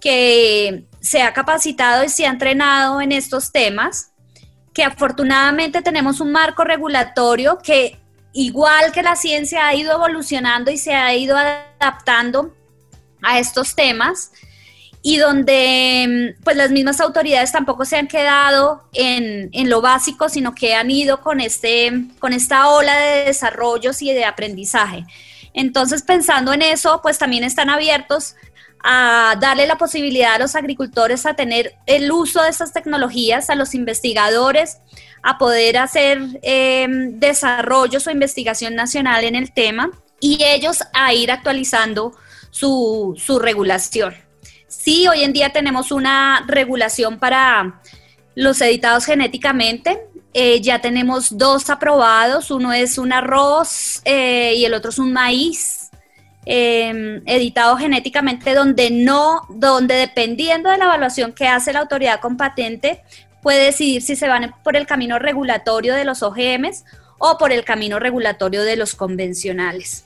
que 0.00 0.86
se 1.02 1.20
ha 1.20 1.34
capacitado 1.34 2.04
y 2.04 2.08
se 2.08 2.24
ha 2.24 2.30
entrenado 2.30 3.02
en 3.02 3.12
estos 3.12 3.52
temas, 3.52 4.12
que 4.72 4.82
afortunadamente 4.82 5.82
tenemos 5.82 6.22
un 6.22 6.32
marco 6.32 6.64
regulatorio 6.64 7.58
que 7.58 8.01
igual 8.32 8.92
que 8.92 9.02
la 9.02 9.16
ciencia 9.16 9.66
ha 9.66 9.74
ido 9.74 9.92
evolucionando 9.92 10.70
y 10.70 10.78
se 10.78 10.94
ha 10.94 11.14
ido 11.14 11.36
adaptando 11.36 12.54
a 13.22 13.38
estos 13.38 13.74
temas 13.74 14.32
y 15.02 15.16
donde 15.16 16.36
pues 16.44 16.56
las 16.56 16.70
mismas 16.70 17.00
autoridades 17.00 17.50
tampoco 17.50 17.84
se 17.84 17.96
han 17.96 18.06
quedado 18.06 18.88
en, 18.92 19.50
lo 19.68 19.80
básico, 19.80 20.28
sino 20.28 20.54
que 20.54 20.74
han 20.74 20.90
ido 20.90 21.20
con, 21.20 21.40
este, 21.40 22.06
con 22.20 22.32
esta 22.32 22.68
ola 22.68 22.96
de 22.96 23.24
desarrollos 23.24 24.00
y 24.00 24.12
de 24.12 24.24
aprendizaje. 24.24 25.04
Entonces, 25.54 26.02
pensando 26.02 26.52
en 26.52 26.62
eso, 26.62 27.00
pues 27.02 27.18
también 27.18 27.44
están 27.44 27.68
abiertos 27.68 28.36
a 28.82 29.36
darle 29.40 29.66
la 29.66 29.78
posibilidad 29.78 30.34
a 30.34 30.38
los 30.38 30.56
agricultores 30.56 31.24
a 31.26 31.34
tener 31.34 31.76
el 31.86 32.10
uso 32.10 32.42
de 32.42 32.50
estas 32.50 32.72
tecnologías, 32.72 33.48
a 33.48 33.54
los 33.54 33.74
investigadores, 33.74 34.78
a 35.22 35.38
poder 35.38 35.78
hacer 35.78 36.20
em, 36.42 37.18
desarrollos 37.20 38.06
o 38.06 38.10
investigación 38.10 38.74
nacional 38.74 39.24
en 39.24 39.36
el 39.36 39.52
tema 39.52 39.90
y 40.20 40.42
ellos 40.42 40.82
a 40.92 41.14
ir 41.14 41.30
actualizando 41.30 42.12
su, 42.50 43.16
regulación. 43.40 44.14
Sí, 44.66 45.06
hoy 45.06 45.22
en 45.22 45.32
día 45.32 45.50
tenemos 45.50 45.92
una 45.92 46.44
regulación 46.46 47.18
para 47.18 47.80
los 48.34 48.60
editados 48.60 49.04
genéticamente. 49.04 50.00
Eh, 50.34 50.60
ya 50.60 50.80
tenemos 50.80 51.36
dos 51.36 51.70
aprobados, 51.70 52.50
uno 52.50 52.72
es 52.72 52.98
un 52.98 53.12
arroz 53.12 54.00
eh, 54.04 54.54
y 54.56 54.64
el 54.64 54.74
otro 54.74 54.90
es 54.90 54.98
un 54.98 55.12
maíz 55.12 55.81
em, 56.44 57.22
editado 57.26 57.76
genéticamente 57.76 58.54
donde 58.54 58.90
no, 58.90 59.42
donde 59.48 59.94
dependiendo 59.94 60.70
de 60.70 60.78
la 60.78 60.84
evaluación 60.84 61.32
que 61.32 61.46
hace 61.46 61.72
la 61.72 61.80
autoridad 61.80 62.20
competente, 62.20 63.02
puede 63.42 63.64
decidir 63.64 64.02
si 64.02 64.16
se 64.16 64.28
van 64.28 64.54
por 64.62 64.76
el 64.76 64.86
camino 64.86 65.18
regulatorio 65.18 65.94
de 65.94 66.04
los 66.04 66.22
OGMs 66.22 66.84
o 67.18 67.38
por 67.38 67.52
el 67.52 67.64
camino 67.64 67.98
regulatorio 67.98 68.62
de 68.62 68.76
los 68.76 68.94
convencionales. 68.94 70.04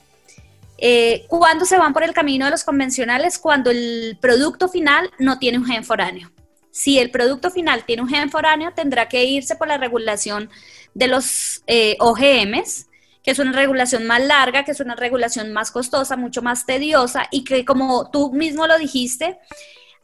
Eh, 0.77 1.25
¿Cuándo 1.27 1.65
se 1.65 1.77
van 1.77 1.93
por 1.93 2.03
el 2.03 2.13
camino 2.13 2.45
de 2.45 2.51
los 2.51 2.63
convencionales? 2.63 3.39
Cuando 3.39 3.71
el 3.71 4.17
producto 4.21 4.69
final 4.69 5.09
no 5.17 5.39
tiene 5.39 5.57
un 5.57 5.65
gen 5.65 5.83
foráneo. 5.83 6.31
Si 6.71 6.99
el 6.99 7.09
producto 7.09 7.49
final 7.49 7.85
tiene 7.85 8.03
un 8.03 8.09
gen 8.09 8.29
foráneo, 8.29 8.71
tendrá 8.75 9.09
que 9.09 9.23
irse 9.25 9.55
por 9.55 9.67
la 9.67 9.77
regulación 9.77 10.49
de 10.93 11.07
los 11.07 11.63
eh, 11.65 11.97
OGMs, 11.99 12.87
que 13.27 13.31
es 13.31 13.39
una 13.39 13.51
regulación 13.51 14.07
más 14.07 14.23
larga, 14.23 14.63
que 14.63 14.71
es 14.71 14.79
una 14.79 14.95
regulación 14.95 15.51
más 15.51 15.69
costosa, 15.69 16.15
mucho 16.15 16.41
más 16.41 16.65
tediosa 16.65 17.27
y 17.29 17.43
que, 17.43 17.65
como 17.65 18.09
tú 18.09 18.31
mismo 18.31 18.67
lo 18.67 18.77
dijiste, 18.77 19.37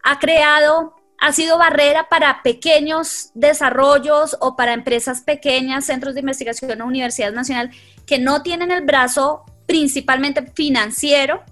ha 0.04 0.20
creado 0.20 0.94
ha 1.20 1.32
sido 1.32 1.58
barrera 1.58 2.10
para 2.10 2.44
pequeños 2.44 3.30
desarrollos 3.34 4.36
o 4.42 4.58
para 4.58 4.74
empresas 4.74 5.22
pequeñas, 5.22 5.86
centros 5.86 6.16
de 6.16 6.20
investigación 6.20 6.82
o 6.82 6.86
universidades 6.86 7.34
nacionales 7.34 7.78
que 8.06 8.20
no 8.20 8.42
tienen 8.44 8.72
el 8.72 8.82
brazo 8.82 9.46
principalmente 9.68 10.46
financiero 10.54 11.44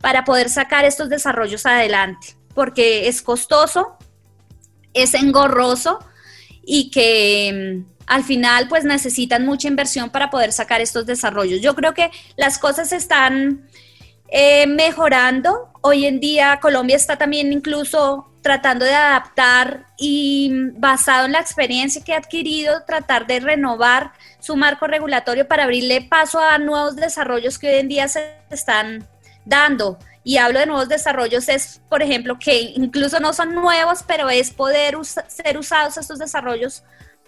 para 0.00 0.22
poder 0.24 0.48
sacar 0.48 0.84
estos 0.84 1.08
desarrollos 1.08 1.66
adelante, 1.66 2.36
porque 2.54 3.08
es 3.08 3.20
costoso, 3.20 3.96
es 4.94 5.12
engorroso 5.12 5.98
y 6.64 6.92
que 6.92 7.82
mm, 7.84 7.95
al 8.06 8.24
final 8.24 8.68
pues 8.68 8.84
necesitan 8.84 9.44
mucha 9.44 9.68
inversión 9.68 10.10
para 10.10 10.30
poder 10.30 10.52
sacar 10.52 10.80
estos 10.80 11.06
desarrollos. 11.06 11.60
Yo 11.60 11.74
creo 11.74 11.94
que 11.94 12.10
las 12.36 12.58
cosas 12.58 12.92
están 12.92 13.68
eh, 14.28 14.66
mejorando. 14.66 15.70
Hoy 15.80 16.06
en 16.06 16.20
día 16.20 16.58
Colombia 16.60 16.96
está 16.96 17.16
también 17.16 17.52
incluso 17.52 18.30
tratando 18.42 18.84
de 18.84 18.94
adaptar 18.94 19.86
y 19.98 20.50
mm, 20.52 20.80
basado 20.80 21.26
en 21.26 21.32
la 21.32 21.40
experiencia 21.40 22.04
que 22.04 22.14
ha 22.14 22.18
adquirido, 22.18 22.84
tratar 22.86 23.26
de 23.26 23.40
renovar 23.40 24.12
su 24.38 24.54
marco 24.54 24.86
regulatorio 24.86 25.48
para 25.48 25.64
abrirle 25.64 26.02
paso 26.02 26.38
a 26.40 26.58
nuevos 26.58 26.94
desarrollos 26.94 27.58
que 27.58 27.70
hoy 27.70 27.80
en 27.80 27.88
día 27.88 28.06
se 28.06 28.36
están 28.50 29.08
dando. 29.44 29.98
Y 30.22 30.38
hablo 30.38 30.60
de 30.60 30.66
nuevos 30.66 30.88
desarrollos, 30.88 31.48
es, 31.48 31.80
por 31.88 32.02
ejemplo, 32.02 32.38
que 32.38 32.60
incluso 32.60 33.18
no 33.20 33.32
son 33.32 33.54
nuevos, 33.54 34.04
pero 34.06 34.28
es 34.30 34.52
poder 34.52 34.96
ser 35.04 35.58
usados 35.58 35.96
estos 35.96 36.18
desarrollos 36.18 36.84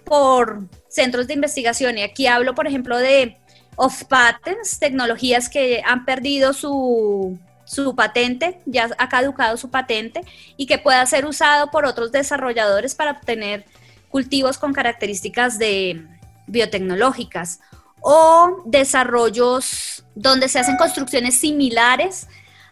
por 0.08 0.68
centros 0.88 1.26
de 1.26 1.34
investigación. 1.34 1.98
Y 1.98 2.02
aquí 2.02 2.26
hablo, 2.26 2.54
por 2.54 2.66
ejemplo, 2.66 2.98
de 2.98 3.36
off 3.76 4.04
patents, 4.04 4.78
tecnologías 4.78 5.48
que 5.48 5.82
han 5.84 6.04
perdido 6.04 6.52
su, 6.52 7.38
su 7.64 7.94
patente, 7.94 8.60
ya 8.66 8.90
ha 8.98 9.08
caducado 9.08 9.56
su 9.56 9.70
patente, 9.70 10.22
y 10.56 10.66
que 10.66 10.78
pueda 10.78 11.04
ser 11.06 11.26
usado 11.26 11.70
por 11.70 11.84
otros 11.84 12.10
desarrolladores 12.10 12.94
para 12.94 13.12
obtener 13.12 13.64
cultivos 14.08 14.58
con 14.58 14.72
características 14.72 15.58
de 15.58 16.02
biotecnológicas 16.46 17.60
o 18.00 18.62
desarrollos 18.64 20.04
donde 20.14 20.48
se 20.48 20.58
hacen 20.58 20.76
construcciones 20.76 21.38
similares 21.38 22.26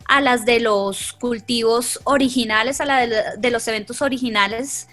a 0.09 0.20
las 0.20 0.45
de 0.45 0.61
los 0.61 1.12
cultivos 1.12 2.01
originales, 2.05 2.80
a 2.80 2.84
la 2.84 3.07
de, 3.37 3.51
los 3.51 3.66
eventos 3.68 4.03
originales 4.03 4.89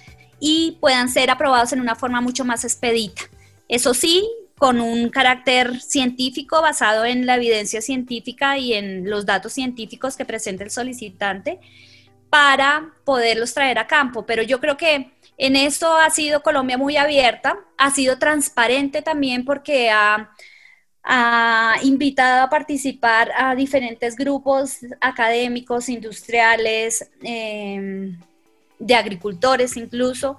y 0.45 0.77
puedan 0.81 1.07
ser 1.07 1.29
aprobados 1.29 1.71
en 1.71 1.79
una 1.79 1.95
forma 1.95 2.19
mucho 2.19 2.43
más 2.43 2.65
expedita. 2.65 3.21
Eso 3.69 3.93
sí, 3.93 4.29
con 4.57 4.81
un 4.81 5.07
carácter 5.07 5.79
científico 5.79 6.61
basado 6.61 7.05
en 7.05 7.25
la 7.25 7.37
evidencia 7.37 7.81
científica 7.81 8.57
y 8.57 8.73
en 8.73 9.09
los 9.09 9.25
datos 9.25 9.53
científicos 9.53 10.17
que 10.17 10.25
presenta 10.25 10.65
el 10.65 10.69
solicitante 10.69 11.61
para 12.29 12.91
poderlos 13.05 13.53
traer 13.53 13.79
a 13.79 13.87
campo. 13.87 14.25
Pero 14.25 14.43
yo 14.43 14.59
creo 14.59 14.75
que 14.75 15.13
en 15.37 15.55
eso 15.55 15.95
ha 15.95 16.09
sido 16.09 16.43
Colombia 16.43 16.77
muy 16.77 16.97
abierta, 16.97 17.57
ha 17.77 17.91
sido 17.91 18.19
transparente 18.19 19.01
también 19.01 19.45
porque 19.45 19.91
ha 19.91 20.29
invitado 21.83 22.43
a 22.43 22.49
participar 22.49 23.31
a 23.37 23.55
diferentes 23.55 24.17
grupos 24.17 24.79
académicos, 24.99 25.87
industriales, 25.87 27.09
em, 27.21 28.17
de 28.83 28.95
agricultores 28.95 29.77
incluso, 29.77 30.37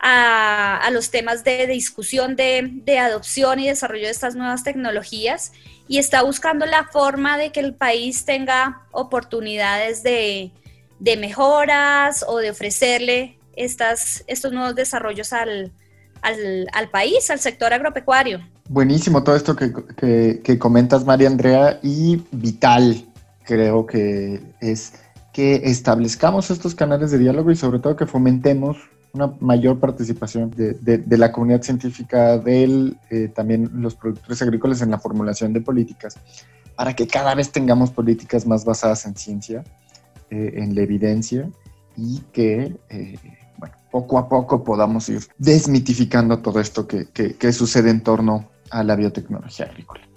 a, 0.00 0.88
los 0.92 1.10
temas 1.10 1.44
de, 1.44 1.66
discusión 1.66 2.36
de, 2.36 2.98
adopción 2.98 3.58
y 3.58 3.68
desarrollo 3.68 4.04
de 4.04 4.10
estas 4.10 4.34
nuevas 4.36 4.62
tecnologías 4.62 5.52
y 5.88 5.98
está 5.98 6.22
buscando 6.22 6.66
la 6.66 6.84
forma 6.84 7.36
de 7.36 7.50
que 7.50 7.60
el 7.60 7.74
país 7.74 8.24
tenga 8.24 8.82
oportunidades 8.92 10.02
de, 10.02 10.52
mejoras 11.00 12.24
o 12.28 12.38
de 12.38 12.50
ofrecerle 12.50 13.38
estas, 13.56 14.24
estos 14.26 14.52
nuevos 14.52 14.74
desarrollos 14.74 15.32
al, 15.32 15.72
al 16.22 16.90
país, 16.90 17.30
al 17.30 17.40
sector 17.40 17.72
agropecuario. 17.72 18.40
Buenísimo 18.68 19.24
todo 19.24 19.34
esto 19.34 19.56
que, 19.56 20.58
comentas, 20.58 21.04
María 21.04 21.28
Andrea, 21.28 21.80
y 21.82 22.22
vital, 22.30 23.06
creo 23.44 23.86
que 23.86 24.40
es 24.60 24.92
que 25.32 25.62
establezcamos 25.64 26.50
estos 26.50 26.74
canales 26.74 27.10
de 27.10 27.18
diálogo 27.18 27.50
y 27.50 27.56
sobre 27.56 27.78
todo 27.78 27.96
que 27.96 28.06
fomentemos 28.06 28.76
una 29.12 29.32
mayor 29.40 29.80
participación 29.80 30.50
de, 30.50 31.16
la 31.16 31.32
comunidad 31.32 31.62
científica, 31.62 32.38
de 32.38 32.94
eh, 33.10 33.28
también 33.28 33.70
los 33.74 33.94
productores 33.94 34.40
agrícolas 34.42 34.82
en 34.82 34.90
la 34.90 34.98
formulación 34.98 35.52
de 35.52 35.60
políticas, 35.60 36.16
para 36.76 36.94
que 36.94 37.06
cada 37.06 37.34
vez 37.34 37.50
tengamos 37.50 37.90
políticas 37.90 38.46
más 38.46 38.64
basadas 38.64 39.06
en 39.06 39.16
ciencia, 39.16 39.64
eh, 40.30 40.52
en 40.56 40.74
la 40.74 40.82
evidencia 40.82 41.48
y 41.96 42.20
que 42.32 42.76
eh, 42.90 43.18
poco 43.90 44.18
a 44.18 44.28
poco 44.28 44.62
podamos 44.62 45.08
ir 45.08 45.22
desmitificando 45.38 46.38
todo 46.38 46.60
esto 46.60 46.86
que, 46.86 47.06
que 47.06 47.52
sucede 47.52 47.90
en 47.90 48.02
torno 48.02 48.50
a 48.70 48.84
la 48.84 48.94
biotecnología 48.94 49.66
agrícola. 49.66 50.07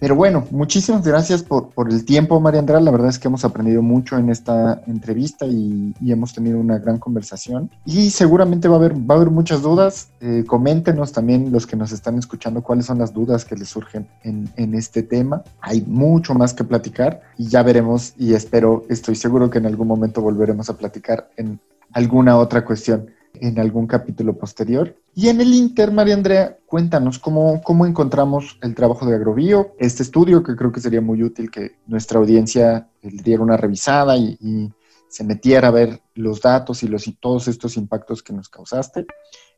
Pero 0.00 0.14
bueno, 0.14 0.46
muchísimas 0.50 1.06
gracias 1.06 1.42
por, 1.42 1.70
el 1.90 2.04
tiempo, 2.04 2.40
María 2.40 2.60
Andrea. 2.60 2.80
La 2.80 2.90
verdad 2.90 3.08
es 3.08 3.18
que 3.18 3.28
hemos 3.28 3.44
aprendido 3.44 3.82
mucho 3.82 4.16
en 4.16 4.30
esta 4.30 4.82
entrevista 4.86 5.46
y, 5.46 5.94
hemos 6.06 6.32
tenido 6.32 6.58
una 6.58 6.78
gran 6.78 6.98
conversación. 6.98 7.70
Y 7.84 8.10
seguramente 8.10 8.68
va 8.68 8.76
a 8.76 8.78
haber, 8.78 8.94
va 8.94 9.14
a 9.14 9.18
haber 9.18 9.30
muchas 9.30 9.62
dudas. 9.62 10.08
Eh, 10.20 10.44
coméntenos 10.46 11.12
también 11.12 11.52
los 11.52 11.66
que 11.66 11.76
nos 11.76 11.92
están 11.92 12.18
escuchando 12.18 12.62
cuáles 12.62 12.86
son 12.86 12.98
las 12.98 13.12
dudas 13.12 13.44
que 13.44 13.56
les 13.56 13.68
surgen 13.68 14.06
en, 14.22 14.48
en 14.56 14.74
este 14.74 15.02
tema. 15.02 15.42
Hay 15.60 15.82
mucho 15.82 16.34
más 16.34 16.54
que 16.54 16.64
platicar 16.64 17.20
y 17.36 17.48
ya 17.48 17.62
veremos 17.62 18.14
y 18.16 18.34
espero, 18.34 18.84
estoy 18.88 19.16
seguro 19.16 19.50
que 19.50 19.58
en 19.58 19.66
algún 19.66 19.88
momento 19.88 20.22
volveremos 20.22 20.70
a 20.70 20.76
platicar 20.76 21.28
en 21.36 21.60
alguna 21.92 22.36
otra 22.38 22.64
cuestión 22.64 23.10
en 23.40 23.58
algún 23.58 23.86
capítulo 23.86 24.36
posterior. 24.36 24.96
Y 25.14 25.28
en 25.28 25.40
el 25.40 25.52
Inter, 25.52 25.90
María 25.92 26.14
Andrea, 26.14 26.58
cuéntanos 26.66 27.18
cómo, 27.18 27.62
cómo 27.62 27.86
encontramos 27.86 28.58
el 28.62 28.74
trabajo 28.74 29.06
de 29.06 29.16
Agrobio, 29.16 29.74
este 29.78 30.02
estudio 30.02 30.42
que 30.42 30.56
creo 30.56 30.72
que 30.72 30.80
sería 30.80 31.00
muy 31.00 31.22
útil 31.22 31.50
que 31.50 31.76
nuestra 31.86 32.18
audiencia 32.18 32.88
le 33.02 33.22
diera 33.22 33.42
una 33.42 33.56
revisada 33.56 34.16
y, 34.16 34.70
se 35.10 35.24
metiera 35.24 35.68
a 35.68 35.70
ver 35.70 36.02
los 36.14 36.42
datos 36.42 36.82
y, 36.82 36.86
los, 36.86 37.08
y 37.08 37.12
todos 37.14 37.48
estos 37.48 37.78
impactos 37.78 38.22
que 38.22 38.34
nos 38.34 38.50
causaste. 38.50 39.06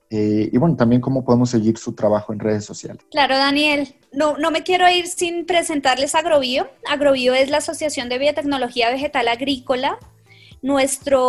Eh, 0.08 0.48
y 0.52 0.58
bueno, 0.58 0.76
también 0.76 1.00
cómo 1.00 1.24
podemos 1.24 1.50
seguir 1.50 1.76
su 1.76 1.92
trabajo 1.94 2.32
en 2.32 2.38
redes 2.38 2.64
sociales. 2.64 3.04
Claro, 3.10 3.36
Daniel. 3.36 3.94
No, 4.12 4.36
no 4.38 4.52
me 4.52 4.62
quiero 4.62 4.88
ir 4.88 5.08
sin 5.08 5.46
presentarles 5.46 6.14
Agrobio. 6.14 6.68
Agrobio 6.88 7.34
es 7.34 7.50
la 7.50 7.56
Asociación 7.58 8.08
de 8.08 8.18
Biotecnología 8.18 8.90
Vegetal 8.90 9.26
Agrícola. 9.26 9.98
Nuestros 10.62 11.20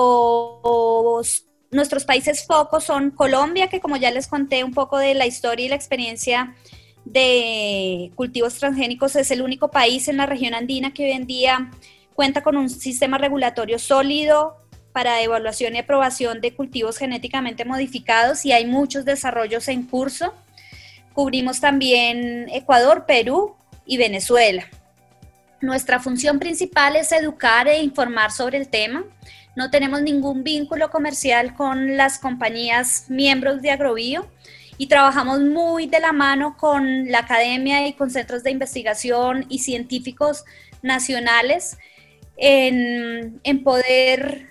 nuestros 1.72 2.04
países 2.04 2.46
focos 2.46 2.84
son 2.84 3.12
Colombia, 3.12 3.68
que 3.68 3.80
como 3.80 3.96
ya 3.96 4.12
les 4.12 4.28
conté 4.28 4.64
un 4.64 4.74
poco 4.74 4.98
de 4.98 5.14
la 5.16 5.26
historia 5.26 5.66
y 5.66 5.70
la 5.70 5.76
experiencia 5.76 6.54
de 7.06 8.12
cultivos 8.16 8.56
transgénicos, 8.56 9.16
es 9.16 9.32
el 9.32 9.42
único 9.42 9.72
país 9.72 10.08
en 10.08 10.18
la 10.18 10.26
región 10.26 10.54
andina 10.54 10.94
que 10.94 11.06
hoy 11.06 11.12
en 11.12 11.26
día 11.26 11.72
cuenta 12.14 12.44
con 12.44 12.58
un 12.58 12.70
sistema 12.70 13.18
regulatorio 13.18 13.80
sólido 13.80 14.58
para 14.92 15.22
evaluación 15.22 15.76
y 15.76 15.80
aprobación 15.80 16.42
de 16.42 16.54
cultivos 16.54 16.98
genéticamente 16.98 17.64
modificados 17.64 18.46
y 18.46 18.52
hay 18.52 18.66
muchos 18.66 19.06
desarrollos 19.06 19.70
en 19.70 19.84
curso. 19.84 20.34
Cubrimos 21.14 21.62
también 21.62 22.50
Ecuador, 22.50 23.06
Perú 23.06 23.56
y 23.86 23.98
Venezuela. 23.98 24.68
Nuestra 25.62 26.00
función 26.00 26.40
principal 26.40 26.98
es 26.98 27.14
educar 27.14 27.68
e 27.70 27.82
informar 27.82 28.32
sobre 28.32 28.58
el 28.58 28.68
tema 28.68 29.06
no 29.56 29.70
tenemos 29.70 30.02
ningún 30.02 30.44
vínculo 30.44 30.90
comercial 30.90 31.54
con 31.56 31.98
las 31.98 32.20
compañías 32.20 33.06
miembros 33.10 33.62
de 33.62 33.72
Agrobio 33.72 34.30
y 34.78 34.88
trabajamos 34.88 35.42
muy 35.42 35.88
de 35.88 36.00
la 36.00 36.14
mano 36.14 36.56
con 36.58 37.12
la 37.12 37.20
academia 37.20 37.86
y 37.86 37.94
con 37.94 38.10
centros 38.10 38.44
de 38.44 38.52
investigación 38.52 39.46
y 39.50 39.60
científicos 39.60 40.46
nacionales 40.82 41.78
en, 42.38 43.64
poder 43.64 44.48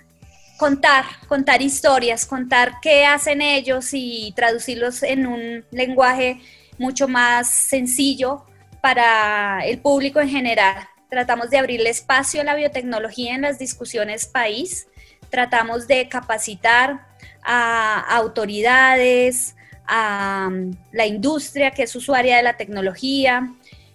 contar, 0.57 1.05
contar 1.27 1.61
historias, 1.61 2.25
contar 2.25 2.73
qué 2.81 3.05
hacen 3.05 3.41
ellos 3.41 3.89
y 3.93 4.33
traducirlos 4.35 5.03
en 5.03 5.25
un 5.25 5.65
lenguaje 5.71 6.39
mucho 6.77 7.07
más 7.07 7.49
sencillo 7.49 8.45
para 8.81 9.65
el 9.65 9.79
público 9.79 10.21
en 10.21 10.29
general. 10.29 10.87
Tratamos 11.09 11.49
de 11.49 11.57
abrirle 11.57 11.89
espacio 11.89 12.39
a 12.41 12.45
la 12.45 12.55
biotecnología 12.55 13.35
en 13.35 13.41
las 13.41 13.59
discusiones 13.59 14.27
país 14.27 14.87
tratamos 15.31 15.87
de 15.87 16.07
capacitar 16.09 17.07
a 17.43 17.99
autoridades, 18.17 19.55
a 19.87 20.47
um, 20.51 20.75
la 20.91 21.07
industria 21.07 21.71
que 21.71 21.83
es 21.83 21.95
usuaria 21.95 22.37
de 22.37 22.43
la 22.43 22.57
tecnología. 22.57 23.51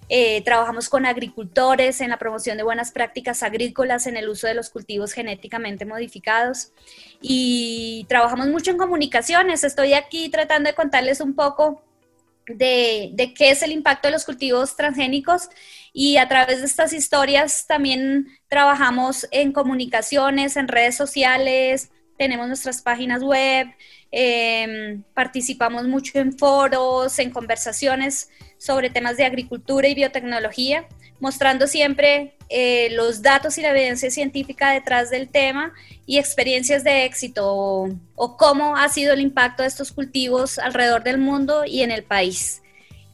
Eh, 0.08 0.42
trabajamos 0.42 0.88
con 0.88 1.04
agricultores 1.04 2.00
en 2.00 2.10
la 2.10 2.16
promoción 2.16 2.56
de 2.56 2.62
buenas 2.62 2.92
prácticas 2.92 3.42
agrícolas 3.42 4.06
en 4.06 4.16
el 4.16 4.28
uso 4.28 4.46
de 4.46 4.54
los 4.54 4.70
cultivos 4.70 5.12
genéticamente 5.12 5.84
modificados 5.84 6.70
y 7.20 8.06
trabajamos 8.08 8.46
mucho 8.48 8.70
en 8.70 8.78
comunicaciones. 8.78 9.64
Estoy 9.64 9.94
aquí 9.94 10.28
tratando 10.28 10.70
de 10.70 10.76
contarles 10.76 11.20
un 11.20 11.34
poco 11.34 11.82
de, 12.46 13.34
qué 13.36 13.50
es 13.50 13.62
el 13.62 13.72
impacto 13.72 14.08
de 14.08 14.12
los 14.12 14.24
cultivos 14.24 14.76
transgénicos 14.76 15.48
y 15.92 16.16
a 16.16 16.28
través 16.28 16.60
de 16.60 16.66
estas 16.66 16.92
historias 16.92 17.66
también 17.66 18.28
trabajamos 18.48 19.26
en 19.30 19.52
comunicaciones, 19.52 20.56
en 20.56 20.68
redes 20.68 20.96
sociales, 20.96 21.90
tenemos 22.18 22.46
nuestras 22.46 22.82
páginas 22.82 23.22
web, 23.22 23.68
Em, 24.12 25.02
participamos 25.14 25.88
mucho 25.88 26.18
en 26.18 26.38
foros, 26.38 27.18
en 27.18 27.30
conversaciones 27.30 28.30
sobre 28.56 28.88
temas 28.88 29.16
de 29.16 29.24
agricultura 29.24 29.88
y 29.88 29.94
biotecnología, 29.94 30.86
mostrando 31.18 31.66
siempre 31.66 32.36
eh, 32.48 32.88
los 32.92 33.22
datos 33.22 33.58
y 33.58 33.62
la 33.62 33.70
evidencia 33.70 34.08
científica 34.10 34.70
detrás 34.70 35.10
del 35.10 35.28
tema 35.28 35.72
y 36.06 36.18
experiencias 36.18 36.84
de 36.84 37.04
éxito 37.04 37.42
o, 37.46 38.36
cómo 38.36 38.76
ha 38.76 38.88
sido 38.88 39.12
el 39.12 39.20
impacto 39.20 39.62
de 39.62 39.68
estos 39.68 39.90
cultivos 39.90 40.60
alrededor 40.60 41.02
del 41.02 41.18
mundo 41.18 41.64
y 41.66 41.82
en 41.82 41.90
el 41.90 42.04
país. 42.04 42.62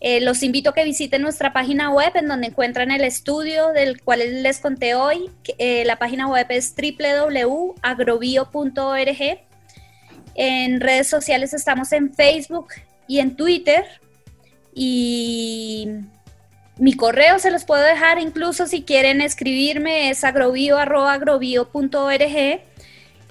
Eh, 0.01 0.21
los 0.21 0.43
invito 0.43 0.71
a 0.71 0.75
que 0.75 0.85
visiten 0.85 1.23
nuestra 1.23 1.53
página 1.53 1.91
web 1.91 2.13
en 2.17 2.29
donde 2.29 2.49
encuentran 2.49 2.91
el 2.91 3.05
estudio 3.05 3.69
del 3.69 4.03
cual 4.03 4.43
les 4.43 4.59
conté 4.59 4.95
hoy. 4.95 5.31
Eh, 5.59 5.85
la 5.87 5.97
página 5.97 6.29
web 6.29 6.47
es 6.51 6.75
www.agrobio.org. 6.77 9.52
En 10.35 10.81
redes 10.81 11.09
sociales 11.09 11.55
estamos 11.55 11.93
en 11.93 12.15
Facebook 12.15 12.69
y 13.07 13.21
en 13.21 13.37
Twitter. 13.37 13.85
Y 14.75 15.89
mi 16.79 16.95
correo 16.95 17.39
se 17.39 17.51
los 17.51 17.65
puedo 17.65 17.83
dejar 17.83 18.19
incluso 18.19 18.67
si 18.67 18.83
quieren 18.83 19.21
escribirme 19.21 20.11
es 20.11 20.25
agrobio.agrobio.org. 20.25 22.61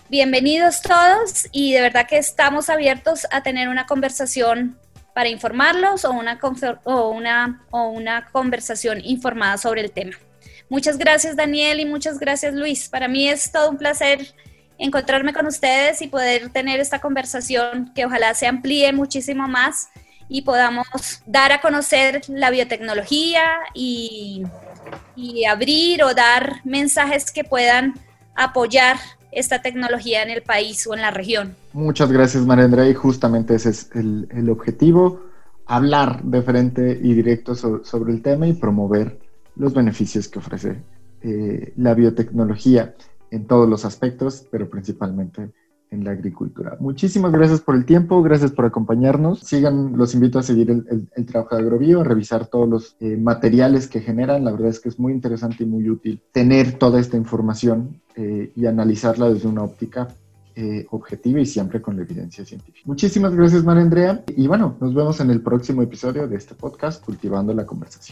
Bienvenidos 0.10 0.82
todos 0.82 1.48
y 1.52 1.74
de 1.74 1.82
verdad 1.82 2.08
que 2.08 2.18
estamos 2.18 2.70
abiertos 2.70 3.28
a 3.32 3.44
tener 3.44 3.70
una 3.70 3.86
conversación 3.86 4.78
para 5.14 5.30
informarlos 5.30 6.06
o 6.06 6.12
una, 6.12 6.40
o 6.84 7.10
una, 7.10 7.66
o 7.72 7.90
una 7.90 8.30
conversación 8.32 9.02
informada 9.04 9.58
sobre 9.58 9.82
el 9.82 9.92
tema. 9.92 10.14
Muchas 10.70 10.98
gracias 10.98 11.36
Daniel 11.36 11.80
y 11.80 11.86
muchas 11.86 12.20
gracias 12.20 12.54
Luis. 12.54 12.90
Para 12.90 13.08
mí 13.08 13.28
es 13.28 13.52
todo 13.52 13.70
un 13.70 13.78
placer 13.78 14.34
encontrarme 14.82 15.32
con 15.32 15.46
ustedes 15.46 16.02
y 16.02 16.08
poder 16.08 16.50
tener 16.50 16.80
esta 16.80 17.00
conversación 17.00 17.92
que 17.94 18.06
ojalá 18.06 18.34
se 18.34 18.48
amplíe 18.48 18.92
muchísimo 18.92 19.48
más 19.48 19.90
y 20.28 20.42
podamos 20.42 20.88
dar 21.28 21.52
a 21.52 21.62
conocer 21.62 22.22
la 22.28 22.50
biotecnología 22.50 23.44
y, 23.76 24.44
y 25.16 25.46
abrir 25.46 26.04
o 26.04 26.16
dar 26.16 26.62
mensajes 26.64 27.32
que 27.32 27.44
puedan 27.44 27.94
apoyar 28.36 28.98
esta 29.32 29.62
tecnología 29.62 30.24
en 30.24 30.32
el 30.32 30.42
país 30.42 30.88
o 30.88 30.96
en 30.96 31.02
la 31.02 31.12
región. 31.12 31.56
Muchas 31.74 32.12
gracias, 32.12 32.44
Marendra, 32.44 32.90
y 32.90 32.96
justamente 32.96 33.56
ese 33.56 33.70
es 33.70 33.90
el, 33.94 34.50
objetivo, 34.50 35.22
hablar 35.68 36.24
de 36.24 36.42
frente 36.42 37.00
y 37.02 37.14
directo 37.14 37.54
sobre 37.54 38.12
el 38.12 38.24
tema 38.24 38.48
y 38.48 38.54
promover 38.54 39.20
los 39.56 39.74
beneficios 39.76 40.28
que 40.28 40.40
ofrece 40.40 40.82
eh, 41.22 41.72
la 41.78 41.94
biotecnología 41.94 42.96
en 43.32 43.48
todos 43.48 43.68
los 43.68 43.86
aspectos, 43.86 44.48
pero 44.52 44.70
principalmente 44.70 45.50
en 45.92 46.06
la 46.06 46.12
agricultura. 46.12 46.78
Muchísimas 46.80 47.32
gracias 47.34 47.60
por 47.60 47.76
el 47.76 47.86
tiempo, 47.86 48.24
gracias 48.24 48.52
por 48.52 48.66
acompañarnos. 48.66 49.42
Sigan, 49.42 49.98
los 49.98 50.14
invito 50.14 50.40
a 50.40 50.44
seguir 50.44 50.70
el, 50.70 51.26
trabajo 51.26 51.56
de 51.56 51.62
Agrobio, 51.62 52.02
a 52.02 52.04
revisar 52.06 52.48
todos 52.48 52.68
los 52.68 52.96
eh, 53.02 53.18
materiales 53.18 53.88
que 53.88 54.00
generan. 54.00 54.46
La 54.46 54.52
verdad 54.52 54.70
es 54.70 54.80
que 54.80 54.88
es 54.88 54.98
muy 54.98 55.12
interesante 55.12 55.64
y 55.64 55.68
muy 55.68 55.90
útil 55.90 56.22
tener 56.32 56.80
toda 56.80 57.00
esta 57.00 57.18
información 57.18 58.02
eh, 58.16 58.54
y 58.56 58.66
analizarla 58.66 59.30
desde 59.30 59.50
una 59.50 59.64
óptica 59.64 60.08
eh, 60.56 60.86
objetiva 60.92 61.40
y 61.40 61.46
siempre 61.46 61.82
con 61.82 61.98
la 61.98 62.04
evidencia 62.04 62.46
científica. 62.46 62.82
Muchísimas 62.86 63.36
gracias, 63.36 63.64
María 63.64 63.84
Andrea. 63.84 64.24
Y 64.36 64.48
bueno, 64.48 64.78
nos 64.80 64.94
vemos 64.94 65.20
en 65.20 65.30
el 65.30 65.42
próximo 65.42 65.82
episodio 65.82 66.28
de 66.28 66.38
este 66.38 66.56
podcast, 66.56 67.04
Cultivando 67.04 67.54
la 67.54 67.66
Conversación. 67.66 68.10